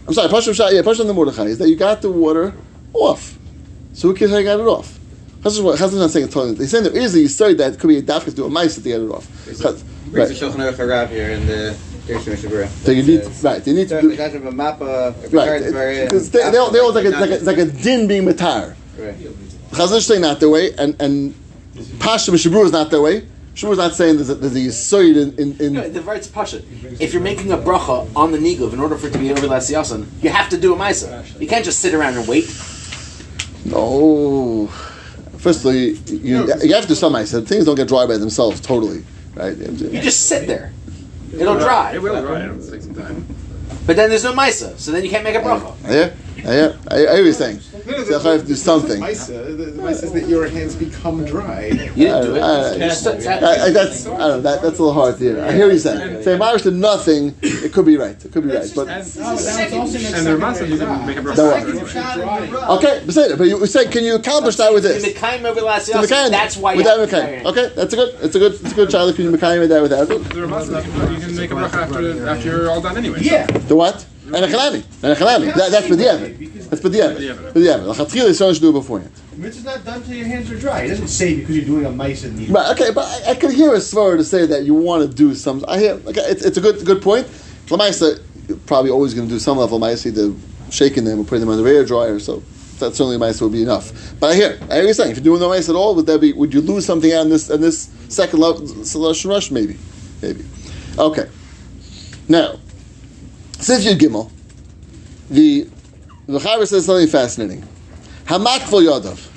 I'm 0.07 0.15
sorry, 0.15 0.29
Pasham 0.29 0.53
pshat. 0.55 0.73
Yeah, 0.73 0.83
Pasham 0.83 1.01
in 1.03 1.07
the 1.09 1.15
Mordechai 1.15 1.45
is 1.45 1.59
that 1.59 1.69
you 1.69 1.77
got 1.77 2.03
the 2.03 2.11
water 2.11 2.55
off. 2.93 3.39
So 3.93 4.09
who 4.09 4.15
cares 4.15 4.31
how 4.31 4.39
you 4.39 4.45
got 4.45 4.61
it 4.61 4.67
off? 4.67 4.99
Chazal 5.41 5.63
what- 5.63 5.79
Chazal's 5.79 5.95
not 5.97 6.11
saying 6.11 6.27
it's 6.27 6.35
totally. 6.35 6.55
They're 6.55 6.67
saying 6.67 6.85
there 6.85 6.97
is 6.97 7.15
a 7.15 7.19
yisod 7.19 7.59
that 7.59 7.79
could 7.79 7.89
be 7.89 7.99
a 7.99 8.03
dafka 8.03 8.27
to 8.27 8.31
do 8.33 8.45
a 8.47 8.51
mice 8.51 8.75
that 8.75 8.83
they 8.83 8.91
get 8.91 9.01
it 9.01 9.11
off. 9.11 9.27
Brings 9.45 9.63
Right. 9.65 10.29
the 10.29 10.35
Shulchan 10.35 10.57
Aruch 10.57 10.75
Harav 10.75 11.09
here 11.09 11.31
in 11.31 11.47
the 11.47 11.75
So 12.85 12.93
you 12.93 13.03
need 13.03 13.25
right. 13.43 13.65
They 13.65 13.73
need 13.73 13.89
to 13.89 14.01
do 14.01 14.17
That's 14.17 15.33
right. 15.33 15.61
They, 15.63 16.51
they, 16.51 16.59
all- 16.59 16.71
they 16.71 16.79
all 16.79 16.93
like 16.93 17.05
a, 17.07 17.11
like, 17.11 17.31
a, 17.31 17.45
like 17.45 17.59
a 17.59 17.65
din 17.65 18.07
being 18.07 18.25
matar. 18.25 18.75
Right. 18.99 19.15
Chazal 19.73 19.97
is 19.97 20.07
saying 20.07 20.21
not 20.21 20.41
that 20.41 20.49
way, 20.49 20.73
and 20.75 20.95
and 21.01 21.35
Pasham 21.99 22.35
Shabru 22.35 22.65
is 22.65 22.73
not 22.73 22.91
that 22.91 23.01
way. 23.01 23.27
Shabru 23.57 23.73
is 23.73 23.79
not 23.79 23.95
saying 23.95 24.17
there's 24.17 24.29
a, 24.29 24.35
there's 24.35 24.55
a 24.55 24.59
yisod 24.59 25.17
in 25.17 25.39
in, 25.39 25.61
in 25.61 25.73
No, 25.73 25.89
the 25.89 26.03
words 26.03 26.29
pasha. 26.29 26.61
If 27.01 27.15
you're 27.15 27.23
making 27.23 27.53
a 27.53 27.57
bracha 27.57 28.07
on 28.15 28.31
the 28.31 28.37
nigov 28.37 28.75
in 28.75 28.81
order 28.81 28.99
for 28.99 29.07
it 29.07 29.15
to 29.15 29.19
be 29.19 29.33
over 29.33 29.47
last 29.47 29.71
yasan, 29.71 30.07
you 30.23 30.29
have 30.29 30.51
to 30.51 30.59
do 30.59 30.75
a 30.75 30.77
ma'isa. 30.77 31.41
You 31.41 31.49
can't 31.49 31.65
just 31.65 31.81
sit 31.81 31.95
around 31.95 32.19
and 32.19 32.29
wait. 32.29 32.45
No. 33.65 34.67
Firstly, 35.39 35.93
you, 36.07 36.45
you 36.63 36.75
have 36.75 36.83
to 36.83 36.89
do 36.89 36.95
some 36.95 37.15
ice. 37.15 37.33
Things 37.33 37.65
don't 37.65 37.77
get 37.77 37.89
dry 37.89 38.05
by 38.07 38.19
themselves 38.19 38.61
totally, 38.61 39.03
right? 39.35 39.57
You 39.57 40.03
just 40.03 40.27
sit 40.29 40.47
there. 40.47 40.73
It'll 41.33 41.59
dry. 41.59 41.95
It 41.95 42.03
will 42.03 42.21
dry. 42.21 42.45
It'll 42.45 42.61
take 42.61 42.83
some 42.83 42.95
time. 42.95 43.27
But 43.87 43.97
then 43.97 44.11
there's 44.11 44.25
no 44.25 44.35
ma'isa, 44.35 44.77
so 44.79 44.93
then 44.93 45.03
you 45.03 45.09
can't 45.09 45.25
make 45.25 45.35
a 45.35 45.41
bracha. 45.41 45.75
Yeah, 45.89 46.13
yeah, 46.37 46.45
uh, 46.45 46.77
I, 46.91 46.95
I 46.97 47.17
hear 47.17 47.25
what 47.25 47.35
saying. 47.35 47.61
No, 47.87 47.93
no, 47.97 48.05
So 48.05 48.19
I 48.29 48.33
have 48.33 48.41
to 48.43 48.47
do 48.47 48.55
something. 48.55 49.01
Maisa, 49.01 49.57
the, 49.57 49.65
the 49.65 49.83
Maisa 49.83 50.05
is 50.05 50.13
that 50.13 50.29
your 50.29 50.47
hands 50.49 50.75
become 50.75 51.25
dry. 51.25 51.67
You 51.67 51.73
didn't 51.75 52.23
do 52.25 52.37
it. 52.37 52.43
I- 52.43 52.45
I- 52.45 52.75
It's- 52.75 53.07
it's- 53.07 53.27
I- 53.27 53.67
I- 53.67 53.71
that's 53.71 54.07
I 54.07 54.11
don't 54.11 54.19
know. 54.19 54.41
That, 54.43 54.63
that's 54.63 54.79
a 54.79 54.83
little 54.83 54.93
hard 54.93 55.19
to 55.19 55.25
hear. 55.25 55.45
I 55.45 55.53
hear 55.53 55.67
what 55.67 55.71
you're 55.73 55.79
saying. 55.79 56.23
Say 56.23 56.37
Mirish 56.39 56.63
did 56.63 56.75
nothing. 56.75 57.35
It 57.43 57.73
could 57.73 57.87
be 57.87 57.97
right. 57.97 58.23
It 58.25 58.33
could 58.33 58.43
be 58.45 58.51
right. 58.55 58.71
But 58.75 58.89
And 58.89 59.05
the 59.05 60.37
Ramasa, 60.39 60.67
you 60.69 60.79
can 60.79 61.07
make 61.07 61.17
a 61.17 61.21
bracha. 61.21 62.69
okay, 62.79 63.03
but. 63.07 63.39
But 63.39 63.45
you 63.49 63.67
say, 63.67 63.87
can 63.87 64.05
you 64.05 64.15
accomplish 64.17 64.57
that 64.57 64.73
with 64.73 64.83
this? 64.83 65.05
Mekayim 65.05 65.45
over 65.45 65.61
last 65.63 65.87
To 65.87 65.93
That's 66.07 66.57
why 66.57 66.73
you 66.73 66.79
with 66.79 66.87
that 66.87 66.99
have 66.99 67.11
to 67.11 67.17
Mekayim. 67.17 67.43
carry 67.43 67.47
Okay, 67.47 67.73
that's 67.75 67.93
a 67.93 67.97
good. 67.97 68.15
It's 68.23 68.35
a 68.35 68.39
good. 68.39 68.53
It's 68.55 68.73
a 68.73 68.75
good 68.75 68.91
child. 68.91 69.15
Can 69.15 69.25
you 69.25 69.31
Mekayim 69.33 69.61
with 69.61 69.69
that? 69.71 69.83
With 69.83 69.91
that? 69.91 70.09
The 70.09 70.15
Ramasa, 70.43 70.85
you 70.85 70.93
can- 70.93 71.15
you 71.15 71.21
can 71.21 71.37
make 71.37 71.51
a 71.51 71.55
bracha 71.55 71.75
after, 71.75 72.29
after 72.29 72.49
you're 72.49 72.71
all 72.71 72.81
done 72.81 72.97
anyway. 72.97 73.19
Yeah. 73.23 73.47
The 73.47 73.77
what? 73.77 74.05
And 74.27 74.45
a 74.45 74.49
chalami. 74.49 74.85
And 75.03 75.13
a 75.13 75.17
chalami. 75.17 75.55
That, 75.55 75.71
that's 75.71 75.87
for 75.87 75.97
the 75.97 76.07
Evan. 76.07 76.69
That's 76.69 76.81
for 76.81 76.89
the 76.89 77.01
Evan. 77.01 77.53
For 77.53 77.59
the 77.61 77.69
Evan. 77.69 77.87
The 77.87 77.93
Chatchil 77.95 78.27
is 78.27 78.39
to 78.39 78.61
do 78.61 78.71
it 78.71 78.73
beforehand. 78.73 79.13
Mitzvah's 79.37 79.65
not 79.65 79.85
done 79.85 80.03
till 80.03 80.15
your 80.15 80.27
hands 80.27 80.51
are 80.51 80.59
dry. 80.59 80.83
It 80.83 80.89
doesn't 80.89 81.09
say 81.09 81.37
because 81.37 81.57
you're 81.57 81.65
doing 81.67 81.85
a 81.85 81.91
mice 81.91 82.25
in 82.25 82.37
the. 82.37 82.47
Right, 82.47 82.73
okay, 82.73 82.91
but 82.93 83.05
I, 83.05 83.33
I 83.33 83.35
could 83.35 83.53
hear 83.53 83.75
a 83.75 83.81
swear 83.81 84.17
to 84.17 84.25
say 84.25 84.47
that 84.47 84.65
you 84.65 84.75
want 84.75 85.09
to 85.09 85.15
do 85.15 85.35
some. 85.35 85.65
I 85.69 85.79
hear, 85.79 85.93
okay, 85.93 86.23
it's, 86.23 86.45
it's 86.45 86.57
a 86.57 86.61
good 86.61 86.85
good 86.85 87.03
point. 87.03 87.27
Lamaisa, 87.67 88.23
you're 88.49 88.57
probably 88.59 88.91
always 88.91 89.13
going 89.15 89.29
to 89.29 89.35
do 89.35 89.39
some 89.39 89.59
level 89.59 89.77
of 89.77 89.83
Lamaisa, 89.83 90.07
either 90.07 90.35
shaking 90.71 91.05
them 91.05 91.21
or 91.21 91.25
putting 91.25 91.41
them 91.41 91.51
on 91.51 91.63
the 91.63 91.71
air 91.71 91.85
dryer, 91.85 92.19
so 92.19 92.43
that 92.79 92.95
certainly 92.95 93.17
Lamaisa 93.19 93.43
would 93.43 93.53
be 93.53 93.63
enough. 93.63 94.15
But 94.19 94.31
I 94.31 94.35
hear, 94.35 94.59
I 94.71 94.77
hear 94.77 94.85
you 94.85 94.95
saying, 94.95 95.11
if 95.11 95.19
you're 95.19 95.25
doing 95.25 95.41
no 95.41 95.51
Lamaisa 95.51 95.71
at 95.71 95.77
all, 95.77 95.95
would 95.95 96.07
that 96.07 96.21
be, 96.21 96.33
would 96.33 96.55
you 96.55 96.61
lose 96.61 96.87
something 96.87 97.13
out 97.13 97.23
in 97.23 97.29
this, 97.29 97.51
in 97.51 97.61
this 97.61 97.91
second 98.09 98.41
level, 98.41 98.67
solution 98.85 99.31
Rosh? 99.31 99.51
Maybe. 99.51 99.77
Maybe. 100.23 100.45
Okay. 100.99 101.29
Now, 102.29 102.59
since 103.67 103.85
you 103.85 103.97
Gimel, 103.97 104.31
the, 105.29 105.69
the 106.29 106.39
Chaver 106.39 106.69
says 106.69 106.87
something 106.87 107.09
fascinating. 107.09 107.65
Hamakvul 108.27 108.87
Yadav. 108.87 109.33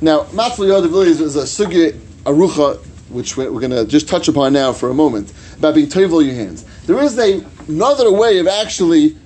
Now, 0.00 0.24
Matzvah 0.24 0.66
Yodav 0.66 0.90
really 0.90 1.10
is, 1.10 1.20
is 1.20 1.36
a 1.36 1.44
sugya 1.44 1.92
arucha, 2.24 2.84
which 3.10 3.36
we're, 3.36 3.52
we're 3.52 3.60
going 3.60 3.70
to 3.70 3.86
just 3.86 4.08
touch 4.08 4.26
upon 4.26 4.54
now 4.54 4.72
for 4.72 4.90
a 4.90 4.94
moment, 4.94 5.32
about 5.56 5.76
being 5.76 5.86
toivel 5.86 6.24
your 6.24 6.34
hands. 6.34 6.64
There 6.86 6.98
is 7.00 7.16
a, 7.16 7.46
another 7.68 8.10
way 8.10 8.38
of 8.40 8.48
actually 8.48 9.16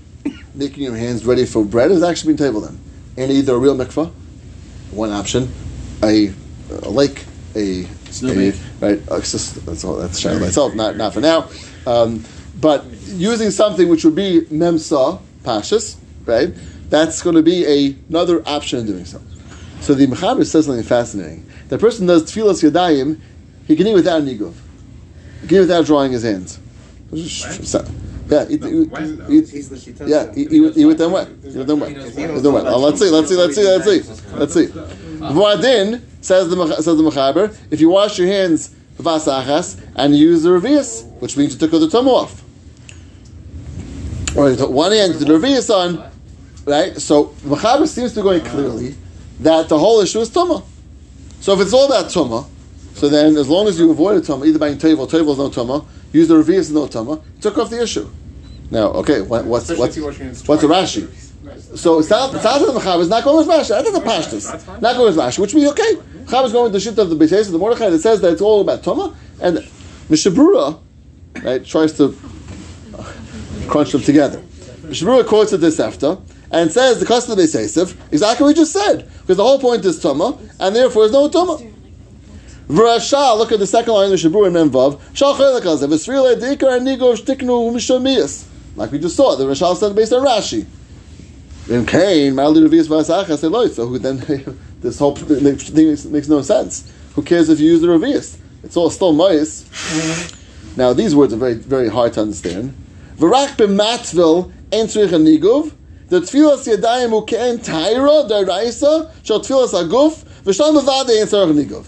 making 0.55 0.83
your 0.83 0.95
hands 0.95 1.25
ready 1.25 1.47
for 1.47 1.65
bread, 1.65 1.91
is 1.91 2.03
actually 2.03 2.35
being 2.35 2.53
toivel 2.53 2.63
them. 2.67 2.79
And 3.17 3.33
either 3.33 3.55
a 3.55 3.59
real 3.59 3.77
mikvah, 3.77 4.13
one 4.91 5.11
option, 5.11 5.51
a, 6.03 6.35
a 6.83 6.91
lake, 6.91 7.25
a, 7.57 7.87
a- 8.23 8.53
right? 8.83 9.03
uh, 9.09 9.17
that's 9.19 9.85
all. 9.85 9.97
That's 9.97 10.23
by 10.23 10.47
itself. 10.49 10.75
Not 10.75 10.97
not 10.97 11.15
for 11.15 11.21
now. 11.21 11.49
Um, 11.87 12.25
but 12.61 12.85
using 13.07 13.51
something 13.51 13.89
which 13.89 14.05
would 14.05 14.15
be 14.15 14.43
memsa 14.51 15.21
pashas, 15.43 15.97
right? 16.27 16.53
That's 16.91 17.23
going 17.23 17.37
to 17.37 17.43
be 17.43 17.65
a, 17.67 17.97
another 18.09 18.43
option 18.49 18.81
in 18.81 18.87
doing 18.87 19.05
so. 19.05 19.21
So 19.81 19.95
the 19.95 20.07
Mechaber 20.07 20.45
says 20.47 20.67
something 20.67 20.85
fascinating. 20.85 21.49
The 21.69 21.79
person 21.79 22.07
does 22.07 22.25
tefillas 22.25 22.69
yadayim, 22.69 23.21
he 23.67 23.77
can 23.77 23.87
eat 23.87 23.95
without 23.95 24.23
niguv. 24.23 24.55
He 25.43 25.49
can 25.49 25.57
eat 25.59 25.61
without 25.61 25.85
drawing 25.87 26.13
his 26.13 26.23
hands. 26.23 26.59
Yeah, 28.31 28.45
eat, 28.51 28.63
eat, 28.63 28.91
eat, 29.31 29.53
yeah, 30.07 30.31
eat, 30.37 30.53
eat, 30.53 30.61
with- 30.61 30.77
eat 30.77 30.85
with 30.85 30.99
them 30.99 31.13
wet. 31.13 31.29
Eat 31.47 31.57
with 31.57 31.67
them 31.67 31.81
wet. 31.81 31.93
Eat 31.93 32.31
with 32.31 32.43
them 32.43 32.53
wet. 32.53 32.67
Oh, 32.67 32.79
let's 32.79 32.99
see, 33.01 33.09
let's 33.09 33.29
see, 33.29 33.37
let's 33.37 33.55
see, 33.55 33.65
let's 33.67 33.85
see, 33.85 34.35
let's 34.35 34.53
see. 34.55 34.67
V'adin 34.67 36.03
says 36.21 36.51
the 36.51 36.57
Mech- 36.57 36.77
says 36.77 36.85
the 36.97 37.03
Mechaber, 37.03 37.57
if 37.71 37.81
you 37.81 37.89
wash 37.89 38.19
your 38.19 38.29
hands 38.29 38.75
vasachas 38.99 39.81
and 39.95 40.15
use 40.17 40.43
the 40.43 40.51
revius, 40.51 41.07
which 41.21 41.37
means 41.39 41.55
you 41.55 41.59
took 41.59 41.71
the 41.71 41.89
tum 41.89 42.09
off, 42.09 42.43
or 44.39 44.69
one 44.69 44.93
hand 44.93 45.15
to 45.15 45.19
the 45.19 45.33
revius 45.33 45.69
on, 45.75 46.11
right? 46.65 46.97
So 47.01 47.35
the 47.43 47.57
Mechaber 47.57 47.89
seems 47.89 48.13
to 48.15 48.21
be 48.21 48.23
going 48.23 48.45
clearly 48.45 48.95
that 49.41 49.69
the 49.69 49.79
whole 49.79 50.01
issue 50.01 50.21
is 50.21 50.31
tumah. 50.31 50.65
So 51.41 51.55
if 51.55 51.61
it's 51.61 51.73
all 51.73 51.87
about 51.87 52.07
tumah, 52.07 52.47
so 52.95 53.09
then 53.09 53.37
as 53.37 53.49
long 53.49 53.69
as 53.69 53.79
you 53.79 53.91
avoid 53.91 54.17
a 54.17 54.21
tumah, 54.21 54.47
either 54.47 54.59
buying 54.59 54.77
tevel, 54.77 55.09
tevel 55.09 55.33
is 55.33 55.39
no 55.39 55.51
tumah, 55.51 55.87
use 56.13 56.29
the 56.29 56.35
revius 56.35 56.59
is 56.59 56.73
no 56.73 56.87
tumah, 56.87 57.23
took 57.41 57.59
off 57.59 57.71
the 57.71 57.83
issue. 57.83 58.09
Now, 58.71 58.89
okay, 58.89 59.21
what, 59.21 59.45
what's 59.45 59.69
what's 59.71 59.97
if 59.97 60.01
you 60.01 60.05
wash 60.05 60.19
your 60.19 60.27
hands 60.27 60.47
what's 60.47 60.63
a. 60.63 60.67
Rashi? 60.67 61.09
So 61.77 62.01
it 62.01 62.05
sounds 62.05 62.35
it 62.35 62.43
sounds 62.43 62.67
the 62.67 62.79
Mechaber 62.79 63.01
is 63.01 63.09
not 63.09 63.25
going 63.25 63.47
with 63.47 63.57
Rashi. 63.57 63.69
That's 63.69 63.93
the 63.93 64.01
pashtus. 64.01 64.81
Not 64.81 64.97
going 64.97 65.15
with 65.15 65.17
Rashi, 65.17 65.39
which 65.39 65.55
means 65.55 65.71
okay. 65.71 65.95
Mechaber 66.25 66.47
is 66.47 66.53
going 66.53 66.65
with 66.65 66.73
the 66.73 66.81
shit 66.81 66.99
of 66.99 67.09
the 67.09 67.17
Beis 67.17 67.47
of 67.47 67.53
the 67.53 67.59
Mordechai 67.59 67.89
that 67.91 68.01
says 68.01 68.21
that 68.21 68.33
it's 68.33 68.43
all 68.43 68.61
about 68.61 68.83
tumah, 68.83 69.15
and 69.41 69.67
Mishnah 70.11 70.33
Berurah, 70.33 70.81
right, 71.43 71.65
tries 71.65 71.93
to 71.95 72.17
crunch 73.69 73.93
them 73.93 74.03
together. 74.03 74.43
Mishnah 74.85 75.09
Berurah 75.09 75.27
quotes 75.27 75.53
it 75.53 75.59
this 75.59 75.79
after 75.79 76.19
and 76.51 76.73
says 76.73 76.99
the 76.99 77.07
custom 77.07 77.33
of 77.33 77.39
Beis 77.39 77.97
exactly 78.11 78.45
what 78.45 78.49
we 78.49 78.55
just 78.55 78.73
said, 78.73 79.09
because 79.21 79.37
the 79.37 79.45
whole 79.45 79.59
point 79.59 79.85
is 79.85 80.03
tuma, 80.03 80.39
and 80.59 80.75
therefore 80.75 81.05
is 81.05 81.13
no 81.13 81.29
tuma. 81.29 81.75
V'rasha, 82.69 83.37
look 83.39 83.53
at 83.53 83.59
the 83.59 83.67
second 83.67 83.93
line 83.93 84.13
of 84.13 84.19
Shabur 84.19 84.47
and 84.47 84.57
Memvav. 84.57 85.01
Shachelekaz, 85.13 85.87
V'srila 85.87 86.37
Dikar 86.37 86.77
and 86.77 86.87
Nigov 86.87 87.17
Shtiknu 87.17 87.73
Mishomiyas. 87.73 88.47
Like 88.77 88.93
we 88.93 88.99
just 88.99 89.17
saw, 89.17 89.35
the 89.37 89.45
Rashal 89.45 89.77
said 89.77 89.97
based 89.97 90.13
on 90.13 90.27
Rashi. 90.27 90.67
In 91.69 91.85
Cain, 91.85 92.35
Ma'ali 92.35 92.67
Revius 92.67 92.87
V'asachas 92.87 93.43
Eloi. 93.43 93.69
So 93.69 93.87
who 93.87 93.99
then, 93.99 94.19
this 94.81 94.99
whole 94.99 95.17
thing 95.17 95.43
makes, 95.43 95.71
makes, 96.05 96.29
no 96.29 96.43
sense. 96.43 96.93
Who 97.15 97.23
cares 97.23 97.49
if 97.49 97.59
you 97.59 97.73
use 97.73 97.81
the 97.81 97.89
Revius? 97.89 98.39
It's 98.63 98.77
all 98.77 98.91
still 98.91 99.13
Mois. 99.13 99.65
Now 100.77 100.93
these 100.93 101.15
words 101.15 101.33
are 101.33 101.39
very, 101.39 101.55
very 101.55 101.89
hard 101.89 102.13
to 102.15 102.21
understand. 102.21 102.75
V'rak 103.19 103.57
b'matvil 103.57 104.53
en 104.73 104.87
tzrich 104.87 105.11
nigov. 105.11 105.73
The 106.09 106.21
tfilas 106.21 106.67
yadayim 106.67 107.11
hu 107.11 107.27
ke'en 107.27 107.59
taira 107.59 108.29
daraisa 108.29 109.11
shal 109.23 109.41
tfilas 109.41 109.75
aguf 109.75 110.25
v'shal 110.45 110.73
mevade 110.75 111.21
en 111.21 111.27
tzrich 111.27 111.55
nigov. 111.55 111.85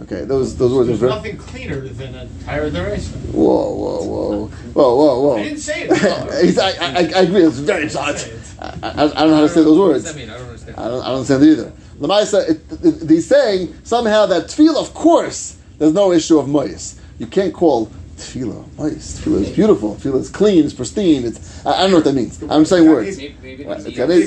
Okay, 0.00 0.24
those 0.24 0.56
those 0.56 0.72
words 0.72 0.88
are 0.88 0.96
There's 0.96 1.00
very. 1.00 1.12
nothing 1.12 1.36
cleaner 1.36 1.80
than 1.80 2.14
a 2.14 2.28
tire 2.44 2.70
deraisa. 2.70 3.12
Whoa, 3.32 3.74
whoa, 3.74 4.02
whoa, 4.02 4.46
whoa, 4.72 4.96
whoa, 4.96 5.20
whoa! 5.20 5.36
I 5.38 5.42
didn't 5.44 5.58
say 5.58 5.82
it. 5.82 5.92
I, 6.58 6.70
I, 6.70 7.20
I 7.20 7.22
agree. 7.22 7.44
It's 7.44 7.58
very 7.58 7.88
hard. 7.88 8.16
I, 8.58 8.66
I, 8.82 8.88
I 8.88 9.06
don't 9.06 9.14
know 9.30 9.34
how 9.36 9.40
to 9.42 9.48
say 9.48 9.62
those 9.62 9.78
words. 9.78 10.04
What 10.04 10.14
does 10.14 10.14
that 10.14 10.16
mean? 10.16 10.30
I 10.30 10.38
don't 10.38 10.48
understand. 10.48 10.76
I 10.76 10.88
don't, 10.88 11.02
I 11.02 11.06
don't 11.08 11.14
understand 11.14 11.44
either. 11.44 11.72
Lamaisa, 12.00 12.50
it, 12.50 12.84
it, 12.84 13.10
he's 13.10 13.26
saying 13.28 13.74
somehow 13.84 14.26
that 14.26 14.46
tefillah, 14.46 14.80
of 14.80 14.94
course, 14.94 15.56
there's 15.78 15.92
no 15.92 16.10
issue 16.10 16.38
of 16.38 16.46
moyes. 16.46 16.98
You 17.18 17.26
can't 17.26 17.52
call 17.54 17.90
tefillah 18.22 18.64
moyes. 18.76 19.18
Tefillah 19.20 19.42
is 19.42 19.50
beautiful. 19.50 19.96
Tefillah 19.96 20.20
is 20.20 20.30
clean. 20.30 20.64
It's 20.64 20.74
pristine. 20.74 21.24
It's 21.24 21.64
I, 21.66 21.70
I 21.72 21.80
don't 21.82 21.90
know 21.90 21.96
what 21.98 22.04
that 22.04 22.14
means. 22.14 22.42
I'm 22.48 22.64
saying 22.64 22.88
words. 22.88 23.16
Maybe, 23.18 23.36
maybe, 23.42 23.64
Right, 23.64 23.78
the 23.82 23.88
it's 23.90 23.98
maybe 23.98 24.26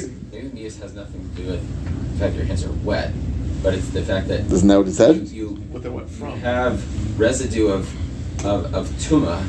the 0.49 0.53
news 0.53 0.77
has 0.79 0.93
nothing 0.93 1.21
to 1.35 1.41
do 1.41 1.47
with 1.51 2.11
the 2.13 2.19
fact 2.19 2.35
your 2.35 2.45
hands 2.45 2.63
are 2.65 2.71
wet, 2.83 3.11
but 3.63 3.73
it's 3.73 3.89
the 3.89 4.01
fact 4.03 4.27
that 4.27 4.41
Isn't 4.51 4.67
that 4.67 4.77
what 4.77 4.87
it 4.87 4.93
said? 4.93 5.15
you, 5.15 5.23
you 5.23 5.47
What 5.71 5.83
they 5.83 5.89
went 5.89 6.09
from. 6.09 6.37
have 6.39 7.19
residue 7.19 7.67
of 7.67 7.89
of, 8.45 8.73
of 8.75 8.87
tuma. 8.99 9.39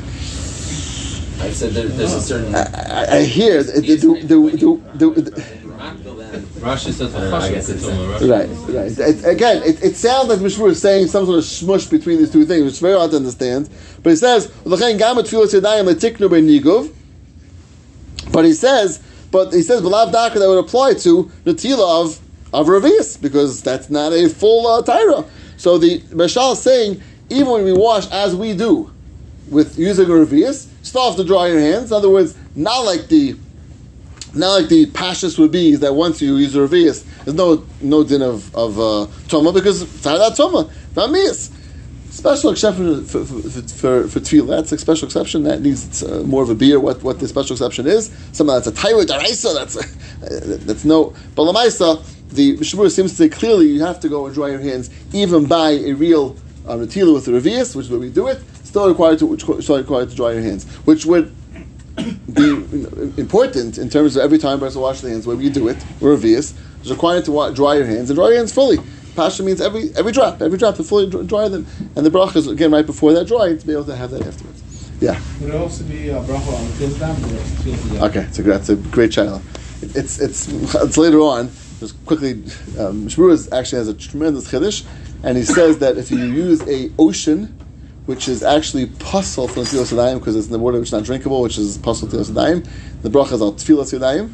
I 1.39 1.51
said 1.51 1.71
there, 1.73 1.85
there's 1.87 2.13
a 2.13 2.21
certain. 2.21 2.55
I, 2.55 2.63
I, 2.63 3.17
I 3.17 3.23
hear 3.23 3.61
the 3.61 3.79
the 3.81 3.95
the, 3.95 4.81
the, 4.97 5.11
the, 5.11 5.21
the 5.21 5.66
Rashi 5.77 6.91
said 6.91 7.09
for 7.11 7.17
I 7.17 7.51
guess 7.51 7.69
Chashav 7.69 7.73
it's 7.75 7.85
Ketuma, 7.85 8.29
Right, 8.29 8.49
right. 8.75 9.09
It, 9.09 9.25
again, 9.25 9.63
it, 9.63 9.83
it 9.83 9.95
sounds 9.95 10.29
like 10.29 10.39
Mishmur 10.39 10.69
is 10.69 10.81
saying 10.81 11.07
some 11.07 11.25
sort 11.25 11.37
of 11.37 11.45
smush 11.45 11.85
between 11.85 12.17
these 12.17 12.31
two 12.31 12.45
things, 12.45 12.63
which 12.63 12.73
is 12.73 12.79
very 12.79 12.97
hard 12.97 13.11
to 13.11 13.17
understand. 13.17 13.69
But 14.03 14.11
he 14.11 14.15
says, 14.15 14.51
"L'chein 14.65 14.97
gam 14.97 15.17
tefillas 15.17 15.53
yadayim 15.53 15.93
letiknu 15.93 16.29
b'niguv." 16.29 16.93
But 18.31 18.45
he 18.45 18.53
says, 18.53 19.01
but 19.31 19.53
he 19.53 19.61
says, 19.61 19.81
"B'lav 19.81 20.11
daka" 20.11 20.39
that 20.39 20.47
would 20.47 20.59
apply 20.59 20.95
to 20.95 21.31
the 21.43 21.53
tila 21.53 22.05
of 22.05 22.19
of 22.53 22.67
revius 22.67 23.21
because 23.21 23.61
that's 23.61 23.89
not 23.89 24.13
a 24.13 24.29
full 24.29 24.67
uh, 24.67 24.81
tyra. 24.81 25.27
So 25.57 25.77
the 25.77 25.99
Mashal 26.01 26.53
is 26.53 26.61
saying, 26.61 27.01
even 27.29 27.47
when 27.47 27.65
we 27.65 27.73
wash 27.73 28.09
as 28.11 28.35
we 28.35 28.53
do 28.53 28.91
with 29.49 29.77
using 29.77 30.05
a 30.05 30.13
revius, 30.13 30.67
still 30.81 31.07
have 31.07 31.17
to 31.17 31.23
dry 31.23 31.47
your 31.47 31.59
hands. 31.59 31.91
In 31.91 31.97
other 31.97 32.09
words, 32.09 32.37
not 32.55 32.81
like 32.81 33.07
the 33.07 33.35
not 34.33 34.61
like 34.61 34.69
the 34.69 34.85
pashas 34.87 35.37
would 35.39 35.51
be 35.51 35.71
is 35.71 35.79
that 35.79 35.95
once 35.95 36.21
you 36.21 36.35
use 36.35 36.55
a 36.55 36.59
revius, 36.59 37.05
there's 37.23 37.35
no 37.35 37.65
no 37.81 38.03
din 38.03 38.21
of 38.21 38.53
of 38.55 38.79
uh, 38.79 39.07
toma 39.27 39.51
because 39.51 39.81
it's 39.81 40.05
not 40.05 40.35
toma, 40.35 40.69
not 40.95 41.11
mias. 41.11 41.51
Special 42.09 42.49
exception 42.49 43.05
for 43.05 43.23
for 43.25 43.41
for, 43.41 44.07
for, 44.07 44.19
tefillah. 44.19 44.47
That's 44.47 44.71
a 44.71 44.77
special 44.77 45.05
exception. 45.05 45.43
That 45.43 45.61
needs 45.61 46.03
uh, 46.03 46.23
more 46.25 46.41
of 46.41 46.49
a 46.49 46.55
beer. 46.55 46.79
What 46.79 47.03
what 47.03 47.19
the 47.19 47.27
special 47.27 47.53
exception 47.53 47.85
is? 47.85 48.07
Something 48.31 48.55
that's 48.55 48.67
a 48.67 48.71
taiwa 48.71 49.05
daraisa. 49.05 49.53
That's 49.53 49.75
a, 50.23 50.57
that's 50.65 50.83
no. 50.83 51.13
But 51.35 51.43
lamaisa, 51.43 52.03
the 52.29 52.57
Mishnah 52.57 52.81
Berurah 52.81 52.91
seems 52.91 53.11
to 53.11 53.17
say 53.17 53.29
clearly 53.29 53.67
you 53.67 53.81
have 53.81 53.99
to 53.99 54.09
go 54.09 54.25
and 54.25 54.33
dry 54.33 54.49
your 54.49 54.59
hands 54.59 54.89
even 55.13 55.45
by 55.45 55.71
a 55.71 55.93
real 55.93 56.35
retila 56.65 57.13
with 57.13 57.25
the 57.25 57.31
revius, 57.31 57.75
which 57.75 57.85
is 57.85 57.91
where 57.91 57.99
we 57.99 58.09
do 58.09 58.27
it. 58.27 58.41
Still 58.63 58.87
required 58.87 59.19
to 59.19 59.37
still 59.61 59.77
required 59.77 60.09
to 60.09 60.15
dry 60.15 60.31
your 60.31 60.41
hands, 60.41 60.65
which 60.85 61.05
would 61.05 61.33
be 61.97 62.49
important 63.17 63.77
in 63.77 63.89
terms 63.89 64.15
of 64.15 64.23
every 64.23 64.37
time 64.37 64.57
a 64.57 64.61
person 64.61 64.81
washes 64.81 65.01
their 65.01 65.11
hands, 65.11 65.25
where 65.25 65.39
you 65.39 65.49
do 65.49 65.67
it, 65.67 65.77
or 66.01 66.15
revius, 66.15 66.53
is 66.83 66.91
required 66.91 67.25
to 67.25 67.31
wa- 67.31 67.49
dry 67.51 67.75
your 67.75 67.85
hands 67.85 68.09
and 68.09 68.17
dry 68.17 68.27
your 68.27 68.37
hands 68.37 68.53
fully. 68.53 68.77
Pasha 69.15 69.41
means 69.41 69.61
every 69.61 69.89
every 69.95 70.11
drop, 70.11 70.41
every 70.41 70.57
drop 70.59 70.75
to 70.75 70.83
fully 70.83 71.09
dr- 71.09 71.25
dry 71.25 71.47
them, 71.47 71.65
and 71.95 72.05
the 72.05 72.09
bracha 72.11 72.35
is 72.35 72.47
again 72.47 72.71
right 72.71 72.85
before 72.85 73.13
that 73.13 73.27
drying 73.27 73.57
to 73.57 73.65
be 73.65 73.73
able 73.73 73.85
to 73.85 73.95
have 73.95 74.11
that 74.11 74.25
afterwards. 74.25 74.63
Yeah. 75.01 75.19
Would 75.41 75.49
it 75.49 75.55
also 75.55 75.83
be 75.85 76.09
a 76.09 76.21
bracha 76.21 76.53
on 76.53 76.65
the 76.67 77.97
or? 77.97 78.03
Okay, 78.03 78.27
so 78.31 78.43
that's 78.43 78.69
a 78.69 78.75
great 78.75 79.11
child. 79.11 79.41
It's 79.81 80.19
it's 80.19 80.47
it's 80.47 80.97
later 80.97 81.19
on, 81.19 81.49
just 81.79 82.03
quickly, 82.05 82.31
um, 82.79 83.07
Shmuel 83.07 83.51
actually 83.51 83.79
has 83.79 83.87
a 83.87 83.93
tremendous 83.95 84.51
chiddush, 84.51 84.85
and 85.23 85.35
he 85.37 85.43
says 85.43 85.79
that 85.79 85.97
if 85.97 86.11
you 86.11 86.19
use 86.19 86.61
a 86.67 86.91
ocean, 86.99 87.55
which 88.07 88.27
is 88.27 88.41
actually 88.41 88.87
puzzle 88.87 89.47
from 89.47 89.63
Tfilas 89.63 89.93
Yadayim, 89.93 90.17
because 90.19 90.35
it's 90.35 90.47
in 90.47 90.53
the 90.53 90.59
water 90.59 90.79
which 90.79 90.87
is 90.87 90.93
not 90.93 91.03
drinkable, 91.03 91.41
which 91.41 91.57
is 91.57 91.77
puzzle 91.77 92.07
Tfilas 92.07 92.31
Yadayim, 92.31 92.67
the 93.03 93.09
bracha 93.09 93.33
is 93.33 93.41
al 93.41 93.53
Tfilas 93.53 93.93
Yadayim. 93.97 94.33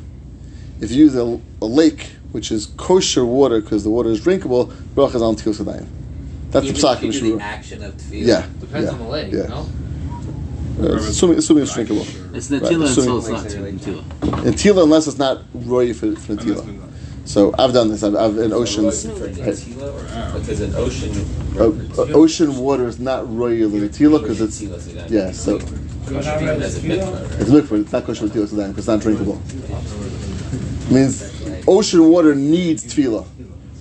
If 0.80 0.92
you 0.92 1.06
use 1.06 1.16
a, 1.16 1.40
a 1.62 1.66
lake, 1.66 2.12
which 2.32 2.52
is 2.52 2.68
kosher 2.78 3.26
water, 3.26 3.60
because 3.62 3.84
the 3.84 3.90
water 3.90 4.10
is 4.10 4.22
drinkable, 4.22 4.68
bracha 4.96 5.16
is 5.16 5.22
al 5.22 5.36
Tfilas 5.36 5.62
Yadayim. 5.62 5.88
That's 6.52 6.68
Even 6.68 6.80
the 6.80 6.88
psak 6.88 6.96
if 6.98 7.04
of 7.04 7.22
the 7.22 7.32
Shmuel. 7.32 7.42
action 7.42 7.84
of 7.84 7.94
tefillah. 7.96 8.28
Yeah. 8.28 8.48
Depends 8.60 8.86
yeah, 8.86 8.92
on 8.94 9.00
the 9.00 9.08
lake, 9.10 9.34
yeah. 9.34 9.48
no? 9.48 9.68
Uh, 10.80 10.96
assuming, 10.98 11.38
assuming 11.40 11.64
it's 11.64 11.74
drinkable. 11.74 12.02
It's 12.36 12.52
Right, 12.52 12.62
Natila 12.62 12.84
assuming- 12.84 12.84
and 12.84 12.90
so 12.90 13.18
it's 13.18 13.28
not 13.30 13.46
Natila. 13.46 14.46
And 14.46 14.56
tila, 14.56 14.84
unless 14.84 15.08
it's 15.08 15.18
not 15.18 15.42
roy 15.54 15.94
for, 15.94 16.16
for 16.16 16.36
tila. 16.36 16.64
So 17.26 17.54
I've 17.58 17.74
done 17.74 17.90
this. 17.90 18.04
I've, 18.04 18.16
I've 18.16 18.38
in 18.38 18.52
oceans. 18.54 19.06
For 19.06 19.10
right. 19.26 19.34
Tefillah 19.34 20.36
or- 20.36 20.40
Because 20.40 20.62
an 20.62 20.76
ocean. 20.76 21.12
O- 21.58 22.02
o- 22.02 22.14
ocean 22.24 22.58
water 22.58 22.88
is 22.88 23.00
not 23.00 23.34
royal 23.34 23.70
tila 23.70 24.22
because 24.22 24.42
it's 24.42 24.62
yeah. 25.12 25.32
So 25.32 25.60
Kosher 26.06 26.36
even 26.42 26.62
as 26.62 26.78
a 26.78 26.82
mikvah, 26.82 27.40
it's. 27.40 27.50
It's 27.82 27.92
not 27.94 28.06
kosher 28.06 28.26
tila 28.28 28.48
because 28.50 28.78
it's 28.78 28.88
not 28.88 29.00
drinkable. 29.02 29.42
means 30.92 31.32
ocean 31.68 32.10
water 32.10 32.36
needs 32.36 32.84
tefillah, 32.84 33.26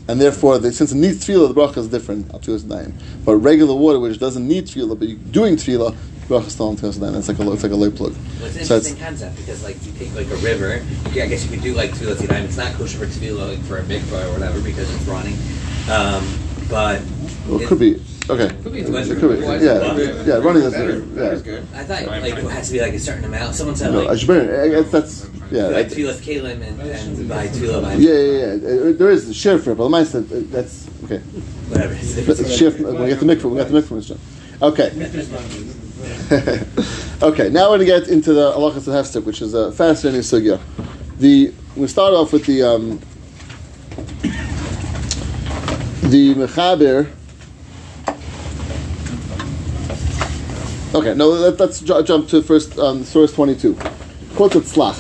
and 0.09 0.21
therefore, 0.21 0.59
the, 0.59 0.71
since 0.73 0.93
it 0.93 0.97
needs 0.97 1.27
tefillah, 1.27 1.49
the 1.53 1.61
bracha 1.61 1.79
is 1.79 1.89
different. 1.89 2.33
Al 2.33 2.39
tefillah 2.41 2.69
daim. 2.69 2.95
But 3.25 3.37
regular 3.37 3.75
water, 3.75 3.99
which 3.99 4.19
doesn't 4.21 4.47
need 4.47 4.67
tefillah, 4.67 4.97
but 4.99 5.09
you're 5.09 5.19
doing 5.19 5.57
tefillah, 5.57 5.97
bracha 6.29 6.47
is 6.47 6.53
still 6.55 6.69
on 6.69 6.77
tefillah 6.77 7.01
daim. 7.01 7.15
It's 7.17 7.29
like 7.29 7.39
a 7.39 7.53
it's 7.53 7.63
like 7.63 7.73
a 7.73 7.77
light 7.77 7.95
plug. 7.95 8.13
Well, 8.41 8.47
it's 8.47 8.57
an 8.57 8.65
So 8.65 8.77
it's- 8.77 8.95
concept 8.99 9.37
because, 9.37 9.63
like, 9.63 9.77
you 9.85 9.93
take 9.99 10.15
like 10.15 10.31
a 10.31 10.37
river. 10.37 10.83
Yeah, 11.13 11.25
I 11.25 11.29
guess 11.29 11.45
you 11.45 11.51
could 11.51 11.63
do 11.63 11.75
like 11.75 11.91
tefillah 11.93 12.17
tefillah. 12.17 12.45
It's 12.45 12.57
not 12.57 12.73
kosher 12.75 12.99
for 12.99 13.07
tefillah, 13.07 13.49
like 13.51 13.63
for 13.65 13.79
a 13.79 13.83
mikvah 13.83 14.29
or 14.29 14.33
whatever, 14.33 14.61
because 14.61 14.93
it's 14.95 15.05
running. 15.05 15.37
Um, 15.91 16.25
but 16.71 17.03
well, 17.49 17.61
it 17.61 17.67
could 17.69 17.79
be 17.81 18.01
okay. 18.31 18.49
Could 18.63 18.73
be. 18.73 18.81
It 18.81 18.87
could 19.19 19.39
be. 19.39 19.45
Yeah, 19.65 20.23
yeah. 20.25 20.35
Running 20.39 20.63
is 20.63 20.73
yeah. 20.73 21.61
I 21.79 21.85
thought 21.85 22.07
like 22.07 22.33
it 22.39 22.45
has 22.51 22.69
to 22.69 22.73
be 22.73 22.81
like 22.81 22.95
a 22.95 22.99
certain 23.01 23.25
amount. 23.25 23.55
Someone 23.55 23.77
said 23.77 23.93
No, 23.93 24.03
like 24.03 24.11
Ashburn, 24.17 24.49
I 24.49 24.69
guess 24.69 24.91
that's 24.91 25.29
yeah. 25.51 25.65
like 25.67 25.89
tefillah 25.89 26.15
kalim 26.15 26.63
and, 26.63 26.81
and 26.81 27.29
by 27.29 27.49
tefillah 27.49 27.83
by 27.83 27.95
Yeah, 27.95 28.13
yeah, 28.15 28.55
yeah. 28.55 28.93
There 28.93 29.11
is 29.11 29.29
a 29.29 29.35
share 29.35 29.59
for 29.59 29.73
it, 29.73 29.75
but 29.77 29.89
the 29.89 29.97
mindset, 29.97 30.31
uh, 30.33 30.47
that's 30.51 30.89
okay. 31.05 31.19
Whatever. 31.69 31.95
It's 31.95 32.13
a 32.17 32.23
But 32.23 32.37
different 32.39 32.53
Share, 32.53 32.71
from- 32.71 33.01
we 33.01 33.09
get 33.09 33.21
the 33.21 33.27
mikvah, 33.27 33.51
we 33.51 33.57
got 33.59 33.69
the 33.69 33.81
mikvah. 33.83 34.19
Okay. 34.63 35.82
okay, 37.23 37.51
now 37.51 37.69
we're 37.69 37.77
going 37.77 37.81
to 37.81 37.85
get 37.85 38.09
into 38.09 38.33
the 38.33 38.53
halachas 38.53 38.89
of 38.89 38.95
hefsek, 38.95 39.23
which 39.25 39.43
is 39.43 39.53
a 39.53 39.71
fascinating 39.73 40.23
sugya. 40.23 40.59
The 41.19 41.53
we 41.77 41.87
start 41.87 42.15
off 42.15 42.33
with 42.33 42.47
the 42.47 42.63
um, 42.63 42.99
the 46.09 46.35
mechaber. 46.35 47.11
Okay, 50.95 51.15
no, 51.15 51.29
let, 51.29 51.61
us 51.61 51.81
jump 51.81 52.29
to 52.29 52.43
first 52.43 52.79
um, 52.79 53.05
source 53.05 53.35
twenty-two. 53.35 53.75
Quoted 54.35 54.63
Tzlach. 54.63 54.97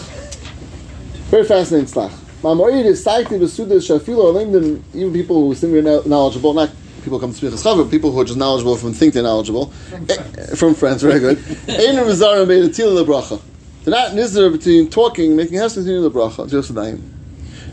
Very 1.30 1.44
fascinating 1.44 1.86
Tzlach. 1.86 2.12
Ma'amorid 2.42 2.84
is 2.84 3.02
saikti 3.02 3.38
v'sudas 3.38 3.88
shafilo 3.88 4.38
even 4.42 5.12
people 5.14 5.46
who 5.46 5.54
seem 5.54 5.82
kno- 5.82 6.02
knowledgeable, 6.02 6.52
not 6.52 6.68
people 7.02 7.18
come 7.18 7.30
to 7.30 7.36
speak 7.36 7.50
chaver, 7.50 7.90
people 7.90 8.12
who 8.12 8.20
are 8.20 8.24
just 8.24 8.38
knowledgeable 8.38 8.76
from 8.76 8.92
think 8.92 9.14
they're 9.14 9.22
knowledgeable, 9.22 9.72
Eh, 10.08 10.54
from 10.54 10.74
friends, 10.74 11.02
very 11.02 11.20
good. 11.20 11.38
Ein 11.68 11.96
v'zara 11.96 12.46
made 12.46 12.64
a 12.64 12.68
tila 12.68 13.04
lebracha. 13.04 13.40
They're 13.84 13.92
not 13.92 14.12
nizar 14.12 14.52
between 14.52 14.88
talking, 14.90 15.34
making 15.36 15.58
hesed 15.58 15.76
between 15.76 16.02
lebracha, 16.02 16.48
just 16.48 16.74
daim. 16.74 16.98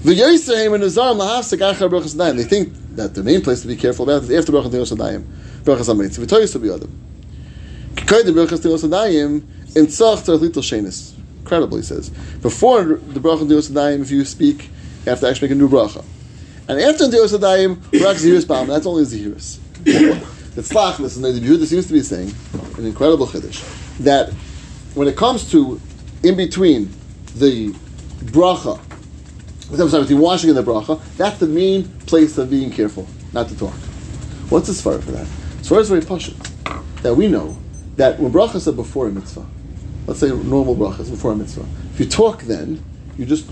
V'yoysehem 0.01 0.75
and 0.75 0.83
nizar 0.83 1.15
lahafsek 1.15 1.59
achar 1.59 1.89
brachas 1.89 2.17
daim. 2.17 2.37
They 2.37 2.43
think 2.43 2.73
that 2.95 3.13
the 3.13 3.23
main 3.23 3.41
place 3.41 3.61
to 3.61 3.67
be 3.67 3.75
careful 3.75 4.09
about 4.09 4.23
is 4.23 4.31
after 4.31 4.51
brachas 4.51 4.71
tilos 4.71 4.97
daim. 4.97 5.27
Brachas 5.63 5.89
amitz. 5.89 6.17
V'toyis 6.17 6.51
to 6.53 6.59
be 6.59 6.71
adam. 6.71 6.91
Kikoyde 7.95 8.33
brachas 8.33 8.59
tilos 8.59 8.89
daim, 8.89 9.47
in 9.75 9.85
tzach 9.85 10.27
little 10.27 10.61
shenis. 10.61 11.15
Incredible, 11.39 11.77
he 11.77 11.83
says. 11.83 12.09
Before 12.41 12.83
the 12.83 13.19
bracha 13.19 13.47
tilos 13.47 13.73
daim, 13.73 14.01
if 14.01 14.11
you 14.11 14.25
speak, 14.25 14.63
you 14.63 15.09
have 15.11 15.19
to 15.19 15.29
actually 15.29 15.49
make 15.49 15.57
a 15.57 15.59
new 15.59 15.69
bracha. 15.69 16.03
And 16.69 16.79
after 16.79 17.05
tilos 17.05 17.39
daim, 17.41 17.75
brak 17.99 18.17
zihirus 18.17 18.47
bam. 18.47 18.67
That's 18.67 18.85
only 18.85 19.03
zihirus. 19.03 19.57
The 19.83 20.61
tzlach, 20.61 20.97
this 20.97 21.17
is 21.17 21.21
the 21.21 21.31
Yehuda 21.31 21.65
seems 21.65 21.87
to 21.87 21.93
be 21.93 22.03
saying, 22.03 22.31
an 22.77 22.85
incredible 22.85 23.25
chiddush, 23.25 23.63
that 23.99 24.31
when 24.93 25.07
it 25.07 25.17
comes 25.17 25.49
to 25.51 25.81
in 26.21 26.37
between 26.37 26.91
the 27.35 27.69
bracha, 28.25 28.79
I'm 29.71 29.89
sorry, 29.89 30.03
between 30.03 30.19
washing 30.19 30.49
and 30.49 30.57
the 30.57 30.63
bracha, 30.63 31.01
that's 31.17 31.39
the 31.39 31.47
main 31.47 31.85
place 32.05 32.37
of 32.37 32.51
being 32.51 32.69
careful, 32.69 33.07
not 33.33 33.47
to 33.49 33.57
talk. 33.57 33.73
What's 34.49 34.67
the 34.67 34.73
svara 34.73 35.01
for 35.01 35.11
that? 35.11 35.27
Svara 35.61 35.79
is 35.79 35.89
very 35.89 36.01
pashut. 36.01 36.35
That 37.01 37.15
we 37.15 37.27
know 37.27 37.57
that 37.95 38.19
when 38.19 38.31
bracha 38.31 38.59
said 38.59 38.75
before 38.75 39.07
a 39.07 39.11
mitzvah, 39.11 39.45
let's 40.05 40.19
say 40.19 40.29
normal 40.29 40.75
bracha 40.75 40.99
is 40.99 41.09
before 41.09 41.31
a 41.31 41.35
mitzvah. 41.35 41.65
If 41.93 41.99
you 41.99 42.05
talk 42.05 42.43
then, 42.43 42.83
you 43.19 43.25
just 43.25 43.45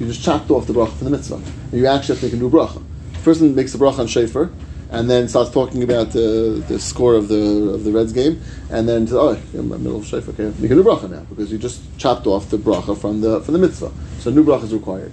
you 0.00 0.06
just 0.06 0.24
chopped 0.24 0.50
off 0.50 0.66
the 0.66 0.72
bracha 0.72 0.92
from 0.96 1.04
the 1.04 1.16
mitzvah. 1.16 1.36
And 1.36 1.72
you 1.72 1.86
actually 1.86 2.16
have 2.16 2.20
to 2.20 2.26
make 2.26 2.34
a 2.34 2.36
new 2.36 2.50
bracha. 2.50 2.82
The 3.12 3.20
person 3.20 3.54
makes 3.54 3.72
the 3.72 3.78
bracha 3.78 4.00
on 4.00 4.06
shofar, 4.08 4.50
and 4.90 5.08
then 5.08 5.28
starts 5.28 5.50
talking 5.50 5.84
about 5.84 6.10
the, 6.10 6.64
the 6.66 6.80
score 6.80 7.14
of 7.14 7.28
the 7.28 7.70
of 7.72 7.84
the 7.84 7.92
Reds 7.92 8.12
game, 8.12 8.42
and 8.70 8.88
then 8.88 9.06
to, 9.06 9.18
oh, 9.18 9.40
in 9.52 9.68
the 9.68 9.78
middle 9.78 10.00
of 10.00 10.06
shofar, 10.06 10.34
okay, 10.34 10.52
make 10.60 10.70
a 10.72 10.74
new 10.74 10.82
bracha 10.82 11.08
now 11.08 11.20
because 11.30 11.52
you 11.52 11.58
just 11.58 11.80
chopped 11.96 12.26
off 12.26 12.50
the 12.50 12.58
bracha 12.58 12.98
from 12.98 13.20
the 13.20 13.40
from 13.42 13.54
the 13.54 13.60
mitzvah. 13.60 13.92
So 14.18 14.30
a 14.30 14.34
new 14.34 14.44
bracha 14.44 14.64
is 14.64 14.74
required. 14.74 15.12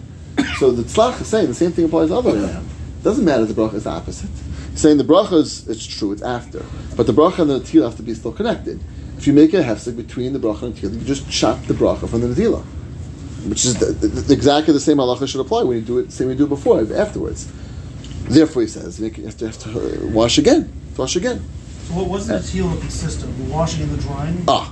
So 0.58 0.72
the 0.72 0.84
tzlach 0.84 1.22
is 1.22 1.28
saying 1.28 1.48
the 1.48 1.54
same 1.54 1.72
thing 1.72 1.86
applies 1.86 2.10
the 2.10 2.18
other 2.18 2.32
way 2.32 2.44
around. 2.44 2.66
It 2.66 3.04
doesn't 3.04 3.24
matter 3.24 3.44
if 3.44 3.50
the 3.50 3.62
bracha 3.62 3.76
is 3.76 3.84
the 3.84 3.92
opposite. 3.92 4.30
He's 4.72 4.82
saying 4.82 4.98
the 4.98 5.04
bracha 5.04 5.34
is 5.34 5.68
it's 5.68 5.86
true, 5.86 6.12
it's 6.12 6.24
after, 6.24 6.66
but 6.98 7.06
the 7.06 7.14
bracha 7.14 7.40
and 7.40 7.52
the 7.52 7.60
tefillah 7.60 7.84
have 7.84 7.98
to 7.98 8.04
be 8.04 8.16
still 8.16 8.32
connected. 8.32 8.80
If 9.18 9.28
you 9.28 9.34
make 9.34 9.54
a 9.54 9.62
hefsek 9.62 9.96
between 9.96 10.34
the 10.34 10.40
bracha 10.40 10.64
and 10.64 10.76
the 10.76 10.88
tefillah, 10.88 11.00
you 11.00 11.06
just 11.06 11.30
chop 11.30 11.62
the 11.66 11.76
bracha 11.76 12.10
from 12.10 12.22
the 12.22 12.28
tefillah, 12.30 12.66
which 13.50 13.66
is 13.66 13.76
the, 13.80 13.88
the, 13.88 14.08
the- 14.08 14.34
exactly 14.34 14.74
the 14.74 14.80
same 14.80 14.98
halacha 14.98 15.28
should 15.28 15.42
apply 15.42 15.64
when 15.64 15.78
you 15.78 15.84
do 15.84 16.00
it, 16.00 16.12
same 16.12 16.28
way 16.28 16.34
you 16.34 16.38
do 16.40 16.46
it 16.46 16.50
before, 16.50 16.80
afterwards. 16.96 17.52
Therefore, 18.26 18.62
he 18.62 18.68
says 18.68 19.00
you 19.00 19.10
have 19.26 19.38
to, 19.38 19.46
have 19.48 19.58
to 19.60 19.70
uh, 19.70 20.08
wash 20.08 20.38
again, 20.38 20.72
wash 20.98 21.16
again. 21.16 21.44
So 21.88 21.96
what 21.96 22.08
was 22.08 22.28
the 22.28 22.36
tefillah 22.36 22.80
consist 22.80 23.24
of? 23.24 23.38
The 23.38 23.54
washing 23.54 23.84
and 23.84 23.92
the 23.92 24.02
drying? 24.04 24.44
Ah, 24.48 24.70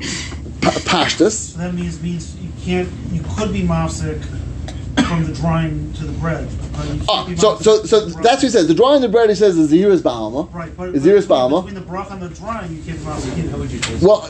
pa- 0.61 0.69
pashtus. 0.85 1.31
So 1.53 1.57
that 1.59 1.73
means 1.73 2.01
means 2.01 2.35
you 2.37 2.49
can't 2.63 2.87
you 3.11 3.21
could 3.35 3.51
be 3.51 3.63
mafsik 3.63 4.23
from 5.07 5.25
the 5.25 5.33
drying 5.33 5.91
to 5.93 6.03
the 6.05 6.11
bread, 6.19 6.47
but 6.73 6.85
you 6.85 7.01
can't 7.01 7.27
be 7.27 7.33
Ah, 7.35 7.35
So, 7.37 7.57
so, 7.57 7.83
so 7.83 7.99
that's 8.05 8.35
what 8.37 8.41
he 8.43 8.49
says. 8.49 8.67
The 8.67 8.73
drawing 8.75 9.01
the 9.01 9.09
bread, 9.09 9.29
he 9.29 9.35
says, 9.35 9.57
is 9.57 9.71
Zehiris 9.71 10.01
Ba'alma. 10.01 10.53
right. 10.53 10.75
But, 10.77 10.89
Is 10.95 11.03
but 11.03 11.09
Zehiris 11.09 11.21
between, 11.21 11.39
Ba'alma. 11.39 11.65
between 11.65 11.83
the 11.83 11.89
bracha 11.91 12.11
and 12.11 12.21
the 12.21 12.29
drying, 12.29 12.71
you 12.77 12.83
can't 12.83 12.99
be 12.99 13.05
mafsik. 13.05 13.49
How 13.49 13.57
would 13.57 13.71
you 13.71 14.07
Well, 14.07 14.29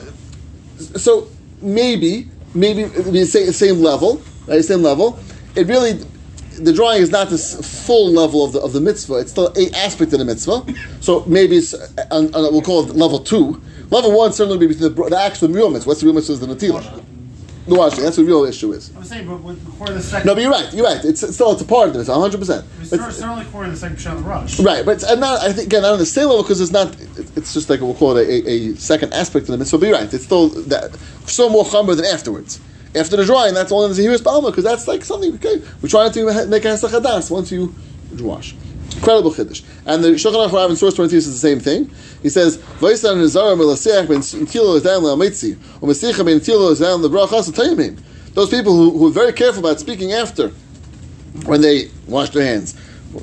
so 0.77 1.27
maybe, 1.61 2.29
maybe 2.55 2.83
the 2.85 3.25
same, 3.25 3.51
same 3.51 3.79
level, 3.79 4.21
right? 4.49 4.63
Same 4.63 4.81
level. 4.81 5.19
It 5.55 5.67
really, 5.67 5.93
the 6.59 6.73
drawing 6.73 7.01
is 7.01 7.11
not 7.11 7.29
this 7.29 7.85
full 7.85 8.11
level 8.11 8.43
of 8.43 8.53
the 8.53 8.59
of 8.59 8.73
the 8.73 8.81
mitzvah. 8.81 9.19
It's 9.19 9.31
still 9.31 9.53
a 9.55 9.69
aspect 9.75 10.13
of 10.13 10.19
the 10.19 10.25
mitzvah. 10.25 10.65
So 11.01 11.23
maybe 11.25 11.57
it's, 11.57 11.73
uh, 11.73 11.87
on, 12.11 12.33
on, 12.35 12.51
we'll 12.51 12.61
call 12.61 12.89
it 12.89 12.95
level 12.95 13.19
two. 13.19 13.61
Level 13.89 14.15
one 14.15 14.33
certainly 14.33 14.57
would 14.57 14.67
be 14.67 14.75
the, 14.75 14.89
the 14.89 15.19
actual 15.19 15.49
real 15.49 15.69
mitzvah. 15.69 15.89
What's 15.89 16.01
the 16.01 16.07
real 16.07 16.15
mitzvah 16.15 16.33
is 16.33 16.39
the 16.39 16.47
natila. 16.47 17.03
The 17.67 17.75
washing. 17.75 18.03
That's 18.03 18.17
what 18.17 18.23
the 18.23 18.29
real 18.29 18.45
issue 18.45 18.71
is. 18.71 18.91
I'm 18.95 19.03
saying, 19.03 19.27
but 19.27 19.37
before 19.37 19.89
the 19.89 20.01
second. 20.01 20.25
No, 20.25 20.33
but 20.33 20.41
you're 20.41 20.51
right. 20.51 20.73
You're 20.73 20.85
right. 20.85 21.03
It's, 21.05 21.21
it's 21.21 21.35
still 21.35 21.51
it's 21.51 21.61
a 21.61 21.65
part 21.65 21.87
of 21.87 21.93
the 21.93 21.99
mitzvah. 21.99 22.13
100. 22.17 22.37
percent 22.39 22.65
It's 22.81 22.89
cer- 22.89 23.11
certainly 23.11 23.43
before 23.43 23.67
the 23.67 23.75
second 23.75 23.97
the 23.97 24.23
rush. 24.23 24.59
Right, 24.59 24.83
but 24.83 24.95
it's 24.95 25.03
and 25.03 25.21
not, 25.21 25.41
I 25.41 25.53
think 25.53 25.67
again 25.67 25.83
not 25.83 25.93
on 25.93 25.99
the 25.99 26.05
same 26.05 26.29
level 26.29 26.41
because 26.41 26.61
it's 26.61 26.71
not. 26.71 26.95
It's 27.35 27.53
just 27.53 27.69
like 27.69 27.81
we'll 27.81 27.93
call 27.93 28.17
it 28.17 28.27
a, 28.27 28.49
a, 28.49 28.71
a 28.71 28.75
second 28.75 29.13
aspect 29.13 29.43
of 29.43 29.51
the 29.51 29.57
mitzvah. 29.59 29.77
But 29.77 29.87
you're 29.87 29.97
right, 29.97 30.11
it's 30.11 30.23
still 30.23 30.49
that 30.49 30.97
so 31.27 31.47
more 31.49 31.63
chumber 31.65 31.93
than 31.93 32.05
afterwards. 32.05 32.59
After 32.95 33.17
the 33.17 33.25
drawing, 33.25 33.53
that's 33.53 33.71
all. 33.71 33.83
only 33.83 33.95
the 33.95 34.03
Zehiris 34.03 34.17
Balma 34.17 34.47
because 34.47 34.63
that's 34.63 34.87
like 34.87 35.05
something. 35.05 35.35
Okay, 35.35 35.61
we're 35.81 35.89
trying 35.89 36.11
to 36.13 36.47
make 36.47 36.65
a 36.65 36.69
hesach 36.69 36.89
hadas 36.89 37.29
once 37.29 37.51
you 37.51 37.73
wash. 38.19 38.55
Incredible 38.95 39.31
chiddush. 39.31 39.63
And 39.85 40.03
the 40.03 40.09
Shulchan 40.09 40.49
Aruch 40.49 40.69
in 40.71 40.75
source 40.75 40.95
twenty 40.95 41.11
two 41.11 41.21
says 41.21 41.39
the 41.39 41.47
same 41.47 41.59
thing. 41.59 41.91
He 42.23 42.29
says, 42.29 42.57
"Vayistan 42.57 43.17
nizara 43.17 43.55
melasiach 43.55 44.07
ben 44.07 44.19
tilo 44.21 44.83
down 44.83 45.03
le'amitzi, 45.03 45.57
or 45.81 45.89
mesicha 45.89 46.25
ben 46.25 46.39
tilo 46.39 46.77
down 46.79 47.01
le'brachas 47.01 47.51
atayimim." 47.51 47.99
Those 48.33 48.49
people 48.49 48.75
who, 48.75 48.97
who 48.97 49.07
are 49.07 49.11
very 49.11 49.33
careful 49.33 49.59
about 49.59 49.79
speaking 49.79 50.11
after 50.11 50.49
when 51.45 51.61
they 51.61 51.91
wash 52.07 52.31
their 52.31 52.43
hands. 52.43 52.75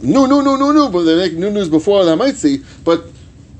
No, 0.02 0.26
no, 0.26 0.40
no, 0.40 0.56
no, 0.56 0.72
no, 0.72 0.88
but 0.88 1.02
they 1.02 1.16
make 1.16 1.34
new 1.34 1.50
news 1.50 1.68
before 1.68 2.04
the 2.04 2.16
Hamaitzi, 2.16 2.64
but 2.84 3.04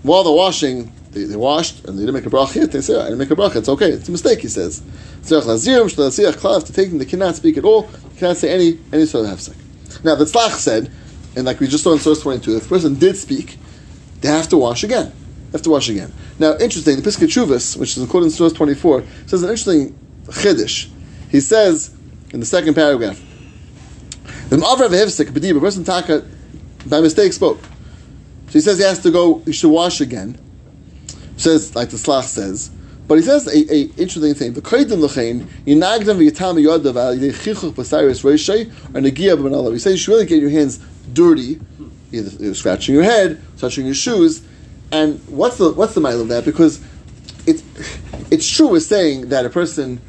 while 0.03 0.25
they're 0.25 0.33
washing, 0.33 0.93
they, 1.17 1.25
they 1.25 1.37
washed 1.37 1.85
and 1.87 1.99
they 1.99 2.03
didn't 2.03 2.14
make 2.14 2.27
a 2.27 2.31
bracha. 2.31 2.71
They 2.71 2.81
say, 2.83 2.95
oh, 2.95 3.01
I 3.01 3.05
didn't 3.05 3.19
make 3.19 3.31
a 3.31 3.37
bracha. 3.37 3.57
It's 3.57 3.69
okay. 3.69 3.91
It's 3.91 4.09
a 4.09 4.12
mistake, 4.12 4.41
he 4.41 4.49
says. 4.49 4.83
To 5.25 5.41
them, 5.41 6.99
they 6.99 7.05
cannot 7.05 7.35
speak 7.37 7.57
at 7.57 7.64
all, 7.64 7.83
they 7.83 8.19
cannot 8.19 8.37
say 8.37 8.53
any, 8.53 8.79
any 8.93 9.07
sort 9.07 9.27
of 9.27 9.33
hefsek. 9.33 10.05
Now, 10.05 10.14
the 10.14 10.25
tzlach 10.25 10.53
said, 10.53 10.91
and 11.35 11.47
like 11.47 11.59
we 11.61 11.69
just 11.69 11.85
saw 11.85 11.93
in 11.93 11.99
source 11.99 12.21
22, 12.21 12.57
if 12.57 12.62
the 12.64 12.69
person 12.69 12.95
did 12.95 13.17
speak, 13.17 13.59
they 14.21 14.29
have 14.29 14.49
to 14.51 14.57
wash 14.57 14.85
again. 14.85 15.12
They 15.47 15.53
have 15.53 15.62
to 15.62 15.71
wash 15.71 15.89
again. 15.89 16.12
Now, 16.39 16.53
interesting, 16.59 16.97
the 16.97 17.03
Piskei 17.03 17.27
Teshuvos, 17.27 17.77
which 17.77 17.97
is 17.97 18.09
quoted 18.09 18.27
in 18.27 18.31
source 18.31 18.53
24, 18.53 19.05
says 19.27 19.43
an 19.43 19.49
interesting 19.49 19.99
chiddush. 20.27 20.89
He 21.31 21.41
says, 21.41 21.95
in 22.33 22.41
the 22.41 22.47
second 22.47 22.75
paragraph, 22.75 23.21
The 24.49 24.57
Ma'avra 24.57 24.89
v'hefsek 24.89 25.31
b'dibur, 25.31 25.59
a 25.59 25.61
person 25.61 25.85
taka 25.85 26.25
by 26.87 27.01
mistake 27.01 27.33
spoke. 27.33 27.61
So 28.47 28.53
he 28.53 28.61
says 28.61 28.79
he 28.79 28.85
has 28.85 29.01
to 29.01 29.11
go. 29.11 29.41
He 29.41 29.53
should 29.53 29.71
wash 29.71 30.01
again. 30.01 30.39
Says 31.37 31.74
like 31.74 31.91
the 31.91 31.97
Tzlach 31.97 32.24
says. 32.24 32.70
But 33.09 33.18
he 33.18 33.22
says 33.22 33.47
a, 33.47 33.72
a 33.72 33.82
interesting 34.01 34.34
thing. 34.34 34.55
The 34.55 34.62
koydim 34.62 35.01
l'chein 35.01 35.47
yinagdam 35.66 36.18
v'yitam 36.18 36.61
yodav 36.61 36.97
al 36.97 37.16
yidei 37.16 37.32
chichuch 37.32 37.72
b'sayrus 37.74 38.24
reishay 38.24 38.68
or 38.95 39.01
negia 39.01 39.37
b'manalav. 39.37 39.72
He 39.72 39.78
says 39.78 39.93
you 39.93 39.99
should 39.99 40.12
really 40.12 40.26
get 40.26 40.41
your 40.41 40.51
hands 40.51 40.78
dirty, 41.12 41.61
either, 42.11 42.30
either 42.43 42.55
scratching 42.55 42.95
your 42.95 43.05
head, 43.05 43.41
touching 43.59 43.87
your 43.87 43.95
shoes. 43.95 44.43
And 44.91 45.20
what's 45.28 45.59
the 45.59 45.72
what's 45.72 45.95
the 45.95 46.01
mile 46.01 46.20
of 46.20 46.28
that? 46.28 46.45
Because 46.45 46.80
it's 47.47 47.62
it's 48.30 48.49
true 48.49 48.68
we're 48.68 48.80
saying 48.80 49.28
that 49.28 49.45
a 49.47 49.51
person 49.51 50.01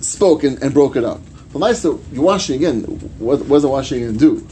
spoke 0.00 0.44
and, 0.44 0.62
and 0.62 0.74
broke 0.74 0.96
it 0.96 1.04
up. 1.04 1.20
But 1.52 1.60
Maestro, 1.60 2.00
you're 2.12 2.24
washing 2.24 2.56
again. 2.56 2.82
What, 3.18 3.48
does 3.48 3.62
the 3.62 3.68
washing 3.68 4.02
again 4.02 4.16
do? 4.16 4.46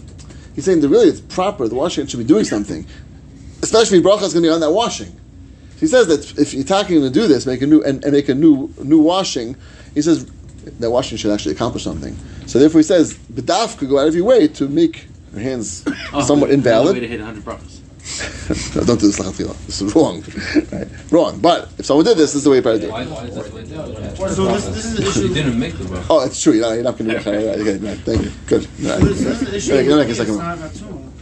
He's 0.54 0.64
saying 0.64 0.80
that 0.80 0.88
really 0.88 1.08
it's 1.08 1.20
proper. 1.20 1.68
The 1.68 1.74
washing 1.74 2.06
should 2.06 2.18
be 2.18 2.24
doing 2.24 2.44
something, 2.44 2.86
especially 3.62 4.00
bracha 4.00 4.22
is 4.22 4.32
going 4.32 4.44
to 4.44 4.48
be 4.48 4.52
on 4.52 4.60
that 4.60 4.70
washing. 4.70 5.18
He 5.82 5.88
says 5.88 6.06
that 6.06 6.38
if 6.40 6.54
you're 6.54 6.62
talking 6.62 7.00
to 7.00 7.10
do 7.10 7.26
this, 7.26 7.44
make 7.44 7.60
a 7.60 7.66
new 7.66 7.82
and, 7.82 8.04
and 8.04 8.12
make 8.12 8.28
a 8.28 8.34
new 8.34 8.72
new 8.82 9.00
washing. 9.00 9.56
He 9.94 10.00
says 10.00 10.24
that 10.78 10.90
washing 10.90 11.18
should 11.18 11.32
actually 11.32 11.54
accomplish 11.56 11.82
something. 11.82 12.16
So 12.46 12.60
therefore, 12.60 12.78
he 12.78 12.84
says 12.84 13.14
bedaf 13.32 13.78
could 13.78 13.88
go 13.88 13.98
out 13.98 14.06
of 14.06 14.14
your 14.14 14.24
way 14.24 14.46
to 14.46 14.68
make 14.68 15.06
your 15.32 15.42
hands 15.42 15.84
oh, 16.12 16.22
somewhat 16.22 16.50
Way 16.50 16.54
invalid. 16.54 16.94
to 17.00 17.08
hit 17.08 17.18
100 17.20 17.44
brachas. 17.44 17.80
no, 18.76 18.84
don't 18.86 19.00
do 19.00 19.06
this 19.08 19.18
lachatila. 19.18 19.56
This 19.66 19.82
is 19.82 19.92
wrong. 19.94 20.22
right? 20.72 20.88
Wrong. 21.12 21.40
But 21.40 21.68
if 21.78 21.86
someone 21.86 22.04
did 22.06 22.16
this, 22.16 22.30
this 22.32 22.36
is 22.36 22.44
the 22.44 22.50
way 22.50 22.56
you 22.58 22.62
probably 22.62 22.80
do 22.82 22.86
it. 22.86 22.92
Why, 22.92 23.04
why 23.06 23.24
is 23.24 23.34
that 23.34 23.44
the 23.52 23.62
to 23.62 23.66
do? 23.66 24.34
So 24.34 24.44
this, 24.46 24.64
this 24.66 24.84
is 24.84 24.96
the 24.98 25.02
issue. 25.08 25.28
You 25.28 25.34
didn't 25.34 25.58
make 25.58 25.74
the 25.78 25.84
bracha. 25.84 26.06
Oh, 26.10 26.24
it's 26.24 26.40
true. 26.40 26.52
You're 26.52 26.62
not, 26.62 26.74
you're 26.74 26.84
not 26.84 26.96
going 26.98 27.10
to 27.10 27.18
do 27.18 27.30
it. 27.30 27.58
Okay, 27.60 27.76
right, 27.84 27.98
thank 27.98 28.22
you. 28.22 28.30
Good. 28.46 28.62
Right. 28.62 29.00
So 29.00 29.04
this, 29.04 29.18
this 29.20 29.42
is 29.42 29.50
the 29.50 29.56
issue. 29.56 29.74
Right, 29.74 29.84
you're 29.84 29.96
not 29.96 30.06
It's 30.08 30.18
gonna 30.18 30.30
second 30.30 30.38
not 30.38 30.58
one. 30.58 30.70
a 30.70 30.74
tumor. 30.78 31.12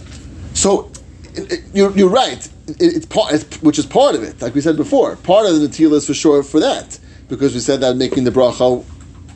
So 0.52 0.90
it, 1.34 1.52
it- 1.52 1.60
you're, 1.72 1.92
you're 1.96 2.10
right. 2.10 2.46
It, 2.78 2.96
it's 2.96 3.06
part, 3.06 3.32
it's, 3.32 3.62
which 3.62 3.78
is 3.78 3.86
part 3.86 4.14
of 4.14 4.22
it. 4.22 4.40
Like 4.40 4.54
we 4.54 4.60
said 4.60 4.76
before, 4.76 5.16
part 5.16 5.46
of 5.46 5.60
the 5.60 5.66
natila 5.68 5.94
is 5.94 6.06
for 6.06 6.14
sure 6.14 6.42
for 6.42 6.60
that 6.60 6.98
because 7.28 7.54
we 7.54 7.60
said 7.60 7.80
that 7.80 7.96
making 7.96 8.24
the 8.24 8.30
bracha. 8.30 8.84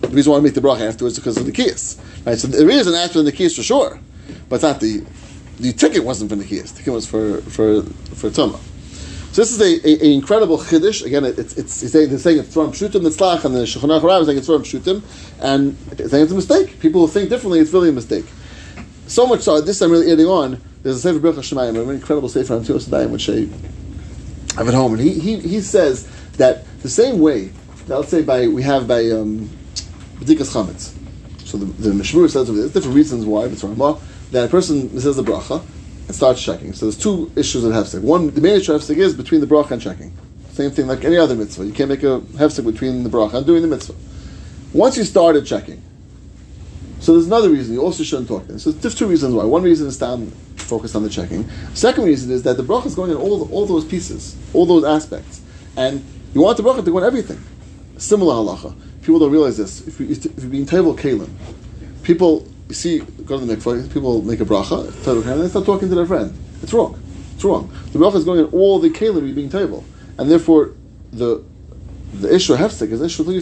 The 0.00 0.08
reason 0.08 0.32
why 0.32 0.38
we 0.38 0.44
make 0.44 0.54
the 0.54 0.60
bracha 0.60 0.88
afterwards 0.88 1.16
is 1.16 1.20
because 1.20 1.36
of 1.38 1.46
the 1.46 1.52
kiyas. 1.52 1.98
Right. 2.26 2.38
So 2.38 2.48
there 2.48 2.68
is 2.68 2.86
an 2.86 2.94
after 2.94 3.22
the 3.22 3.32
kiyas 3.32 3.56
for 3.56 3.62
sure, 3.62 3.98
but 4.48 4.62
not 4.62 4.80
the 4.80 5.04
the 5.60 5.72
ticket 5.72 6.04
wasn't 6.04 6.30
for 6.30 6.36
the 6.36 6.44
kiyas. 6.44 6.72
The 6.72 6.78
ticket 6.78 6.92
was 6.92 7.06
for 7.06 7.40
for 7.42 7.82
for 7.82 8.30
tuma. 8.30 8.58
So 9.32 9.42
this 9.42 9.50
is 9.50 9.60
a, 9.60 9.88
a, 9.88 10.06
a 10.06 10.14
incredible 10.14 10.58
chiddush. 10.58 11.04
Again, 11.04 11.24
it- 11.24 11.38
it's 11.38 11.56
it's, 11.56 11.72
saying, 11.72 12.10
they're 12.10 12.18
saying 12.20 12.38
it's 12.38 12.54
from 12.54 12.70
pshutim 12.70 13.00
nitzlach, 13.02 13.44
and 13.44 13.54
the 13.54 13.60
Shulchan 13.60 14.00
Aruch 14.00 14.20
is 14.20 14.26
saying 14.26 14.38
it's 14.38 14.46
from 14.46 14.62
pshutim, 14.62 15.02
and 15.40 15.76
saying 16.08 16.22
it's 16.22 16.32
a 16.32 16.36
mistake. 16.36 16.78
People 16.78 17.08
think 17.08 17.30
differently, 17.30 17.58
it's 17.58 17.72
really 17.72 17.88
a 17.88 17.92
mistake. 17.92 18.26
So 19.08 19.26
much 19.26 19.40
so, 19.40 19.60
this 19.60 19.80
I'm 19.80 19.90
really 19.90 20.12
adding 20.12 20.26
on. 20.26 20.60
There's 20.84 20.96
a 20.96 21.00
Sefer 21.00 21.18
Bircha 21.18 21.38
Shemayim, 21.38 21.82
an 21.82 21.94
incredible 21.94 22.28
Sefer 22.28 22.56
on 22.56 22.62
Tilos 22.62 22.86
Adayim, 22.90 23.08
which 23.08 23.30
I 23.30 23.48
have 24.58 24.68
at 24.68 24.74
home, 24.74 24.92
and 24.92 25.02
he, 25.02 25.18
he, 25.18 25.38
he 25.38 25.62
says 25.62 26.06
that 26.32 26.66
the 26.82 26.90
same 26.90 27.20
way, 27.20 27.50
now 27.88 27.96
let's 27.96 28.10
say 28.10 28.20
by 28.20 28.46
we 28.48 28.62
have 28.64 28.86
by 28.86 29.10
um, 29.10 29.48
Chametz. 30.20 30.92
So 31.46 31.56
the, 31.56 31.64
the 31.64 31.90
Mishmur 31.90 32.28
says 32.30 32.48
there's 32.48 32.70
different 32.70 32.94
reasons 32.94 33.24
why, 33.24 33.46
Ramah, 33.46 33.98
that 34.32 34.44
a 34.44 34.48
person 34.48 35.00
says 35.00 35.16
the 35.16 35.22
bracha 35.22 35.64
and 36.06 36.14
starts 36.14 36.42
checking. 36.42 36.74
So 36.74 36.84
there's 36.84 36.98
two 36.98 37.32
issues 37.34 37.62
that 37.62 37.70
hefsek. 37.70 38.02
One, 38.02 38.28
the 38.28 38.42
main 38.42 38.56
issue 38.56 38.74
of 38.74 38.82
hefsek 38.82 38.98
is 38.98 39.14
between 39.14 39.40
the 39.40 39.46
bracha 39.46 39.70
and 39.70 39.80
checking. 39.80 40.12
Same 40.52 40.70
thing 40.70 40.86
like 40.86 41.02
any 41.02 41.16
other 41.16 41.34
mitzvah. 41.34 41.64
You 41.64 41.72
can't 41.72 41.88
make 41.88 42.02
a 42.02 42.20
hefsek 42.20 42.70
between 42.70 43.04
the 43.04 43.08
bracha 43.08 43.36
and 43.36 43.46
doing 43.46 43.62
the 43.62 43.68
mitzvah. 43.68 43.94
Once 44.74 44.98
you 44.98 45.04
started 45.04 45.46
checking, 45.46 45.82
so 47.04 47.12
there's 47.12 47.26
another 47.26 47.50
reason 47.50 47.74
you 47.74 47.82
also 47.82 48.02
shouldn't 48.02 48.28
talk 48.28 48.46
then. 48.46 48.58
So 48.58 48.72
there's 48.72 48.94
two 48.94 49.06
reasons 49.06 49.34
why. 49.34 49.44
One 49.44 49.62
reason 49.62 49.86
is 49.86 49.98
down 49.98 50.30
focused 50.56 50.96
on 50.96 51.02
the 51.02 51.10
checking. 51.10 51.46
Second 51.74 52.04
reason 52.04 52.30
is 52.30 52.44
that 52.44 52.56
the 52.56 52.62
bracha 52.62 52.86
is 52.86 52.94
going 52.94 53.10
in 53.10 53.18
all 53.18 53.46
all 53.52 53.66
those 53.66 53.84
pieces, 53.84 54.34
all 54.54 54.64
those 54.64 54.84
aspects, 54.84 55.42
and 55.76 56.02
you 56.32 56.40
want 56.40 56.56
the 56.56 56.62
bracha 56.62 56.82
to 56.82 56.90
go 56.90 56.96
in 56.96 57.04
everything. 57.04 57.38
Similar 57.98 58.32
halacha. 58.36 58.74
People 59.02 59.18
don't 59.18 59.30
realize 59.30 59.58
this. 59.58 59.86
If, 59.86 60.00
you, 60.00 60.08
if 60.08 60.24
you're 60.24 60.48
being 60.48 60.64
table 60.64 60.96
kalim, 60.96 61.28
people 62.04 62.48
you 62.70 62.74
see 62.74 63.00
go 63.00 63.38
to 63.38 63.44
the 63.44 63.54
mikvah. 63.54 63.92
People 63.92 64.22
make 64.22 64.40
a 64.40 64.46
bracha, 64.46 64.86
and 65.30 65.42
they 65.42 65.48
start 65.48 65.66
talking 65.66 65.90
to 65.90 65.94
their 65.94 66.06
friend. 66.06 66.34
It's 66.62 66.72
wrong. 66.72 66.98
It's 67.34 67.44
wrong. 67.44 67.70
The 67.92 67.98
bracha 67.98 68.14
is 68.14 68.24
going 68.24 68.40
in 68.40 68.46
all 68.46 68.78
the 68.78 68.88
kalim 68.88 69.26
you're 69.26 69.34
being 69.34 69.50
table, 69.50 69.84
and 70.16 70.30
therefore 70.30 70.72
the 71.12 71.44
the 72.14 72.34
issue 72.34 72.54
of 72.54 72.60
hefsek 72.60 72.92
is 72.92 73.02
issue 73.02 73.24
until 73.28 73.34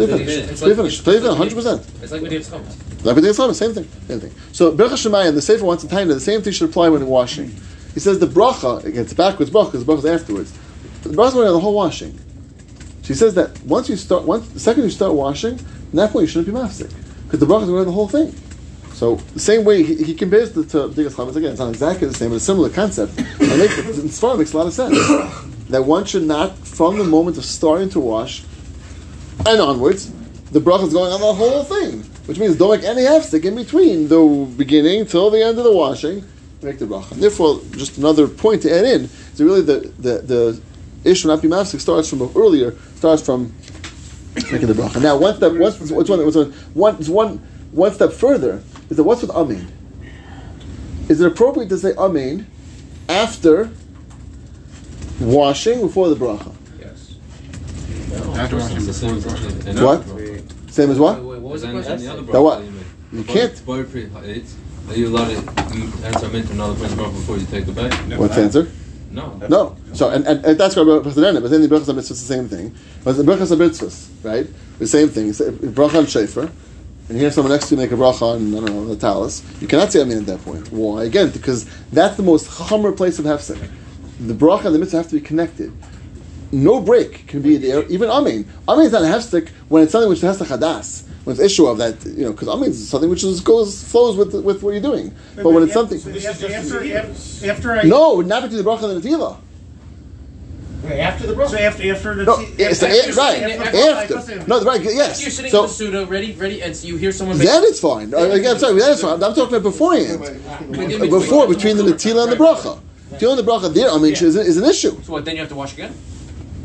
you 0.00 0.06
finish. 0.06 0.48
Until 0.48 0.48
you 0.48 0.48
finish. 0.48 0.50
It's 0.50 0.62
like- 0.62 0.76
finish. 0.76 0.98
Until 0.98 1.14
you 1.14 1.20
finish. 1.20 1.38
Hundred 1.38 1.54
percent. 1.54 2.02
It's 2.02 2.12
like 2.12 2.22
we 2.22 2.28
did 2.28 2.42
chametz. 2.42 3.04
Like 3.04 3.14
with 3.14 3.24
the 3.24 3.30
Islam, 3.30 3.54
same 3.54 3.72
thing, 3.72 3.88
same 4.08 4.20
thing. 4.20 4.32
So 4.52 4.72
Berach 4.72 4.90
Shemayim, 4.90 5.34
the 5.34 5.40
Sefer 5.40 5.64
wants 5.64 5.82
to 5.84 5.88
tell 5.88 6.00
you 6.06 6.12
the 6.12 6.20
same 6.20 6.42
thing 6.42 6.52
should 6.52 6.68
apply 6.68 6.90
when 6.90 7.06
washing. 7.06 7.54
He 7.94 8.00
says 8.00 8.18
the 8.18 8.26
bracha, 8.26 8.84
again, 8.84 9.02
it's 9.02 9.14
backwards 9.14 9.50
bracha, 9.50 9.72
because 9.72 9.84
the 9.84 9.92
bracha 9.92 9.98
is 9.98 10.04
afterwards. 10.20 10.52
But 11.02 11.12
the 11.12 11.18
bracha 11.18 11.28
is 11.28 11.34
on 11.36 11.52
the 11.52 11.60
whole 11.60 11.74
washing. 11.74 12.18
She 13.02 13.14
says 13.14 13.34
that 13.34 13.58
once 13.62 13.88
you 13.88 13.96
start, 13.96 14.24
once 14.24 14.46
the 14.50 14.60
second 14.60 14.84
you 14.84 14.90
start 14.90 15.14
washing, 15.14 15.54
at 15.54 15.92
that 15.92 16.12
point 16.12 16.22
you 16.24 16.26
shouldn't 16.28 16.54
be 16.54 16.60
mafsik, 16.60 16.92
because 17.24 17.40
the 17.40 17.46
bracha 17.46 17.62
is 17.62 17.68
going 17.68 17.80
on 17.80 17.86
the 17.86 17.92
whole 17.92 18.08
thing. 18.08 18.34
So 18.92 19.16
the 19.32 19.40
same 19.40 19.64
way 19.64 19.82
he, 19.82 20.04
he 20.04 20.14
compares 20.14 20.52
the 20.52 20.64
to 20.66 20.88
Digas 20.88 21.14
Chametz 21.14 21.36
again, 21.36 21.52
it's 21.52 21.60
not 21.60 21.70
exactly 21.70 22.06
the 22.06 22.14
same, 22.14 22.28
but 22.30 22.36
a 22.36 22.40
similar 22.40 22.68
concept. 22.68 23.18
And 23.40 23.58
make, 23.58 23.70
in 23.70 24.10
Sfarad 24.10 24.38
makes 24.38 24.52
a 24.52 24.58
lot 24.58 24.66
of 24.66 24.74
sense 24.74 24.94
that 25.70 25.82
one 25.82 26.04
should 26.04 26.24
not, 26.24 26.56
from 26.58 26.98
the 26.98 27.04
moment 27.04 27.38
of 27.38 27.44
starting 27.46 27.88
to 27.90 28.00
wash 28.00 28.44
and 29.46 29.60
onwards, 29.60 30.10
the 30.52 30.60
bracha 30.60 30.86
is 30.86 30.92
going 30.92 31.12
on 31.12 31.20
the 31.20 31.32
whole 31.32 31.64
thing, 31.64 32.02
which 32.26 32.38
means 32.38 32.56
don't 32.56 32.78
make 32.78 32.84
any 32.88 33.02
hefsek 33.02 33.44
in 33.44 33.54
between 33.54 34.08
the 34.08 34.52
beginning 34.56 35.06
till 35.06 35.30
the 35.30 35.42
end 35.42 35.58
of 35.58 35.64
the 35.64 35.72
washing. 35.72 36.24
Make 36.62 36.78
the 36.78 36.86
bracha. 36.86 37.12
And 37.12 37.22
therefore, 37.22 37.60
just 37.72 37.98
another 37.98 38.28
point 38.28 38.62
to 38.62 38.74
add 38.74 38.84
in 38.84 39.02
is 39.02 39.40
really 39.40 39.62
the 39.62 39.92
the, 39.98 40.18
the 40.18 40.60
issue 41.04 41.28
not 41.28 41.40
be 41.40 41.48
mafsek 41.48 41.80
starts 41.80 42.08
from 42.08 42.22
earlier, 42.36 42.76
starts 42.96 43.22
from 43.22 43.54
making 44.34 44.66
the 44.66 44.74
bracha. 44.74 45.00
Now, 45.00 45.16
one 45.16 45.36
step, 45.36 45.52
one, 46.74 47.38
one 47.72 47.92
step 47.92 48.12
further 48.12 48.62
is 48.90 48.96
that 48.96 49.04
what's 49.04 49.22
with 49.22 49.30
amin? 49.30 49.70
Is 51.08 51.20
it 51.20 51.26
appropriate 51.26 51.68
to 51.70 51.78
say 51.78 51.94
amin 51.96 52.46
after 53.08 53.70
washing 55.20 55.80
before 55.80 56.08
the 56.08 56.16
bracha? 56.16 56.54
Yes. 58.10 58.38
After 58.38 58.56
washing 58.56 58.76
It's 58.76 58.86
the 58.86 58.92
same 58.94 59.14
before 59.16 59.32
as 59.36 59.42
washing. 59.42 59.66
in 59.68 59.82
What? 59.84 60.04
Same 60.72 60.90
as 60.90 60.98
what? 60.98 61.16
Wait, 61.18 61.24
wait, 61.24 61.40
what 61.40 61.52
was 61.52 61.62
the 61.62 61.70
question? 61.72 61.98
the 61.98 62.12
other 62.12 62.22
That 62.22 62.42
what? 62.42 62.64
you 62.64 62.70
make. 62.70 62.84
You 63.12 63.22
Boy- 63.22 63.32
can't. 63.32 63.66
boy 63.66 63.82
pre- 63.84 64.02
it's- 64.04 64.54
Are 64.88 64.94
you 64.96 65.08
allowed 65.08 65.28
to 65.28 65.36
mm, 65.36 66.04
answer 66.04 66.26
a 66.26 66.28
mint 66.30 66.50
another 66.50 66.74
person's 66.74 67.00
bracha 67.00 67.12
before 67.12 67.36
you 67.38 67.46
take 67.46 67.66
the 67.66 67.72
bag? 67.72 67.92
What's 68.18 68.34
the 68.34 68.42
answer? 68.42 68.68
No. 69.12 69.40
No. 69.48 69.76
So, 69.92 70.10
and, 70.10 70.24
and, 70.26 70.44
and 70.44 70.58
that's 70.58 70.74
why 70.76 70.82
Bracha 70.82 71.02
Zedena, 71.12 71.42
but 71.42 71.50
then 71.50 71.62
the 71.62 71.68
Bracha 71.68 71.94
Mitzvah 71.94 72.00
is 72.00 72.08
the 72.08 72.34
same 72.34 72.48
thing. 72.48 72.74
But 73.04 73.16
the 73.16 73.22
Bracha 73.24 73.46
Mitzvahs, 73.56 74.08
right? 74.24 74.46
The 74.78 74.86
same 74.86 75.08
thing. 75.08 75.28
It's 75.30 75.40
a 75.40 75.50
Bracha 75.52 75.98
on 75.98 76.04
Shefer, 76.06 76.50
and 77.08 77.18
here 77.18 77.30
someone 77.32 77.52
next 77.52 77.68
to 77.68 77.74
you 77.74 77.80
make 77.80 77.90
a 77.92 77.96
Bracha 77.96 78.22
on, 78.22 78.54
I 78.54 78.60
don't 78.60 78.64
know, 78.66 78.86
the 78.86 78.96
Talis. 78.96 79.42
You 79.60 79.66
cannot 79.68 79.90
say 79.92 80.00
Amin 80.00 80.18
at 80.18 80.26
that 80.26 80.44
point. 80.44 80.70
Why? 80.72 81.04
Again, 81.04 81.30
because 81.30 81.66
that's 81.92 82.16
the 82.16 82.22
most 82.22 82.48
Chomer 82.48 82.96
place 82.96 83.18
of 83.18 83.24
Hefsek. 83.26 83.58
The 84.20 84.34
Bracha 84.34 84.66
and 84.66 84.74
the 84.76 84.78
Mitzvah 84.78 84.98
have 84.98 85.08
to 85.08 85.14
be 85.16 85.20
connected. 85.20 85.72
No 86.52 86.80
break 86.80 87.26
can 87.28 87.42
be 87.42 87.56
there, 87.56 87.84
even 87.86 88.10
Amin. 88.10 88.44
Amin 88.68 88.86
is 88.86 88.92
not 88.92 89.02
a 89.02 89.06
Hefsek 89.06 89.48
when 89.68 89.84
it's 89.84 89.92
something 89.92 90.08
which 90.08 90.20
has 90.22 90.38
to 90.38 90.44
Chadas. 90.44 91.04
When 91.24 91.34
it's 91.36 91.44
issue 91.44 91.66
of 91.66 91.78
that, 91.78 92.04
you 92.06 92.24
know, 92.24 92.32
because 92.32 92.48
Amin 92.48 92.70
is 92.70 92.88
something 92.88 93.08
which 93.08 93.22
is, 93.22 93.40
goes 93.40 93.84
flows 93.84 94.16
with 94.16 94.34
with 94.44 94.62
what 94.62 94.70
you're 94.72 94.80
doing. 94.80 95.14
But 95.36 95.50
when 95.50 95.62
it's 95.62 95.72
something, 95.74 95.98
After, 95.98 96.46
after, 96.52 96.96
after, 96.96 97.50
after 97.50 97.72
I. 97.72 97.82
no, 97.82 98.20
not 98.20 98.42
between 98.42 98.62
the 98.64 98.68
bracha 98.68 98.90
and 98.90 99.00
the 99.02 99.08
tefillah. 99.08 99.36
Wait, 100.82 100.98
after 100.98 101.26
the 101.26 101.34
bracha. 101.34 101.50
So 101.50 101.58
after, 101.58 101.92
after 101.92 102.14
the. 102.16 102.24
No, 102.24 102.36
t- 102.38 102.44
it's 102.58 102.82
after- 102.82 103.12
right 103.20 103.42
after- 103.42 104.16
after. 104.18 104.46
No, 104.48 104.64
right. 104.64 104.82
Yes. 104.82 105.20
You're 105.20 105.30
sitting 105.30 105.50
So 105.50 105.60
in 105.64 105.68
the 105.68 105.72
Suda, 105.74 106.06
ready, 106.06 106.32
ready, 106.32 106.62
and 106.62 106.74
you 106.82 106.96
hear 106.96 107.12
someone. 107.12 107.38
make- 107.38 107.46
then 107.46 107.62
it's 107.64 107.78
fine. 107.80 108.12
Uh, 108.14 108.18
Again, 108.30 108.52
I'm 108.52 108.58
sorry. 108.58 108.78
That 108.80 108.90
is 108.92 109.02
fine. 109.02 109.12
I'm 109.22 109.34
talking 109.34 109.54
about 109.54 109.62
beforehand. 109.62 110.20
Before 111.10 111.46
between 111.46 111.76
the 111.76 111.84
netila 111.84 112.24
and 112.24 112.32
the 112.32 112.36
bracha. 112.36 112.80
Tefillah 113.12 113.38
and 113.38 113.46
the 113.46 113.50
bracha 113.52 113.74
there, 113.74 113.90
I 113.90 113.98
mean, 113.98 114.12
is, 114.14 114.22
is 114.22 114.56
an 114.56 114.64
issue. 114.64 115.00
So 115.02 115.12
what? 115.12 115.24
Then 115.24 115.34
you 115.34 115.40
have 115.40 115.50
to 115.50 115.54
wash 115.54 115.74
again. 115.74 115.92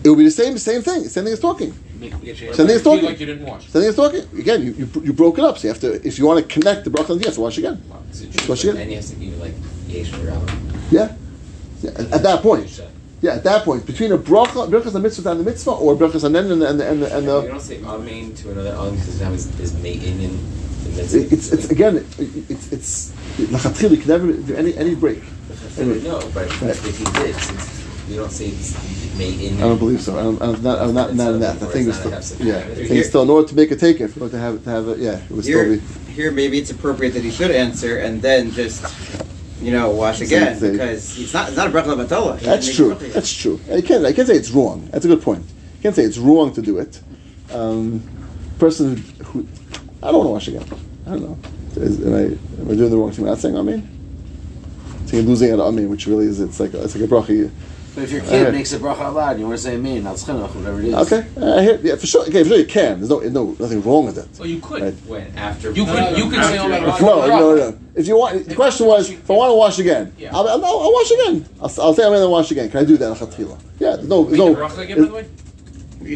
It 0.05 0.09
will 0.09 0.17
be 0.17 0.25
the 0.25 0.29
same 0.31 0.55
same 0.59 0.83
thing. 0.83 1.05
Same 1.05 1.23
thing 1.23 1.33
as 1.33 1.39
talking. 1.39 1.73
Make, 1.99 2.11
get 2.21 2.39
your 2.39 2.53
Same 2.53 2.67
thing 2.67 2.75
as 2.75 2.83
talking. 2.83 3.05
like 3.05 3.19
you 3.19 3.25
didn't 3.25 3.43
wash. 3.43 3.63
Same 3.65 3.81
thing 3.81 3.89
as 3.89 3.95
talking. 3.95 4.39
Again, 4.39 4.63
you, 4.63 4.71
you, 4.73 5.01
you 5.03 5.13
broke 5.13 5.39
it 5.39 5.43
up. 5.43 5.57
So 5.57 5.67
you 5.67 5.73
have 5.73 5.81
to, 5.81 6.07
if 6.07 6.19
you 6.19 6.27
want 6.27 6.47
to 6.47 6.53
connect 6.53 6.83
the 6.83 6.91
bracha, 6.91 7.19
you 7.19 7.25
have 7.25 7.33
to 7.33 7.41
wash 7.41 7.57
again. 7.57 7.81
Wash 8.47 8.63
again. 8.63 8.77
And 8.77 8.89
he 8.91 8.95
has 8.97 9.09
to 9.09 9.15
be 9.15 9.31
like 9.31 9.53
yesh 9.87 10.13
rabbi. 10.13 10.53
Yeah. 10.91 11.15
yeah. 11.81 11.89
At, 11.89 12.13
at 12.13 12.23
that 12.23 12.43
point. 12.43 12.81
Yeah, 13.21 13.33
at 13.33 13.43
that 13.45 13.63
point, 13.63 13.87
between 13.87 14.11
a 14.11 14.17
bracha, 14.19 14.69
brachas 14.69 14.93
and 14.93 15.01
mitzvah 15.01 15.31
and 15.31 15.39
the 15.39 15.43
mitzvah, 15.43 15.71
or 15.71 15.95
brachas 15.95 16.23
and 16.23 16.35
then 16.35 16.51
and 16.51 16.61
the 16.61 16.69
and 16.69 16.79
the 16.79 16.87
and 16.87 17.01
the, 17.01 17.17
and 17.17 17.25
You 17.25 17.49
don't 17.49 17.59
say 17.59 17.81
amen 17.83 18.35
to 18.35 18.51
another 18.51 18.75
amen 18.75 18.99
because 18.99 19.19
now 19.21 19.31
his, 19.31 19.49
his 19.57 19.73
mate 19.81 20.03
Indian. 20.03 20.37
the 20.83 20.89
mitzvah. 21.01 21.33
it's 21.33 21.51
it's 21.51 21.71
again 21.71 21.97
it, 21.97 22.05
it's 22.19 22.71
it's 22.71 23.11
lachatchil. 23.49 23.89
You 23.89 23.97
can 23.97 24.07
never 24.09 24.31
do 24.31 24.55
any 24.55 24.77
any 24.77 24.93
break. 24.93 25.23
No, 25.79 26.19
but 26.35 26.45
if 26.61 26.97
he 26.99 27.05
did, 27.05 27.35
since 27.35 27.85
you 28.07 28.17
don't 28.17 28.31
say 28.31 28.47
it's 28.47 28.75
made 29.17 29.39
in. 29.39 29.57
I 29.57 29.61
don't 29.61 29.77
believe 29.77 30.01
so. 30.01 30.17
I'm, 30.17 30.41
I'm 30.41 30.61
not. 30.61 30.79
I'm 30.79 30.93
not, 30.93 31.15
not 31.15 31.33
in 31.33 31.39
that. 31.39 31.59
The 31.59 31.67
thing 31.67 31.87
is 31.87 31.97
still, 31.97 32.45
yeah. 32.45 32.63
The 32.67 32.87
thing 32.87 32.97
is 32.97 33.09
still 33.09 33.23
in 33.23 33.29
order 33.29 33.47
to 33.47 33.55
make 33.55 33.71
a 33.71 33.75
take 33.75 33.99
it, 34.01 34.09
for 34.09 34.25
it 34.27 34.29
to 34.31 34.39
have 34.39 34.63
to 34.63 34.69
have 34.69 34.87
it. 34.89 34.99
Yeah, 34.99 35.17
it 35.17 35.31
would 35.31 35.43
still 35.43 35.63
Here, 35.63 35.77
be. 35.77 36.11
here 36.11 36.31
maybe 36.31 36.57
it's 36.57 36.71
appropriate 36.71 37.11
that 37.11 37.23
he 37.23 37.31
should 37.31 37.51
answer 37.51 37.97
and 37.97 38.21
then 38.21 38.51
just, 38.51 38.85
you 39.61 39.71
know, 39.71 39.89
wash 39.91 40.21
again 40.21 40.59
because 40.59 41.19
it's 41.19 41.33
not 41.33 41.47
it's 41.49 41.57
not 41.57 41.67
a 41.67 41.71
bracha 41.71 41.95
levatala. 41.95 42.39
That's 42.39 42.73
true. 42.73 42.89
make 42.89 43.01
a 43.01 43.03
bracha. 43.05 43.13
That's 43.13 43.33
true. 43.33 43.59
I 43.71 43.81
can't. 43.81 44.05
I 44.05 44.13
can't 44.13 44.27
say 44.27 44.35
it's 44.35 44.51
wrong. 44.51 44.87
That's 44.91 45.05
a 45.05 45.07
good 45.07 45.21
point. 45.21 45.45
You 45.77 45.81
can't 45.81 45.95
say 45.95 46.03
it's 46.03 46.17
wrong 46.17 46.53
to 46.53 46.61
do 46.61 46.77
it. 46.79 47.01
Um, 47.51 48.03
person 48.59 48.97
who, 48.97 49.23
who 49.23 49.47
I 50.01 50.11
don't 50.11 50.25
want 50.25 50.27
to 50.27 50.31
wash 50.31 50.47
again. 50.47 50.65
I 51.05 51.09
don't 51.11 51.21
know. 51.21 51.37
Is, 51.81 52.01
am 52.05 52.13
I 52.13 52.61
am 52.61 52.71
I 52.71 52.75
doing 52.75 52.89
the 52.89 52.97
wrong 52.97 53.11
thing? 53.11 53.25
Am 53.25 53.31
Not 53.31 53.39
saying 53.39 53.57
amen. 53.57 53.91
Saying 55.07 55.25
losing 55.27 55.51
an 55.51 55.59
amen, 55.59 55.89
which 55.89 56.07
really 56.07 56.25
is 56.25 56.39
it's 56.39 56.59
like 56.59 56.73
it's 56.73 56.95
like 56.95 57.03
a 57.03 57.07
bracha. 57.07 57.51
But 57.95 58.03
if 58.03 58.11
your 58.11 58.21
kid 58.21 58.29
hear- 58.31 58.51
makes 58.51 58.73
a 58.73 58.77
bracha 58.79 59.07
aloud 59.07 59.39
you 59.39 59.45
want 59.47 59.57
to 59.57 59.63
say 59.63 59.75
amen, 59.75 60.05
al 60.05 60.15
chinuch, 60.15 60.53
whatever 60.53 60.79
it 60.81 60.85
is. 60.87 60.93
Okay, 60.95 61.25
I 61.41 61.63
hear, 61.63 61.79
yeah, 61.81 61.95
for 61.95 62.05
sure. 62.05 62.23
Okay, 62.23 62.43
for 62.43 62.49
sure 62.49 62.57
you 62.57 62.65
can. 62.65 62.99
There's 62.99 63.09
no, 63.09 63.19
no 63.19 63.55
nothing 63.57 63.81
wrong 63.81 64.05
with 64.07 64.17
it. 64.17 64.27
Well, 64.37 64.49
you 64.49 64.59
could. 64.59 64.81
Right. 64.81 64.93
When 65.07 65.37
after 65.37 65.71
You 65.71 65.85
could. 65.85 66.17
You 66.17 66.29
could 66.29 66.43
say, 66.43 66.57
"Oh 66.59 66.67
my 66.67 66.79
God." 66.81 67.01
No, 67.01 67.27
no, 67.27 67.55
no. 67.55 67.77
If 67.95 68.07
you 68.07 68.17
want, 68.17 68.45
the 68.49 68.55
question 68.55 68.85
was, 68.87 69.09
if 69.09 69.31
I 69.31 69.33
want 69.33 69.51
to 69.51 69.55
wash 69.55 69.79
again, 69.79 70.13
Yeah. 70.17 70.35
I'll, 70.35 70.45
I'll, 70.47 70.65
I'll 70.65 70.91
wash 70.91 71.11
again. 71.11 71.45
I'll, 71.61 71.71
I'll 71.81 71.93
say 71.93 72.03
I'm 72.03 72.11
going 72.11 72.21
to 72.21 72.29
wash 72.29 72.51
again. 72.51 72.69
Can 72.69 72.81
I 72.81 72.83
do 72.83 72.97
that? 72.97 73.15
Achatchila? 73.17 73.57
Yeah. 73.79 73.95
There's 73.95 74.07
no, 74.09 74.25
there's 74.25 74.37
Make 74.39 74.49
no. 74.49 74.55
bracha 74.55 74.77
again, 74.79 74.97
by 74.97 75.05
the 75.07 75.13
way? 75.13 75.25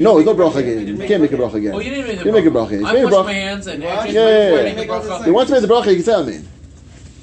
No, 0.01 0.13
there's 0.21 0.25
no 0.25 0.35
bracha 0.35 0.55
again. 0.57 0.85
You 0.85 1.07
can't 1.07 1.21
make 1.21 1.31
a 1.31 1.37
bracha 1.37 1.53
again. 1.55 1.73
Oh, 1.73 1.79
you 1.79 1.91
didn't 1.91 2.07
make 2.07 2.19
the 2.19 2.25
You 2.25 2.31
make 2.33 2.45
a 2.45 2.49
bracha. 2.49 2.81
bracha. 2.81 2.85
I 2.85 2.97
you 2.97 3.05
make 3.05 3.13
a 3.13 3.23
my 3.23 3.33
hands 3.33 3.67
and 3.67 3.81
Yeah, 3.81 4.03
yeah, 4.03 4.11
yeah, 4.11 4.63
make 4.63 4.75
the 4.75 4.85
yeah. 4.85 5.25
you 5.25 5.33
want 5.33 5.47
to 5.47 5.53
make 5.53 5.61
the 5.61 5.67
bracha, 5.73 5.87
you 5.87 5.95
can 5.95 6.03
say 6.03 6.13
amen. 6.15 6.47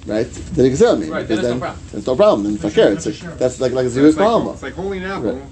Right? 0.07 0.31
Then 0.31 0.65
you 0.65 0.71
can 0.71 0.77
say 0.79 0.87
amen. 0.89 1.11
Right, 1.11 1.27
then 1.27 1.39
because 1.39 1.51
it's 1.51 1.55
no 1.55 1.59
problem. 1.61 1.87
It's 1.95 2.07
no 2.07 2.17
problem. 2.17 2.43
Then 2.45 2.55
if 2.55 2.65
I 2.65 2.71
care, 2.71 2.93
it's 2.93 3.07
like, 3.07 3.39
that's 3.39 3.61
like, 3.61 3.73
like 3.73 3.87
a 3.87 3.91
serious 3.91 4.15
It's 4.15 4.19
like, 4.21 4.27
problem. 4.27 4.55
it's 4.55 4.63
like 4.63 4.75
holding 4.75 5.03
an 5.03 5.11
apple. 5.11 5.33
Right. 5.33 5.43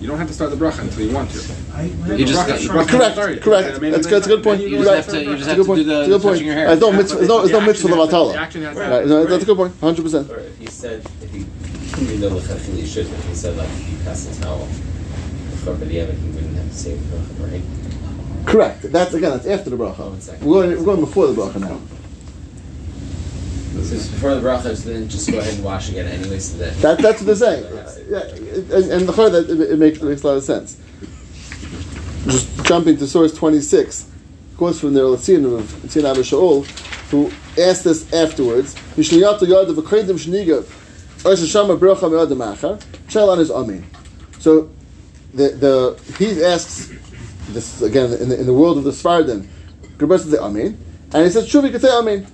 You 0.00 0.08
don't 0.08 0.18
have 0.18 0.26
to 0.28 0.34
start 0.34 0.50
the 0.50 0.56
bracha 0.56 0.80
until 0.80 1.06
you 1.06 1.14
want 1.14 1.30
to. 1.30 1.36
You 1.38 2.24
just- 2.26 2.46
Bracha- 2.46 2.60
you- 2.60 2.68
bracha 2.70 2.88
Correct, 2.88 3.12
started. 3.14 3.40
correct. 3.42 3.76
I 3.82 3.90
That's. 3.90 4.06
That's 4.08 4.26
a 4.26 4.28
good 4.28 4.42
point. 4.42 4.58
then 4.60 4.68
You 4.68 4.76
You're 4.78 4.84
just 4.84 5.08
have 5.10 5.14
to- 5.14 5.24
you 5.24 5.36
just 5.36 5.42
a 5.42 5.48
have 5.50 5.56
good 5.58 5.62
to 5.62 5.66
point. 5.68 5.78
do 5.78 5.84
the 5.84 5.98
It's 6.00 6.06
a 6.06 6.10
good 6.10 6.22
point. 6.22 6.34
touching 6.34 6.46
your 6.46 6.54
hair. 6.56 6.66
There's 6.66 6.80
no 6.80 6.92
mitzvah. 6.92 7.16
There's 7.18 7.28
no, 7.28 7.38
there's 7.38 7.52
no 7.52 7.60
The 7.60 7.66
mitzvah 7.66 7.88
action 7.88 7.98
levatala. 8.18 8.32
the 8.32 8.38
action 8.40 8.62
Right. 8.64 9.06
No, 9.06 9.24
that's 9.24 9.42
a 9.44 9.46
good 9.46 9.56
point. 9.56 9.74
Hundred 9.80 10.02
percent. 10.02 10.28
If 10.30 10.58
he 10.58 10.66
said, 10.66 11.06
if 11.22 11.30
he, 11.30 11.46
even 12.02 12.20
though 12.20 12.30
Lechatchila 12.30 12.76
you 12.80 12.86
should, 12.86 13.06
if 13.06 13.28
he 13.28 13.34
said 13.34 13.56
like 13.56 13.68
if 13.68 13.90
you 13.90 13.96
pass 14.04 14.24
the 14.24 14.42
towel, 14.42 14.66
before 15.52 15.74
B'diavad, 15.74 16.18
he 16.18 16.28
wouldn't 16.34 16.56
have 16.56 16.68
to 16.68 16.74
say 16.76 16.94
the 16.96 17.16
bracha, 17.16 17.52
right? 17.52 17.62
Correct. 18.44 18.82
That's 18.92 19.14
again. 19.14 19.30
That's 19.30 19.46
after 19.46 19.70
the 19.70 19.76
bracha. 19.76 20.00
One 20.00 20.20
second. 20.20 20.44
We're 20.44 20.62
going, 20.66 20.78
we're 20.78 20.84
going 20.84 21.00
before 21.00 21.28
the 21.28 21.34
bracha 21.40 21.60
now. 21.60 21.78
Before 23.72 24.34
the 24.34 24.40
bracha, 24.40 24.76
then 24.84 25.08
just 25.08 25.30
go 25.30 25.38
ahead 25.38 25.54
and 25.54 25.64
wash 25.64 25.88
again 25.88 26.06
anyway, 26.06 26.38
so 26.38 26.58
that. 26.58 26.76
That, 26.82 26.98
that's 26.98 27.22
what 27.22 27.26
they're 27.26 27.36
saying. 27.36 27.64
Yeah, 28.08 28.20
and, 28.76 28.90
and 28.92 29.08
the 29.08 29.12
that 29.30 29.48
it, 29.48 29.60
it 29.72 29.78
makes 29.78 29.98
it 29.98 30.04
makes 30.04 30.22
a 30.22 30.26
lot 30.26 30.36
of 30.36 30.44
sense. 30.44 30.76
Just 32.26 32.64
jumping 32.66 32.98
to 32.98 33.06
source 33.06 33.32
twenty 33.32 33.60
six, 33.60 34.06
quotes 34.56 34.78
from 34.80 34.92
the 34.94 35.00
Latzian 35.00 35.44
of 35.58 35.64
Tzin 35.86 36.04
Abba 36.04 36.20
Shaul, 36.20 36.66
who 37.10 37.30
asked 37.60 37.84
this 37.84 38.12
afterwards. 38.12 38.74
So 44.38 44.70
the 45.34 45.48
the 45.48 45.96
he 46.18 46.44
asks 46.44 46.92
this 47.48 47.80
again 47.80 48.12
in 48.12 48.28
the, 48.28 48.38
in 48.38 48.46
the 48.46 48.52
world 48.54 48.76
of 48.76 48.84
the 48.84 48.90
Svardim. 48.90 49.48
Gerbers 49.96 50.30
say 50.30 50.38
amin, 50.38 50.78
and 51.14 51.24
he 51.24 51.30
says 51.30 51.52
we 51.54 51.70
could 51.70 51.80
say 51.80 51.90
amin. 51.90 52.26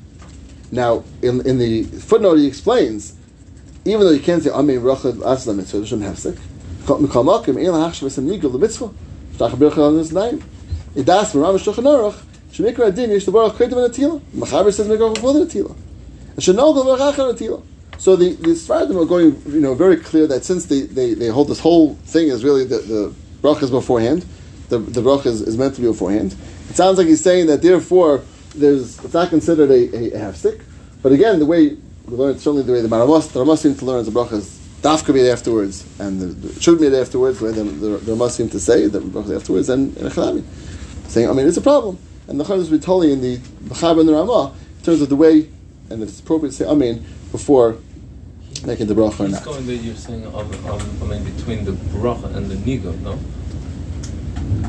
Now 0.70 1.04
in 1.22 1.46
in 1.46 1.58
the 1.58 1.84
footnote 1.84 2.36
he 2.36 2.46
explains 2.46 3.14
even 3.84 4.00
though 4.00 4.10
you 4.10 4.20
can't 4.20 4.42
say 4.42 4.50
Amin 4.50 4.80
Rachad 4.80 5.14
Asla 5.14 5.56
Mitzvah, 5.56 5.86
Shem 5.86 6.00
Hefsek, 6.00 6.38
Mikal 6.84 7.24
Malkim, 7.24 7.56
Ein 7.56 7.72
Lahach 7.72 7.92
Shvis 7.92 8.22
Nigel, 8.22 8.50
the 8.50 8.58
Mitzvah, 8.58 8.90
Shtach 9.34 9.52
Bircha 9.52 9.78
on 9.78 9.96
his 9.96 10.12
name. 10.12 10.40
Idas 10.94 11.32
Merav 11.32 11.56
Shulchan 11.58 11.84
Aruch, 11.84 12.20
Shemikra 12.52 12.88
Adin, 12.88 13.10
Yish 13.10 13.24
Tabarach 13.24 13.52
Kredim 13.52 13.82
and. 13.82 14.20
Machaber 14.32 14.72
says 14.72 14.88
Mikra 14.88 15.14
before 15.14 15.32
the 15.32 15.46
Atila. 15.46 15.70
And 15.70 16.36
Shanol 16.36 16.74
the 16.74 16.84
Varach 16.84 17.34
Atila. 17.34 17.62
So 17.98 18.14
the, 18.14 18.34
the 18.34 18.50
Sfaradim 18.50 19.00
are 19.00 19.06
going, 19.06 19.42
you 19.46 19.60
know, 19.60 19.74
very 19.74 19.96
clear 19.96 20.26
that 20.28 20.44
since 20.44 20.66
they, 20.66 20.82
they, 20.82 21.14
they 21.14 21.28
hold 21.28 21.48
this 21.48 21.58
whole 21.58 21.94
thing 21.94 22.28
is 22.28 22.44
really 22.44 22.64
the, 22.64 22.78
the 22.78 23.14
bracha 23.42 23.64
is 23.64 23.70
beforehand, 23.70 24.24
the, 24.68 24.78
the 24.78 25.00
bracha 25.00 25.26
is, 25.26 25.40
is 25.40 25.56
meant 25.56 25.74
to 25.74 25.80
be 25.80 25.88
beforehand. 25.88 26.36
It 26.68 26.76
sounds 26.76 26.98
like 26.98 27.08
he's 27.08 27.22
saying 27.22 27.46
that 27.46 27.62
therefore 27.62 28.22
there's, 28.54 29.02
it's 29.04 29.14
not 29.14 29.28
considered 29.28 29.70
a, 29.70 29.96
a, 29.96 30.12
a 30.12 30.18
half-stick. 30.18 30.60
But 31.02 31.12
again, 31.12 31.38
the 31.38 31.46
way 31.46 31.76
we 32.06 32.16
learn, 32.16 32.38
certainly 32.38 32.62
the 32.62 32.72
way 32.72 32.80
the 32.80 32.88
Maramas, 32.88 33.32
the 33.32 33.40
Ramas 33.40 33.60
seem 33.60 33.74
to 33.76 33.84
learn 33.84 34.00
is 34.00 34.06
the 34.06 34.12
bracha 34.12 34.34
is 34.34 34.58
dafka 34.82 35.12
be 35.12 35.28
afterwards, 35.28 35.84
and 35.98 36.20
the, 36.20 36.26
the, 36.26 36.60
should 36.60 36.80
be 36.80 36.86
afterwards, 36.96 37.38
the 37.38 37.46
way 37.46 37.52
the, 37.52 37.62
the, 37.64 37.88
the 37.98 38.12
Ramas 38.12 38.34
seem 38.34 38.48
to 38.50 38.60
say, 38.60 38.86
the 38.86 39.00
bracha 39.00 39.36
afterwards, 39.36 39.68
and, 39.68 39.96
and 39.96 40.06
a 40.06 40.10
Chalami. 40.10 40.44
Saying, 41.08 41.28
I 41.28 41.32
mean, 41.32 41.46
it's 41.46 41.56
a 41.56 41.62
problem. 41.62 41.98
And 42.28 42.38
the 42.38 42.44
Chayim 42.44 42.58
is 42.58 42.68
totally 42.68 43.12
in 43.12 43.20
the 43.20 43.38
Bachab 43.38 43.98
and 44.00 44.08
the 44.08 44.12
Ramah, 44.12 44.54
in 44.78 44.84
terms 44.84 45.00
of 45.00 45.08
the 45.08 45.16
way, 45.16 45.48
and 45.90 46.02
if 46.02 46.08
it's 46.08 46.20
appropriate 46.20 46.50
to 46.52 46.56
say 46.58 46.66
Amin 46.66 47.04
before 47.32 47.78
making 48.66 48.86
the 48.86 48.94
bracha 48.94 49.20
or 49.20 49.26
He's 49.26 49.32
not. 49.34 49.44
going 49.44 49.66
that 49.66 49.76
you're 49.76 49.94
saying, 49.94 50.26
um, 50.26 50.34
um, 50.34 51.02
I 51.02 51.06
mean, 51.06 51.24
between 51.36 51.64
the 51.64 51.72
bracha 51.72 52.34
and 52.34 52.50
the 52.50 52.56
nigo, 52.56 52.98
no? 53.00 53.18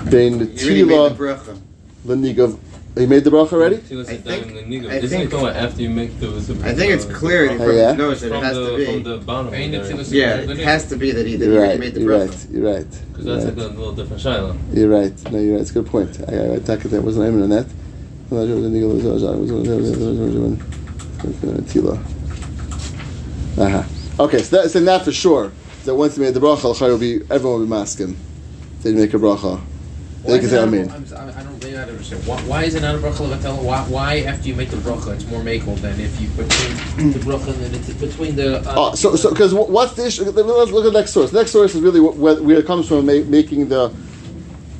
Bein 0.09 0.37
the 0.39 0.45
You 0.45 0.85
the 0.85 0.93
Tila, 0.93 1.59
the 2.05 2.15
Nigav. 2.15 2.57
You 2.97 3.07
made 3.07 3.23
the 3.23 3.29
bracha 3.29 3.53
already? 3.53 3.75
I 3.77 3.79
is 3.79 4.07
down 4.07 4.17
think- 4.23 4.47
in 4.47 4.55
the 4.55 4.61
nigo. 4.79 4.89
I 4.91 4.95
Isn't 4.95 5.09
think- 5.09 5.23
it 5.25 5.31
going 5.31 5.55
after 5.55 5.81
you 5.81 5.89
make 5.89 6.19
the... 6.19 6.27
the 6.27 6.67
I 6.67 6.73
think 6.73 6.91
it's 6.91 7.05
clear 7.05 7.47
the- 7.47 7.57
from 7.57 7.61
Oh, 7.67 7.71
yeah? 7.71 7.89
his 7.89 7.97
notes 7.97 8.23
it 8.23 8.29
from 8.29 8.43
has 8.43 8.57
the, 8.57 8.77
to 8.77 8.85
From 8.85 9.03
the 9.03 9.17
bottom 9.17 9.53
Ain't 9.53 9.73
it 9.75 10.07
Yeah, 10.11 10.35
it 10.37 10.57
has 10.59 10.85
to 10.89 10.95
be 10.97 11.11
that 11.11 11.25
he, 11.25 11.35
that 11.37 11.45
he 11.45 11.51
You're 11.53 11.61
right. 11.63 11.79
made 11.79 11.93
the 11.93 12.01
You're 12.01 12.17
bracha. 12.19 12.29
right. 12.29 12.47
You're 12.51 12.73
right. 12.73 12.87
Because 13.11 13.25
that's 13.25 13.45
right. 13.45 13.55
like 13.57 13.65
a 13.73 13.77
little 13.77 13.93
different 13.93 14.21
shaila. 14.21 14.57
You're 14.75 14.89
right. 14.89 15.31
No, 15.31 15.39
you're 15.39 15.53
right. 15.53 15.61
It's 15.61 15.69
a 15.71 15.73
good 15.75 15.85
point. 15.85 16.19
I, 16.27 16.33
I, 16.35 16.55
I 16.55 16.59
take 16.59 16.83
it 16.83 16.89
that 16.89 17.01
wasn't 17.01 17.27
aiming 17.27 17.43
on 17.43 17.49
that. 17.49 17.67
Tila. 21.69 21.97
Uh-huh. 23.57 24.23
Okay, 24.23 24.39
so 24.43 24.57
that's 24.61 24.73
so 24.73 24.79
that 24.81 25.03
for 25.05 25.11
sure. 25.11 25.51
That 25.85 25.95
once 25.95 26.17
you 26.17 26.23
made 26.23 26.33
the 26.33 26.39
bracha, 26.39 26.65
al 26.81 26.87
will 26.89 26.97
be 26.97 27.21
everyone 27.31 27.59
will 27.59 27.65
be 27.65 27.69
masking. 27.69 28.17
They 28.83 28.93
make 28.93 29.13
a 29.13 29.17
bracha. 29.17 29.61
They 30.25 30.39
can 30.39 30.49
say 30.49 30.57
it 30.61 30.65
not 30.65 30.73
a- 30.73 30.77
amen. 30.77 30.89
I'm- 30.89 31.05
I 31.33 31.39
I 31.39 31.43
don't 31.43 31.58
really 31.85 31.91
understand. 31.97 32.25
Why, 32.27 32.41
why 32.41 32.63
is 32.63 32.75
it 32.75 32.81
not 32.81 32.95
a 32.95 32.97
bracha 32.97 33.27
levatala? 33.27 33.61
Why, 33.63 33.81
why 33.83 34.15
after 34.19 34.47
you 34.47 34.55
make 34.55 34.69
the 34.69 34.77
bracha, 34.77 35.13
it's 35.13 35.25
more 35.25 35.41
makel 35.41 35.79
than 35.81 35.99
if 35.99 36.19
you 36.19 36.27
between 36.29 37.11
the 37.11 37.19
bracha 37.19 37.47
and 37.53 37.63
then 37.63 37.75
it's 37.75 37.89
between 37.93 38.35
the. 38.35 38.59
Uh, 38.59 38.73
Oh, 38.77 38.95
so 38.95 39.15
so 39.15 39.29
because 39.31 39.53
what's 39.53 39.93
the 39.93 40.07
issue? 40.07 40.23
Let's 40.23 40.71
look 40.71 40.85
at 40.85 40.93
the 40.93 40.99
next 40.99 41.11
source. 41.11 41.31
The 41.31 41.39
next 41.39 41.51
source 41.51 41.75
is 41.75 41.81
really 41.81 41.99
where, 41.99 42.41
where 42.41 42.59
it 42.59 42.65
comes 42.65 42.87
from, 42.87 43.05
ma- 43.05 43.23
making 43.25 43.69
the 43.69 43.89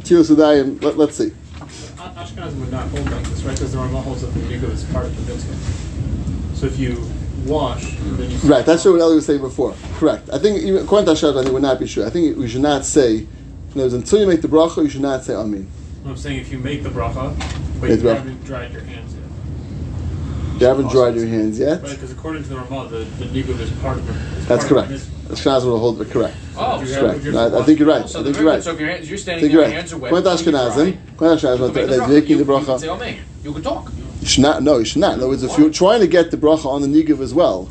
Tila 0.04 0.24
Sudayim. 0.24 0.82
Let, 0.84 0.98
let's 0.98 1.16
see. 1.16 1.32
Ashkenazim 1.60 2.60
would 2.60 2.72
not 2.72 2.88
hold 2.90 3.10
like 3.12 3.24
this, 3.26 3.44
right? 3.44 3.56
Because 3.56 3.72
the 3.72 3.78
Ramah 3.78 4.02
holds 4.02 4.22
that 4.22 4.28
the 4.28 4.40
nigo 4.42 4.70
is 4.72 4.84
part 4.86 5.06
of 5.06 5.16
the 5.26 5.34
mitzvah. 5.34 6.56
So 6.56 6.66
if 6.66 6.78
you 6.80 7.02
wash, 7.46 7.96
then 7.98 8.30
you. 8.32 8.38
Right, 8.40 8.66
that's 8.66 8.84
what 8.86 8.96
Eli 8.96 9.16
was 9.16 9.26
saying 9.26 9.42
before. 9.42 9.74
Correct. 9.96 10.30
I 10.32 10.40
think 10.40 10.62
even 10.64 10.84
according 10.84 11.06
to 11.06 11.12
Hashem, 11.12 11.38
I 11.38 11.42
think 11.44 11.54
would 11.54 11.62
not 11.62 11.80
be 11.80 11.88
sure. 11.88 12.06
I 12.06 12.10
think 12.10 12.38
we 12.38 12.48
should 12.48 12.62
not 12.62 12.86
say. 12.86 13.18
In 13.20 13.74
other 13.74 13.82
words, 13.84 13.94
until 13.94 14.20
you 14.22 14.28
make 14.28 14.42
the 14.42 14.48
bracha, 14.48 14.82
you 14.84 14.90
should 14.90 15.02
not 15.02 15.24
say 15.24 15.36
Amin. 15.36 15.70
I'm 16.10 16.18
saying 16.18 16.40
if 16.40 16.52
you 16.52 16.58
make 16.60 16.84
the 16.84 16.90
bracha, 16.90 17.38
but 17.80 17.90
Make 17.90 18.00
you 18.02 18.08
bracha. 18.08 18.16
haven't 18.18 18.44
dried 18.44 18.72
your 18.72 18.82
hands 18.82 19.14
yet. 19.14 20.60
You 20.62 20.66
haven't 20.68 20.90
dried 20.90 21.16
your 21.16 21.28
hands 21.28 21.60
yet. 21.60 21.82
Right, 21.82 21.92
because 21.92 22.12
according 22.12 22.44
to 22.44 22.50
the 22.50 22.56
Ramah, 22.58 22.90
the, 22.90 22.98
the 22.98 23.26
nigo 23.26 23.58
is 23.60 23.72
part 23.74 23.98
of 23.98 24.08
the. 24.08 24.14
is 24.14 24.48
That's 24.48 24.48
part 24.48 24.62
of 24.64 24.68
correct. 24.70 24.88
the 24.88 24.94
mitzvah. 24.96 25.16
Ashkenaz 25.34 25.64
will 25.66 25.78
hold 25.80 26.02
it 26.02 26.10
correct. 26.10 26.36
Oh, 26.58 26.80
That's 26.80 26.92
so 26.94 27.02
correct. 27.02 27.24
you're- 27.24 27.36
No, 27.36 27.56
I, 27.58 27.62
I 27.62 27.64
think 27.64 27.80
you're 27.80 27.88
right. 27.88 28.10
So 28.10 28.20
I 28.20 28.24
the 28.24 28.30
think 28.34 28.42
you're 28.42 28.52
right. 28.52 28.64
so 28.64 28.74
if 28.74 28.80
your 28.80 28.90
hands, 28.90 29.08
you're 29.10 29.18
I 29.18 29.22
standing 29.22 29.42
think 29.44 29.54
you're 29.54 29.62
your 29.62 29.70
right. 29.70 29.78
hands 29.78 29.94
are 29.94 29.98
wet. 30.00 30.12
According 30.12 30.46
you 30.46 30.52
dry. 30.52 30.62
Ashkenazim, 30.62 30.98
according 31.14 31.38
to 31.38 31.48
You 31.48 31.54
Ashkenazim, 31.54 31.58
can 31.58 31.74
make 31.74 31.74
the 31.74 31.86
they're 31.86 32.00
bracha. 32.02 32.10
making 32.10 32.38
the 32.38 32.44
You 32.44 32.46
can 32.46 32.66
bracha. 32.66 32.80
say 32.80 32.90
amen. 32.90 33.18
You 33.44 33.54
can 33.54 33.62
talk. 33.62 33.92
You 34.22 34.28
should 34.28 34.42
not. 34.42 34.64
No, 34.64 34.78
you 34.80 34.86
should 34.86 35.02
not. 35.02 35.14
In 35.14 35.20
other 35.20 35.30
words, 35.30 35.44
if 35.44 35.58
you're 35.58 35.70
trying 35.70 36.00
to 36.02 36.08
get 36.08 36.32
the 36.32 36.38
bracha 36.38 36.66
on 36.66 36.82
the 36.82 36.88
nigav 36.88 37.20
as 37.22 37.34
well, 37.34 37.70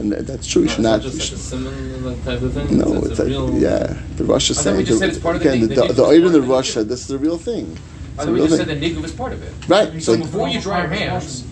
and 0.00 0.12
that's 0.12 0.46
true, 0.46 0.62
you 0.62 0.68
No, 0.68 0.74
should 0.74 0.84
it's 0.84 0.84
not. 0.84 1.02
just 1.02 1.32
like 1.32 1.32
a 1.32 1.42
similar 1.42 2.14
type 2.24 2.42
of 2.42 2.52
thing. 2.54 2.78
No, 2.78 2.94
it's, 2.94 3.06
it's 3.08 3.18
a 3.18 3.22
like 3.24 3.30
real. 3.30 3.58
yeah. 3.58 4.02
The 4.16 4.24
Rosh 4.24 4.50
is 4.50 4.56
we 4.58 4.62
saying 4.64 4.84
just 4.86 4.98
said 4.98 5.08
it's 5.10 5.18
part 5.18 5.36
of 5.36 5.42
the 5.42 5.48
again. 5.50 5.68
ni- 5.68 5.74
The 5.74 5.80
the 5.82 5.86
the, 5.88 5.92
the 5.92 5.92
is 5.92 5.98
Oid 5.98 6.02
part 6.02 6.14
and 6.14 6.22
the 6.22 6.26
of 6.26 6.32
the 6.32 6.52
Rosh 6.52 6.70
said 6.70 6.88
this 6.88 7.00
is 7.02 7.08
the 7.08 7.18
real 7.18 7.38
thing. 7.38 7.66
I 7.66 7.70
It's 7.70 8.16
thought 8.16 8.26
we 8.26 8.32
real 8.34 8.46
just 8.46 8.56
said 8.58 8.68
the 8.68 8.74
nigav 8.90 9.04
is 9.04 9.12
part 9.12 9.32
of 9.32 9.42
it. 9.42 9.52
Right. 9.68 9.92
So 10.02 10.14
So 10.14 10.16
before 10.18 10.48
you 10.48 10.60
dry 10.60 10.80
your 10.80 10.88
hands, 10.88 11.44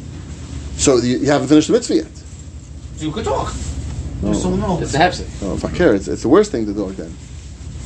so 0.77 0.97
you, 0.99 1.19
you 1.19 1.27
haven't 1.27 1.49
finished 1.49 1.69
the 1.69 1.75
mitzvah 1.75 1.95
yet. 1.97 2.17
So 2.97 3.05
you 3.07 3.13
could 3.13 3.25
talk. 3.25 3.53
No. 4.23 4.33
So 4.33 4.51
no. 4.57 4.81
It's 4.81 4.95
a 4.95 4.99
hefsek. 4.99 5.43
No, 5.43 5.55
if 5.55 5.65
I 5.65 5.71
care, 5.71 5.95
it's, 5.95 6.09
it's 6.09 6.23
the 6.23 6.29
worst 6.29 6.51
thing 6.51 6.67
to 6.67 6.73
do 6.73 6.85
like 6.85 6.97
that. 6.97 7.11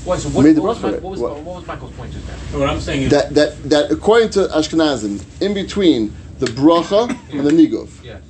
What, 0.04 0.18
so 0.18 0.30
what, 0.30 0.42
made 0.42 0.56
the 0.56 0.62
what, 0.62 0.68
was, 0.70 0.82
my, 0.82 0.88
already. 0.88 1.02
what, 1.04 1.10
was, 1.12 1.20
What? 1.20 1.36
what 1.40 1.56
was 1.56 1.66
Michael's 1.66 1.92
point 1.92 2.12
just 2.12 2.26
now? 2.26 2.58
What 2.58 2.68
I'm 2.68 2.80
saying 2.80 3.02
is. 3.02 3.10
That 3.10 3.34
that 3.34 3.62
that 3.70 3.90
according 3.92 4.30
to 4.30 4.46
Ashkenazim, 4.48 5.22
in 5.40 5.54
between 5.54 6.12
the 6.40 6.46
bracha 6.46 7.08
and 7.32 7.46
the 7.46 7.50
nigov, 7.50 7.88
Yes. 8.02 8.20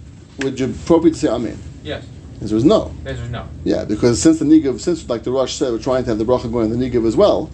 would 0.41 0.59
you 0.61 0.67
appropriate 0.67 1.15
to 1.15 1.19
say 1.21 1.29
amen? 1.29 1.59
Yes. 1.83 2.05
The 2.43 2.47
answer 2.47 2.57
is 2.57 2.65
no. 2.65 2.93
The 3.05 3.11
answer 3.11 3.23
is 3.23 3.31
no. 3.31 3.47
Yeah, 3.63 3.85
because 3.85 4.21
since 4.21 4.41
the 4.41 4.45
nigov, 4.45 4.81
since 4.81 5.09
like 5.09 5.23
the 5.23 5.31
Rosh 5.31 5.55
said, 5.55 5.71
we're 5.73 5.79
trying 5.79 6.03
to 6.05 6.11
have 6.11 6.19
the 6.19 6.25
bracha 6.25 6.51
going 6.51 6.73
on 6.73 6.79
the 6.79 6.91
nigov 6.91 7.07
as 7.07 7.15
well. 7.17 7.51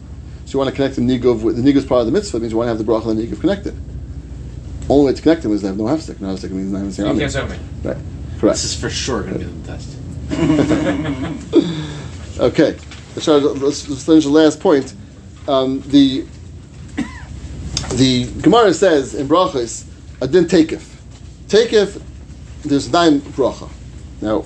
So 0.47 0.53
you 0.53 0.59
want 0.59 0.71
to 0.71 0.75
connect 0.77 0.97
the 0.97 1.03
nigov 1.03 1.43
with 1.43 1.57
the 1.57 1.63
nigov 1.63 1.77
is 1.77 1.85
part 1.85 2.01
of 2.01 2.07
the 2.07 2.13
mitzvah. 2.13 2.41
Means 2.41 2.53
you 2.53 2.59
want 2.59 2.69
to 2.69 2.71
have 2.71 2.79
the 2.79 2.85
bracha 2.91 3.09
and 3.11 3.19
the 3.19 3.27
nigov 3.27 3.41
connected. 3.41 3.75
Only 4.89 5.11
way 5.11 5.15
to 5.15 5.21
connect 5.23 5.43
them 5.43 5.53
is 5.53 5.61
to 5.61 5.67
have 5.67 5.77
no 5.77 5.85
hefsek. 5.85 6.19
No 6.21 6.29
hefsek 6.35 6.51
means 6.51 6.73
not 6.73 6.79
even 6.79 6.87
You 6.87 6.93
saying 6.93 7.19
can't 7.19 7.37
amen. 7.37 7.59
say. 7.83 7.89
Right. 7.89 7.99
Correct. 8.41 8.55
This 8.55 8.65
is 8.65 8.75
for 8.81 8.89
sure 8.89 9.23
going 9.25 9.35
to 9.35 9.39
be 9.41 9.45
the 9.45 9.67
test. 9.67 9.97
Okay, 12.41 12.77
let's, 13.17 13.25
try 13.25 13.41
to- 13.41 13.49
let's, 13.49 13.89
let's 13.89 14.05
finish 14.05 14.23
the 14.23 14.31
last 14.31 14.61
point. 14.61 14.95
Um, 15.49 15.81
the 15.89 16.25
the 17.95 18.27
Gemara 18.43 18.73
says 18.73 19.17
in 19.17 19.27
Brachos, 19.27 19.85
a 20.21 20.29
din 20.29 20.45
takef. 20.45 20.85
take 21.49 21.73
if 21.73 21.99
there's 22.63 22.93
nine 22.93 23.21
bracha. 23.21 23.69
Now, 24.21 24.45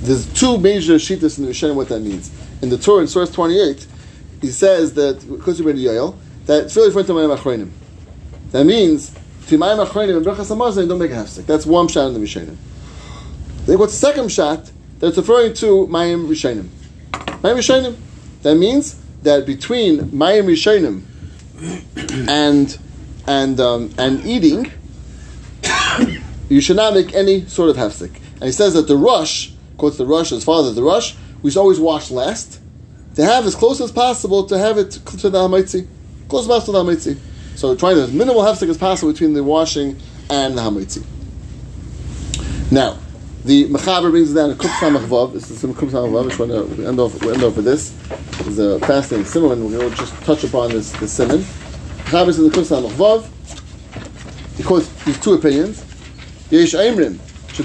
there's 0.00 0.26
two 0.34 0.58
major 0.58 0.94
shittas 0.94 1.38
in 1.38 1.44
the 1.44 1.50
Rishonim 1.50 1.74
what 1.74 1.88
that 1.88 2.00
means. 2.00 2.30
In 2.62 2.68
the 2.68 2.78
Torah, 2.78 3.02
in 3.02 3.08
source 3.08 3.30
28, 3.30 3.86
he 4.40 4.48
says 4.48 4.94
that, 4.94 5.26
because 5.28 5.58
you're 5.60 5.72
Yael, 5.72 6.16
that 6.46 6.64
it's 6.64 6.76
really 6.76 6.88
referring 6.88 7.06
to 7.06 7.12
Mayim 7.12 7.36
Achronim. 7.36 7.70
That 8.52 8.64
means, 8.64 9.10
to 9.48 9.58
Mayim 9.58 9.84
Achronim 9.84 10.16
and 10.16 10.26
Brachas 10.26 10.54
HaMazon, 10.54 10.88
don't 10.88 10.98
make 10.98 11.10
a 11.10 11.14
hefsek. 11.14 11.46
That's 11.46 11.66
one 11.66 11.88
shot 11.88 12.08
in 12.08 12.14
the 12.14 12.20
Rishonim. 12.20 12.56
Then 13.66 13.78
what's 13.78 13.98
the 13.98 14.06
second 14.06 14.30
shot? 14.30 14.70
That's 14.98 15.16
referring 15.16 15.54
to 15.54 15.86
Mayim 15.88 16.28
Rishonim. 16.28 16.68
Mayim 17.12 17.56
Rishonim. 17.56 17.96
That 18.42 18.54
means 18.56 19.02
that 19.22 19.44
between 19.44 20.10
Mayim 20.10 20.46
Rishonim 20.46 21.02
and 22.28 22.78
and 23.26 23.60
um, 23.60 23.92
and 23.98 24.24
eating, 24.24 24.70
you 26.48 26.60
should 26.60 26.76
not 26.76 26.94
make 26.94 27.14
any 27.14 27.46
sort 27.46 27.70
of 27.70 27.76
hefsek. 27.76 28.14
And 28.34 28.44
he 28.44 28.52
says 28.52 28.74
that 28.74 28.86
the 28.86 28.96
Rosh, 28.96 29.50
quotes 29.76 29.96
the 29.96 30.06
Rosh, 30.06 30.30
his 30.30 30.44
father, 30.44 30.72
the 30.72 30.82
Rosh, 30.82 31.14
we 31.42 31.50
should 31.50 31.60
always 31.60 31.80
wash 31.80 32.10
last, 32.10 32.60
to 33.14 33.24
have 33.24 33.46
as 33.46 33.54
close 33.54 33.80
as 33.80 33.90
possible 33.92 34.44
to 34.44 34.58
have 34.58 34.78
it 34.78 34.90
to 34.90 35.30
the 35.30 35.38
hamitzi, 35.38 35.86
close 36.28 36.44
as 36.44 36.48
possible 36.48 36.84
to 36.84 36.84
the 36.84 37.14
hamitzi. 37.14 37.18
So 37.56 37.74
trying 37.74 37.96
to 37.96 38.02
as 38.02 38.12
minimal 38.12 38.42
hefsek 38.42 38.68
as 38.68 38.76
possible 38.76 39.12
between 39.12 39.32
the 39.32 39.42
washing 39.42 39.98
and 40.28 40.56
the 40.56 40.62
hamitzi. 40.62 41.04
Now, 42.70 42.98
the 43.44 43.68
Mechaber 43.68 44.10
brings 44.10 44.34
down 44.34 44.50
a 44.50 44.56
Kup 44.56 44.72
Samach 44.72 45.06
Vav. 45.06 45.32
This 45.32 45.50
is 45.50 45.60
some 45.60 45.72
Kup 45.72 45.88
Samach 45.88 46.10
Vav. 46.10 46.24
Which? 46.24 46.78
We 46.78 46.84
end 46.84 46.98
off. 46.98 47.22
We 47.22 47.32
end 47.32 47.44
off 47.44 47.54
with 47.54 47.64
this. 47.64 47.94
It's 48.40 48.58
a 48.58 48.80
fascinating 48.80 49.24
simon, 49.24 49.60
going 49.70 49.90
to 49.90 49.96
just 49.96 50.12
touch 50.24 50.42
upon 50.42 50.70
this 50.70 50.90
the 50.92 51.06
simon. 51.06 51.38
Mechaber 51.38 52.34
says 52.34 52.38
the 52.38 52.50
Kup 52.50 52.64
Samach 52.64 52.90
Vav. 52.90 54.56
He 54.56 54.64
quotes 54.64 54.88
these 55.04 55.20
two 55.20 55.34
opinions. 55.34 55.84
Yesh 56.50 56.74
Aimrim. 56.74 57.20
There 57.56 57.64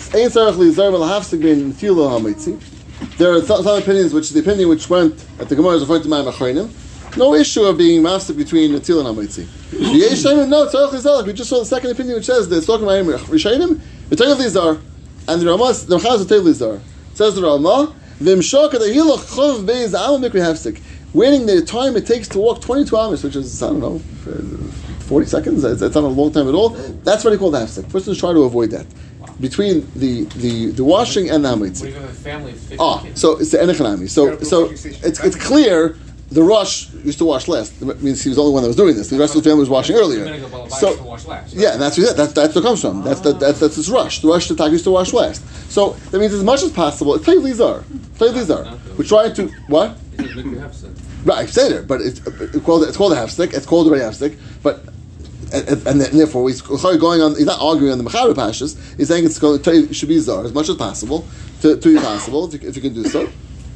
are 3.34 3.42
some 3.42 3.68
opinions, 3.68 4.14
which 4.14 4.24
is 4.24 4.32
the 4.32 4.40
opinion 4.40 4.70
which 4.70 4.90
went 4.90 5.26
at 5.38 5.50
the 5.50 5.56
Gemara 5.56 5.76
is 5.76 5.82
referring 5.82 6.04
to 6.04 6.08
my 6.08 6.22
Achreinim. 6.22 6.70
No 7.18 7.34
issue 7.34 7.64
of 7.64 7.78
being 7.78 8.02
master 8.02 8.34
between 8.34 8.72
Natil 8.72 9.06
and 9.06 9.18
Aimrim. 9.18 10.48
No, 10.48 10.66
Tzarech. 10.68 11.26
We 11.28 11.34
just 11.34 11.50
saw 11.50 11.60
the 11.60 11.66
second 11.66 11.92
opinion, 11.92 12.16
which 12.16 12.26
says 12.26 12.48
that 12.48 12.56
it's 12.56 12.68
talking 12.68 12.86
about 12.86 13.04
Rishayim. 13.04 13.82
V'Tayv 14.10 14.38
Lizar. 14.38 14.80
And 15.28 15.42
the 15.42 15.48
Ramah, 15.48 15.74
the 15.74 15.98
Chaz 15.98 16.24
Tayv 16.24 16.44
Lizar 16.44 16.80
says 17.14 17.36
the 17.36 17.42
Ramah. 17.42 17.94
V'Mshok 18.20 18.72
the 18.72 18.78
Hilach 18.78 19.26
Chov 19.36 19.66
Beis 19.66 19.90
Amal 19.90 20.20
Mikri 20.20 20.40
Hafsik. 20.40 20.80
Waiting 21.14 21.46
the 21.48 21.62
time 21.64 21.98
it 21.98 22.06
takes 22.08 22.30
to 22.30 22.40
walk 22.40 22.62
22 22.62 22.96
hours, 22.96 23.24
which 23.26 23.36
is 23.36 23.62
I 23.62 23.68
don't 23.68 23.82
know, 23.82 24.00
40 24.00 25.26
seconds. 25.26 25.66
It's 25.66 25.82
not 25.82 25.96
a 25.96 26.08
long 26.08 26.32
time 26.32 26.48
at 26.48 26.56
all. 26.56 26.70
That's 26.70 27.26
what 27.26 27.34
he 27.34 27.38
called 27.38 27.56
hafsik. 27.56 27.92
First, 27.92 28.08
let's 28.08 28.22
try 28.22 28.32
to 28.32 28.44
avoid 28.44 28.72
that 28.72 28.86
between 29.40 29.90
the, 29.96 30.24
the, 30.38 30.72
the 30.72 30.84
washing 30.84 31.30
and 31.30 31.44
the 31.46 31.50
What 31.50 31.60
hamitzi. 31.60 31.82
do 31.82 31.88
you 31.88 31.94
have 31.96 32.04
a 32.10 32.14
family 32.14 32.52
of 32.52 32.60
50 32.60 32.78
Ah, 32.80 33.06
so 33.16 33.38
it's 33.40 33.52
the 33.52 33.58
enechanami. 33.58 34.10
So 34.10 34.38
so 34.40 34.70
it's 34.70 34.86
it's 35.24 35.36
clear. 35.36 35.98
The 36.32 36.42
Rosh 36.42 36.90
used 37.04 37.18
to 37.18 37.26
wash 37.26 37.50
last. 37.50 37.82
It 37.82 38.02
means 38.02 38.24
he 38.24 38.30
was 38.30 38.38
the 38.38 38.42
only 38.42 38.54
one 38.54 38.64
that 38.64 38.70
was 38.70 38.78
doing 38.78 38.96
this. 38.96 39.10
The 39.10 39.20
rest 39.20 39.36
of 39.36 39.44
the 39.44 39.50
family 39.50 39.60
was 39.60 39.70
washing 39.70 39.98
earlier. 39.98 40.24
So 40.70 40.88
yeah, 41.52 41.74
and 41.74 41.82
that's 41.82 41.98
that's 42.16 42.32
that's 42.32 42.56
what 42.56 42.64
it 42.64 42.64
comes 42.64 42.80
from. 42.80 43.04
That's 43.04 43.20
the, 43.20 43.34
that's 43.34 43.60
that's 43.60 43.76
this 43.76 43.90
Rosh. 43.90 44.20
The 44.20 44.30
Rosh 44.30 44.48
the 44.48 44.56
tag 44.56 44.72
used 44.72 44.86
to 44.86 44.92
wash 44.92 45.12
last. 45.12 45.44
So 45.70 45.90
that 46.12 46.20
means 46.20 46.32
as 46.34 46.42
much 46.42 46.64
as 46.64 46.72
possible. 46.72 47.16
It's 47.16 47.26
play 47.26 47.36
lizar. 47.36 47.84
Play 48.18 48.30
lizar. 48.30 48.64
We're 48.98 49.04
trying 49.04 49.34
to 49.36 49.48
what? 49.68 49.98
It 50.14 50.20
says 50.20 50.30
Mikri 50.38 50.56
Hefsek. 50.62 51.26
Right, 51.26 51.50
say 51.50 51.84
but 51.84 52.00
it's, 52.02 52.20
it's 52.26 52.66
called 52.66 52.84
it's 52.88 52.96
called 52.96 53.12
a 53.12 53.18
half 53.18 53.30
stick. 53.30 53.54
It's 53.54 53.66
called 53.66 53.88
already 53.88 54.04
half 54.04 54.14
stick, 54.16 54.38
but. 54.64 54.86
And, 55.54 55.68
and, 55.68 55.88
and 55.88 56.02
therefore, 56.02 56.48
he's 56.50 56.62
going 56.62 57.22
on. 57.22 57.36
He's 57.36 57.46
not 57.46 57.60
arguing 57.60 57.92
on 57.92 57.98
the 57.98 58.10
Mechaber 58.10 58.34
Pashas. 58.34 58.78
He's 58.98 59.08
saying 59.10 59.26
it's 59.26 59.40
going 59.40 59.62
to 59.62 59.72
it 59.72 59.96
should 59.96 60.10
be 60.10 60.18
zar 60.20 60.46
as 60.46 60.54
much 60.54 60.70
as 60.70 60.76
possible 60.76 61.26
to, 61.62 61.78
to 61.78 61.94
be 61.94 62.00
possible 62.02 62.46
if 62.54 62.62
you, 62.62 62.70
if 62.70 62.76
you 62.76 62.82
can 62.82 62.94
do 62.94 63.04
so. 63.06 63.30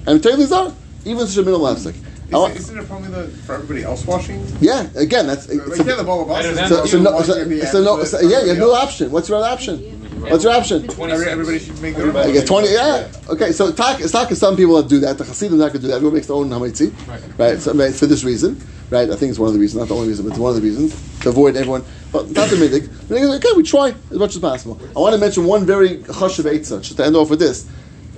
And 0.07 0.21
tell 0.23 0.39
you 0.39 0.45
zar, 0.45 0.73
even 1.03 1.28
such 1.28 1.38
a 1.38 1.43
minimal 1.43 1.67
half 1.67 1.80
stick. 1.80 1.95
I 2.34 2.38
want- 2.38 2.55
Isn't 2.55 2.78
it 2.78 2.88
probably 2.88 3.09
the, 3.09 3.28
for 3.28 3.55
everybody 3.55 3.84
else 3.84 4.05
washing? 4.05 4.45
Yeah, 4.59 4.88
again, 4.95 5.28
that's 5.28 5.47
Like, 5.47 5.67
it's 5.67 5.86
yeah, 5.86 5.95
the 5.95 6.03
ball 6.03 6.23
of 6.23 6.32
us 6.32 6.69
so, 6.69 6.86
so 6.86 6.99
no, 6.99 7.11
washing 7.11 7.59
so, 7.59 7.65
so 7.65 7.84
no, 7.84 8.03
so, 8.03 8.19
yeah, 8.21 8.41
you 8.41 8.49
have 8.49 8.57
no 8.57 8.73
option. 8.73 9.11
What's 9.11 9.30
your 9.30 9.38
other 9.38 9.47
option? 9.47 9.80
What's 10.21 10.43
your 10.43 10.53
option? 10.53 10.89
Every- 10.89 11.28
Everybody 11.28 11.59
should 11.59 11.80
make 11.82 11.95
their 11.95 12.15
I 12.17 12.32
get 12.32 12.47
twenty. 12.47 12.71
Yeah. 12.73 13.11
Okay. 13.30 13.51
So 13.51 13.71
talk, 13.71 13.99
it's 13.99 14.11
talk. 14.11 14.32
Some 14.32 14.55
people 14.55 14.76
that 14.82 14.88
do 14.89 14.99
that. 15.01 15.19
The 15.19 15.23
Hasidim 15.23 15.57
not 15.59 15.67
going 15.67 15.73
to 15.73 15.80
do 15.80 15.88
that. 15.89 15.95
Everyone 15.97 16.15
makes 16.15 16.28
their 16.28 16.36
own 16.36 16.49
hamitzi, 16.49 16.91
right? 17.38 17.59
So, 17.59 17.73
right, 17.73 17.93
for 17.93 18.07
this 18.07 18.23
reason, 18.23 18.59
right? 18.89 19.09
I 19.09 19.15
think 19.15 19.29
it's 19.29 19.39
one 19.39 19.47
of 19.47 19.53
the 19.53 19.59
reasons, 19.59 19.81
not 19.81 19.88
the 19.88 19.95
only 19.95 20.09
reason, 20.09 20.25
but 20.25 20.31
it's 20.31 20.39
one 20.39 20.49
of 20.49 20.61
the 20.61 20.61
reasons 20.61 21.19
to 21.21 21.29
avoid 21.29 21.55
everyone. 21.55 21.83
But 22.11 22.29
not 22.31 22.49
the. 22.49 22.89
But 23.09 23.17
Okay, 23.17 23.49
we 23.55 23.63
try 23.63 23.93
as 24.11 24.17
much 24.17 24.36
as 24.36 24.41
possible. 24.41 24.79
I 24.95 24.99
want 24.99 25.13
to 25.13 25.19
mention 25.19 25.45
one 25.45 25.65
very 25.65 25.97
chashav 25.97 26.45
eitzah, 26.45 26.81
just 26.81 26.97
to 26.97 27.05
end 27.05 27.15
off 27.15 27.29
with 27.29 27.39
this. 27.39 27.69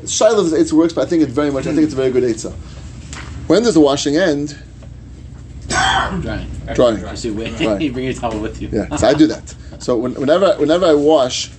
Shiloh's 0.03 0.53
eitzah 0.53 0.73
works, 0.73 0.93
but 0.93 1.05
I 1.05 1.09
think 1.09 1.23
it's 1.23 1.31
very 1.31 1.51
much. 1.51 1.67
I 1.67 1.73
think 1.73 1.83
it's 1.83 1.93
a 1.93 1.97
very 1.97 2.11
good 2.11 2.23
eitzah. 2.23 2.53
When 3.47 3.63
there's 3.63 3.75
a 3.75 3.81
washing 3.81 4.17
end, 4.17 4.57
Drying. 5.67 6.21
Drying. 6.73 6.99
Drying. 6.99 7.81
you 7.81 7.91
bring 7.91 8.05
your 8.05 8.13
towel 8.13 8.39
with 8.39 8.61
you. 8.61 8.69
Yeah, 8.71 8.95
so 8.95 9.07
I 9.07 9.13
do 9.13 9.27
that. 9.27 9.55
So 9.79 9.97
when, 9.97 10.13
whenever 10.15 10.55
whenever 10.57 10.85
I 10.85 10.93
wash, 10.93 11.51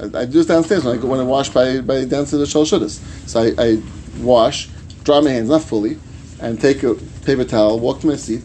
I, 0.00 0.04
I 0.04 0.24
do 0.24 0.32
this 0.32 0.46
downstairs 0.46 0.84
when 0.84 0.98
I 0.98 1.00
go, 1.00 1.08
when 1.08 1.20
I 1.20 1.24
wash 1.24 1.48
by 1.50 1.80
by 1.80 2.04
downstairs 2.04 2.40
the 2.40 2.46
shal 2.46 2.64
shudas. 2.64 3.00
So 3.28 3.40
I, 3.40 3.54
I 3.58 3.82
wash, 4.20 4.68
dry 5.04 5.20
my 5.20 5.30
hands 5.30 5.48
not 5.48 5.62
fully, 5.62 5.98
and 6.40 6.60
take 6.60 6.82
a 6.82 6.94
paper 7.24 7.44
towel, 7.44 7.78
walk 7.78 8.00
to 8.00 8.06
my 8.08 8.16
seat, 8.16 8.42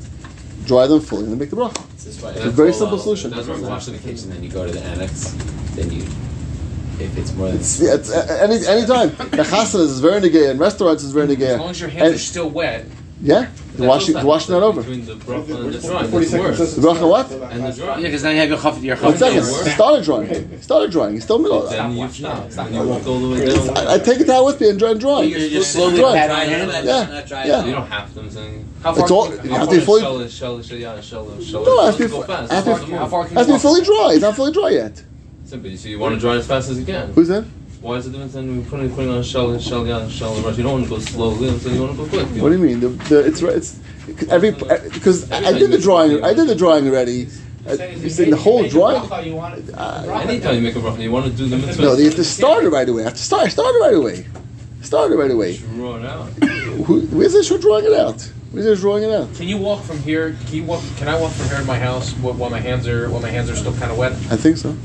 dry 0.68 0.86
them 0.86 1.00
fully, 1.00 1.24
and 1.24 1.32
then 1.32 1.40
make 1.40 1.50
the 1.50 1.56
bracha. 1.56 1.84
It's 1.96 2.46
a 2.46 2.50
very 2.52 2.74
simple 2.74 3.00
solution. 3.00 3.32
That's 3.32 3.48
why 3.48 3.60
wash 3.62 3.88
in 3.88 3.94
the 3.94 4.00
kitchen, 4.00 4.30
then 4.30 4.44
you 4.44 4.50
go 4.50 4.66
to 4.66 4.72
the 4.72 4.82
annex, 4.82 5.32
then 5.76 5.92
you, 5.92 6.04
if 7.00 7.18
it's 7.18 7.34
more 7.34 7.48
than. 7.48 7.58
It's, 7.58 7.80
yeah, 7.80 7.96
it's 7.96 8.12
uh, 8.12 8.38
any 8.42 8.86
time. 8.86 9.10
The 9.10 9.44
chasanas 9.44 9.92
is 9.96 10.00
very 10.00 10.22
negay, 10.22 10.52
and 10.52 10.60
restaurants 10.60 11.04
is 11.04 11.12
very 11.14 11.28
negay. 11.28 11.54
As 11.54 11.60
long 11.60 11.70
as 11.72 11.80
your 11.80 11.90
hands 11.90 12.16
are 12.16 12.20
still 12.20 12.50
wet. 12.50 12.86
Yeah, 13.22 13.50
the 13.78 13.88
washing 13.88 14.16
the 14.16 14.26
washing 14.26 14.54
that 14.56 14.64
over. 14.64 14.82
Between 14.82 15.06
the 15.06 15.14
bracha 15.16 15.56
and 15.64 15.74
the 15.74 15.80
drying. 15.88 16.08
40 16.12 16.26
seconds. 16.26 16.76
The 16.76 16.82
bracha 16.82 17.10
what? 17.10 17.32
And 17.32 17.64
the 17.66 17.72
drying. 17.72 18.02
Yeah, 18.02 18.08
because 18.08 18.24
now 18.24 18.30
you 18.32 18.40
have 18.40 18.50
your 18.50 18.58
chaf, 18.60 18.84
your 18.84 18.96
One 18.98 19.14
chaf. 19.18 19.20
second. 19.20 19.44
Started 19.74 20.04
drying. 20.06 20.62
Started 20.62 20.92
drying. 20.92 21.14
He's 21.14 21.24
still 21.24 21.40
middle. 21.40 21.62
Then 21.68 21.92
you 21.94 22.08
stop. 22.10 22.52
You 22.72 22.84
walk 22.88 23.06
all 23.08 23.20
the 23.20 23.30
way 23.36 23.46
down. 23.46 23.78
I, 23.78 23.94
I 23.94 23.98
take 24.00 24.20
a 24.20 24.26
towel 24.26 24.46
with 24.46 24.60
me 24.60 24.70
and 24.70 24.80
dry 24.80 24.92
and 24.92 25.00
dry. 25.00 25.22
You're 25.22 25.50
just 25.50 25.72
slowly 25.74 25.98
Dry. 25.98 26.14
patting 26.14 26.50
your 26.52 26.60
hand. 26.72 26.86
Yeah, 26.86 27.46
yeah. 27.46 27.66
You 27.66 27.72
don't 27.74 27.88
have 27.88 28.14
to. 28.14 28.20
I'm 28.20 28.30
saying. 28.30 28.66
How 28.84 28.92
It's 28.92 29.00
far 29.00 29.12
all- 29.12 29.28
can 29.28 29.38
you 29.38 29.44
you, 29.44 29.50
have 29.52 29.60
how 29.60 29.66
to 29.66 29.80
be 29.80 29.86
fully-. 29.86 30.02
No, 30.02 30.20
it 30.20 30.24
has 30.24 30.38
to 30.40 30.44
be 30.76 30.80
go 30.80 32.22
has 32.22 32.48
to 32.48 32.62
far 32.62 32.86
be- 32.86 32.92
how 32.94 33.08
far 33.08 33.24
can 33.26 33.32
you 33.34 33.38
Has 33.38 33.46
to 33.48 33.52
be 33.52 33.52
walk? 33.54 33.62
fully 33.62 33.82
dry. 33.84 34.10
It's 34.14 34.22
not 34.22 34.36
fully 34.36 34.52
dry 34.52 34.70
yet. 34.70 35.04
Simple. 35.46 35.76
So 35.78 35.88
you 35.88 36.00
want 36.00 36.14
to 36.16 36.20
dry 36.20 36.36
as 36.36 36.46
fast 36.48 36.70
as 36.70 36.78
you 36.80 36.86
can. 36.86 37.12
Who's 37.14 37.28
that? 37.30 37.46
Why 37.82 37.96
is 37.98 38.08
it 38.08 38.12
different 38.12 38.32
than 38.32 38.66
putting 38.66 38.90
putting 38.90 39.12
on 39.12 39.22
shell, 39.24 39.58
shell, 39.60 39.86
yeah, 39.86 40.08
shell, 40.10 40.36
and 40.36 40.44
rush? 40.44 40.58
You 40.58 40.64
don't 40.64 40.74
want 40.74 40.84
to 40.86 40.90
go 40.90 41.00
slowly, 41.00 41.58
so 41.60 41.70
you 41.70 41.82
want 41.82 41.96
to 41.96 41.98
go 41.98 42.10
quick. 42.10 42.28
What 42.42 42.50
do 42.50 42.58
you 42.58 42.64
mean? 42.64 42.80
The, 42.80 42.90
the, 42.90 43.26
it's 43.26 43.42
it's 43.42 43.80
every 44.30 44.52
because 44.52 45.32
I, 45.32 45.50
I 45.50 45.54
did 45.54 45.72
the 45.72 45.78
drawing. 45.78 46.24
I 46.24 46.34
did 46.34 46.48
the 46.48 46.56
drawing 46.56 46.88
already. 46.88 47.28
Uh, 47.68 47.74
you 47.74 48.10
saying 48.10 48.32
the 48.32 48.38
whole 48.38 48.68
drawing? 48.68 49.04
You 49.26 49.36
want 49.36 49.60
it. 49.60 49.78
Anytime 49.78 50.56
you 50.56 50.62
make 50.62 50.76
a 50.76 50.80
bracha, 50.80 51.02
you 51.02 51.12
want 51.12 51.26
to 51.26 51.32
do 51.32 51.48
the 51.48 51.58
mitzvah. 51.58 51.82
No, 51.82 51.94
you 51.96 52.06
have 52.06 52.16
to 52.16 52.24
start 52.24 52.64
it 52.64 52.70
right 52.70 52.88
away. 52.88 53.02
I 53.04 53.06
have 53.06 53.14
to 53.14 53.24
start. 53.24 53.44
I 53.44 53.50
started 53.50 53.78
right 53.80 53.94
away. 53.96 54.26
Started 54.82 55.18
right 55.18 55.32
away. 55.32 55.58
Draw 55.58 55.98
it 55.98 56.06
out. 56.06 56.30
Who, 56.86 57.02
where's 57.08 57.34
this 57.34 57.50
for 57.50 57.58
drawing 57.58 57.86
it 57.86 57.94
out? 57.94 58.22
Where's 58.52 58.66
this 58.66 58.80
drawing 58.80 59.04
it 59.04 59.12
out? 59.12 59.36
Can 59.36 59.50
you 59.50 59.58
walk 59.58 59.84
from 59.84 60.00
here? 60.00 60.38
Can 60.46 60.56
you 60.56 60.64
walk? 60.64 60.82
Can 60.96 61.10
I 61.10 61.20
walk 61.20 61.34
from 61.34 61.50
here 61.50 61.60
to 61.60 61.66
my 61.66 61.78
house 61.78 62.14
while 62.14 62.50
my 62.50 62.60
hands 62.60 62.88
are 62.88 63.10
while 63.10 63.22
my 63.22 63.30
hands 63.30 63.50
are 63.50 63.56
still 63.56 63.74
kind 63.74 63.92
of 63.92 63.98
wet? 63.98 64.14
I 64.32 64.38
think 64.38 64.58
so. 64.58 64.76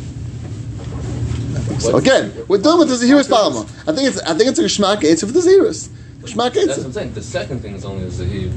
I 1.63 1.65
think 1.65 1.81
so. 1.81 1.97
Again, 1.97 2.33
we're 2.49 2.59
done 2.59 2.79
with 2.79 2.89
the 2.89 2.95
Zahiris 2.95 3.29
Palma. 3.31 3.61
I 3.87 3.93
think 3.95 4.09
it's 4.09 4.21
I 4.23 4.35
think 4.35 4.51
it's 4.51 4.59
a 4.59 4.65
Shmak 4.65 5.01
Eitz 5.01 5.21
for 5.21 5.27
the 5.27 5.41
Zahiris. 5.41 5.89
Shmak 6.23 6.55
That's 6.55 6.79
what 6.79 6.87
I'm 6.87 6.93
saying. 6.93 7.15
The 7.15 7.23
second 7.23 7.61
thing 7.61 7.75
is 7.75 7.85
only 7.85 8.05
the 8.05 8.09
a 8.09 8.11
zahir. 8.11 8.49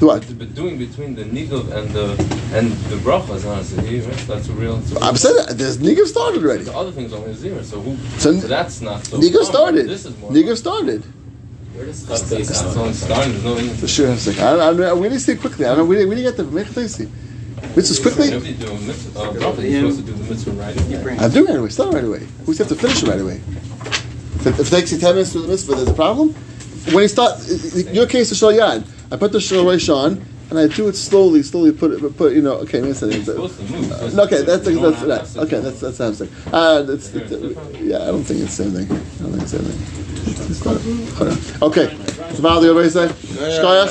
What? 0.00 0.26
But 0.36 0.54
doing 0.54 0.78
between 0.78 1.14
the 1.14 1.22
nigov 1.22 1.70
and 1.70 1.90
the 1.90 2.10
and 2.52 2.72
the 2.90 2.96
bracha 2.96 3.36
is 3.36 3.44
not 3.44 3.60
a 3.60 3.64
zahir. 3.64 4.02
Right? 4.02 4.16
That's 4.26 4.48
a 4.48 4.52
real. 4.52 4.76
That's 4.78 4.90
a 4.90 4.94
real 4.96 5.04
I'm 5.04 5.16
saying 5.16 5.36
that. 5.36 5.58
There's 5.58 5.78
Nigav 5.78 6.06
started 6.06 6.42
already. 6.42 6.64
The 6.64 6.74
other 6.76 6.90
thing 6.90 7.04
is 7.04 7.12
only 7.12 7.30
a 7.30 7.34
zero. 7.34 7.62
So 7.62 7.80
who? 7.80 7.96
So 8.18 8.32
So, 8.32 8.48
that's 8.48 8.80
not. 8.80 9.04
So 9.04 9.18
Nigav 9.18 9.44
started. 9.44 9.88
This 9.88 10.06
is 10.06 10.18
more. 10.18 10.32
Nigav 10.32 10.56
started. 10.56 11.04
Where 11.74 11.86
does 11.86 12.04
That's, 12.04 12.22
cut 12.22 12.30
that's, 12.30 12.48
base 12.48 12.60
that's 12.62 12.76
out? 12.76 12.82
only 12.82 12.92
starting. 12.94 13.32
There's 13.32 13.44
no. 13.44 13.58
English. 13.58 13.78
For 13.80 13.86
sure. 13.86 14.08
I 14.08 14.10
was 14.10 14.26
like, 14.26 14.38
I, 14.40 14.50
I, 14.56 14.88
I, 14.90 14.92
we 14.94 15.02
need 15.08 15.14
to 15.14 15.20
see 15.20 15.32
it 15.32 15.40
quickly. 15.40 15.66
I 15.66 15.68
don't 15.68 15.78
know. 15.78 15.84
We 15.84 15.94
didn't, 15.94 16.08
we 16.08 16.16
didn't 16.16 16.36
get 16.36 16.36
the 16.36 16.50
Mechatesi. 16.50 17.08
This 17.74 17.90
is 17.90 17.98
quickly. 17.98 18.28
If 18.28 18.46
you 18.46 18.52
mitzvah, 18.86 19.20
you're 19.20 19.40
supposed 19.40 19.98
to 19.98 20.04
do 20.06 20.12
the 20.12 20.24
mitzvah 20.30 20.50
right 20.52 20.76
away. 21.02 21.16
I'm 21.18 21.30
doing 21.30 21.48
it 21.48 21.50
right 21.50 21.58
away. 21.58 21.68
Start 21.70 21.94
right 21.94 22.04
away. 22.04 22.26
We 22.46 22.56
have 22.56 22.68
to 22.68 22.74
finish 22.74 23.02
it 23.02 23.08
right 23.08 23.20
away. 23.20 23.40
If 24.36 24.46
it, 24.46 24.60
if 24.60 24.66
it 24.68 24.70
takes 24.70 24.92
you 24.92 24.98
ten 24.98 25.14
minutes 25.14 25.32
to 25.32 25.38
do 25.38 25.42
the 25.42 25.48
mitzvah, 25.48 25.74
there's 25.74 25.88
a 25.88 25.94
problem. 25.94 26.34
When 26.92 27.02
you 27.02 27.08
start, 27.08 27.40
your 27.92 28.06
case 28.06 28.30
is 28.32 28.38
shal. 28.38 28.50
I 29.10 29.16
put 29.16 29.32
the 29.32 29.40
shal 29.40 29.68
on, 29.68 30.24
and 30.50 30.58
I 30.58 30.66
do 30.68 30.88
it 30.88 30.96
slowly, 30.96 31.42
slowly. 31.42 31.72
Put 31.72 31.92
it, 31.92 32.16
put 32.16 32.32
you 32.34 32.42
know. 32.42 32.54
Okay, 32.58 32.80
maybe 32.80 32.90
it's 32.92 33.02
You're 33.02 33.22
supposed 33.22 33.58
to 33.58 33.64
move. 33.64 33.92
Uh, 33.92 34.22
okay, 34.24 34.42
that's 34.42 34.64
that's, 34.64 34.78
have 34.78 35.06
that's 35.06 35.32
to- 35.34 35.40
okay. 35.42 35.60
That's 35.60 35.80
that's 35.80 35.98
what 35.98 36.06
I'm 36.06 36.14
saying. 36.14 36.32
Uh, 36.52 36.82
that's, 36.82 37.12
yeah, 37.80 37.98
I 38.02 38.06
don't 38.06 38.24
think 38.24 38.40
it's 38.40 38.56
the 38.56 38.64
same 38.64 38.72
thing. 38.72 38.86
I 38.90 39.22
don't 39.22 39.32
think 39.32 39.42
it's 39.42 39.52
the 39.52 39.58
same 39.58 39.72
thing. 39.72 39.78
Okay, 41.62 41.88
so 42.34 42.42
Val, 42.42 42.60
do 42.60 42.66
you 42.66 42.76
have 42.76 42.84
anything 42.84 43.08
to 43.08 43.14
say? 43.22 43.60
Shkoyach? 43.60 43.90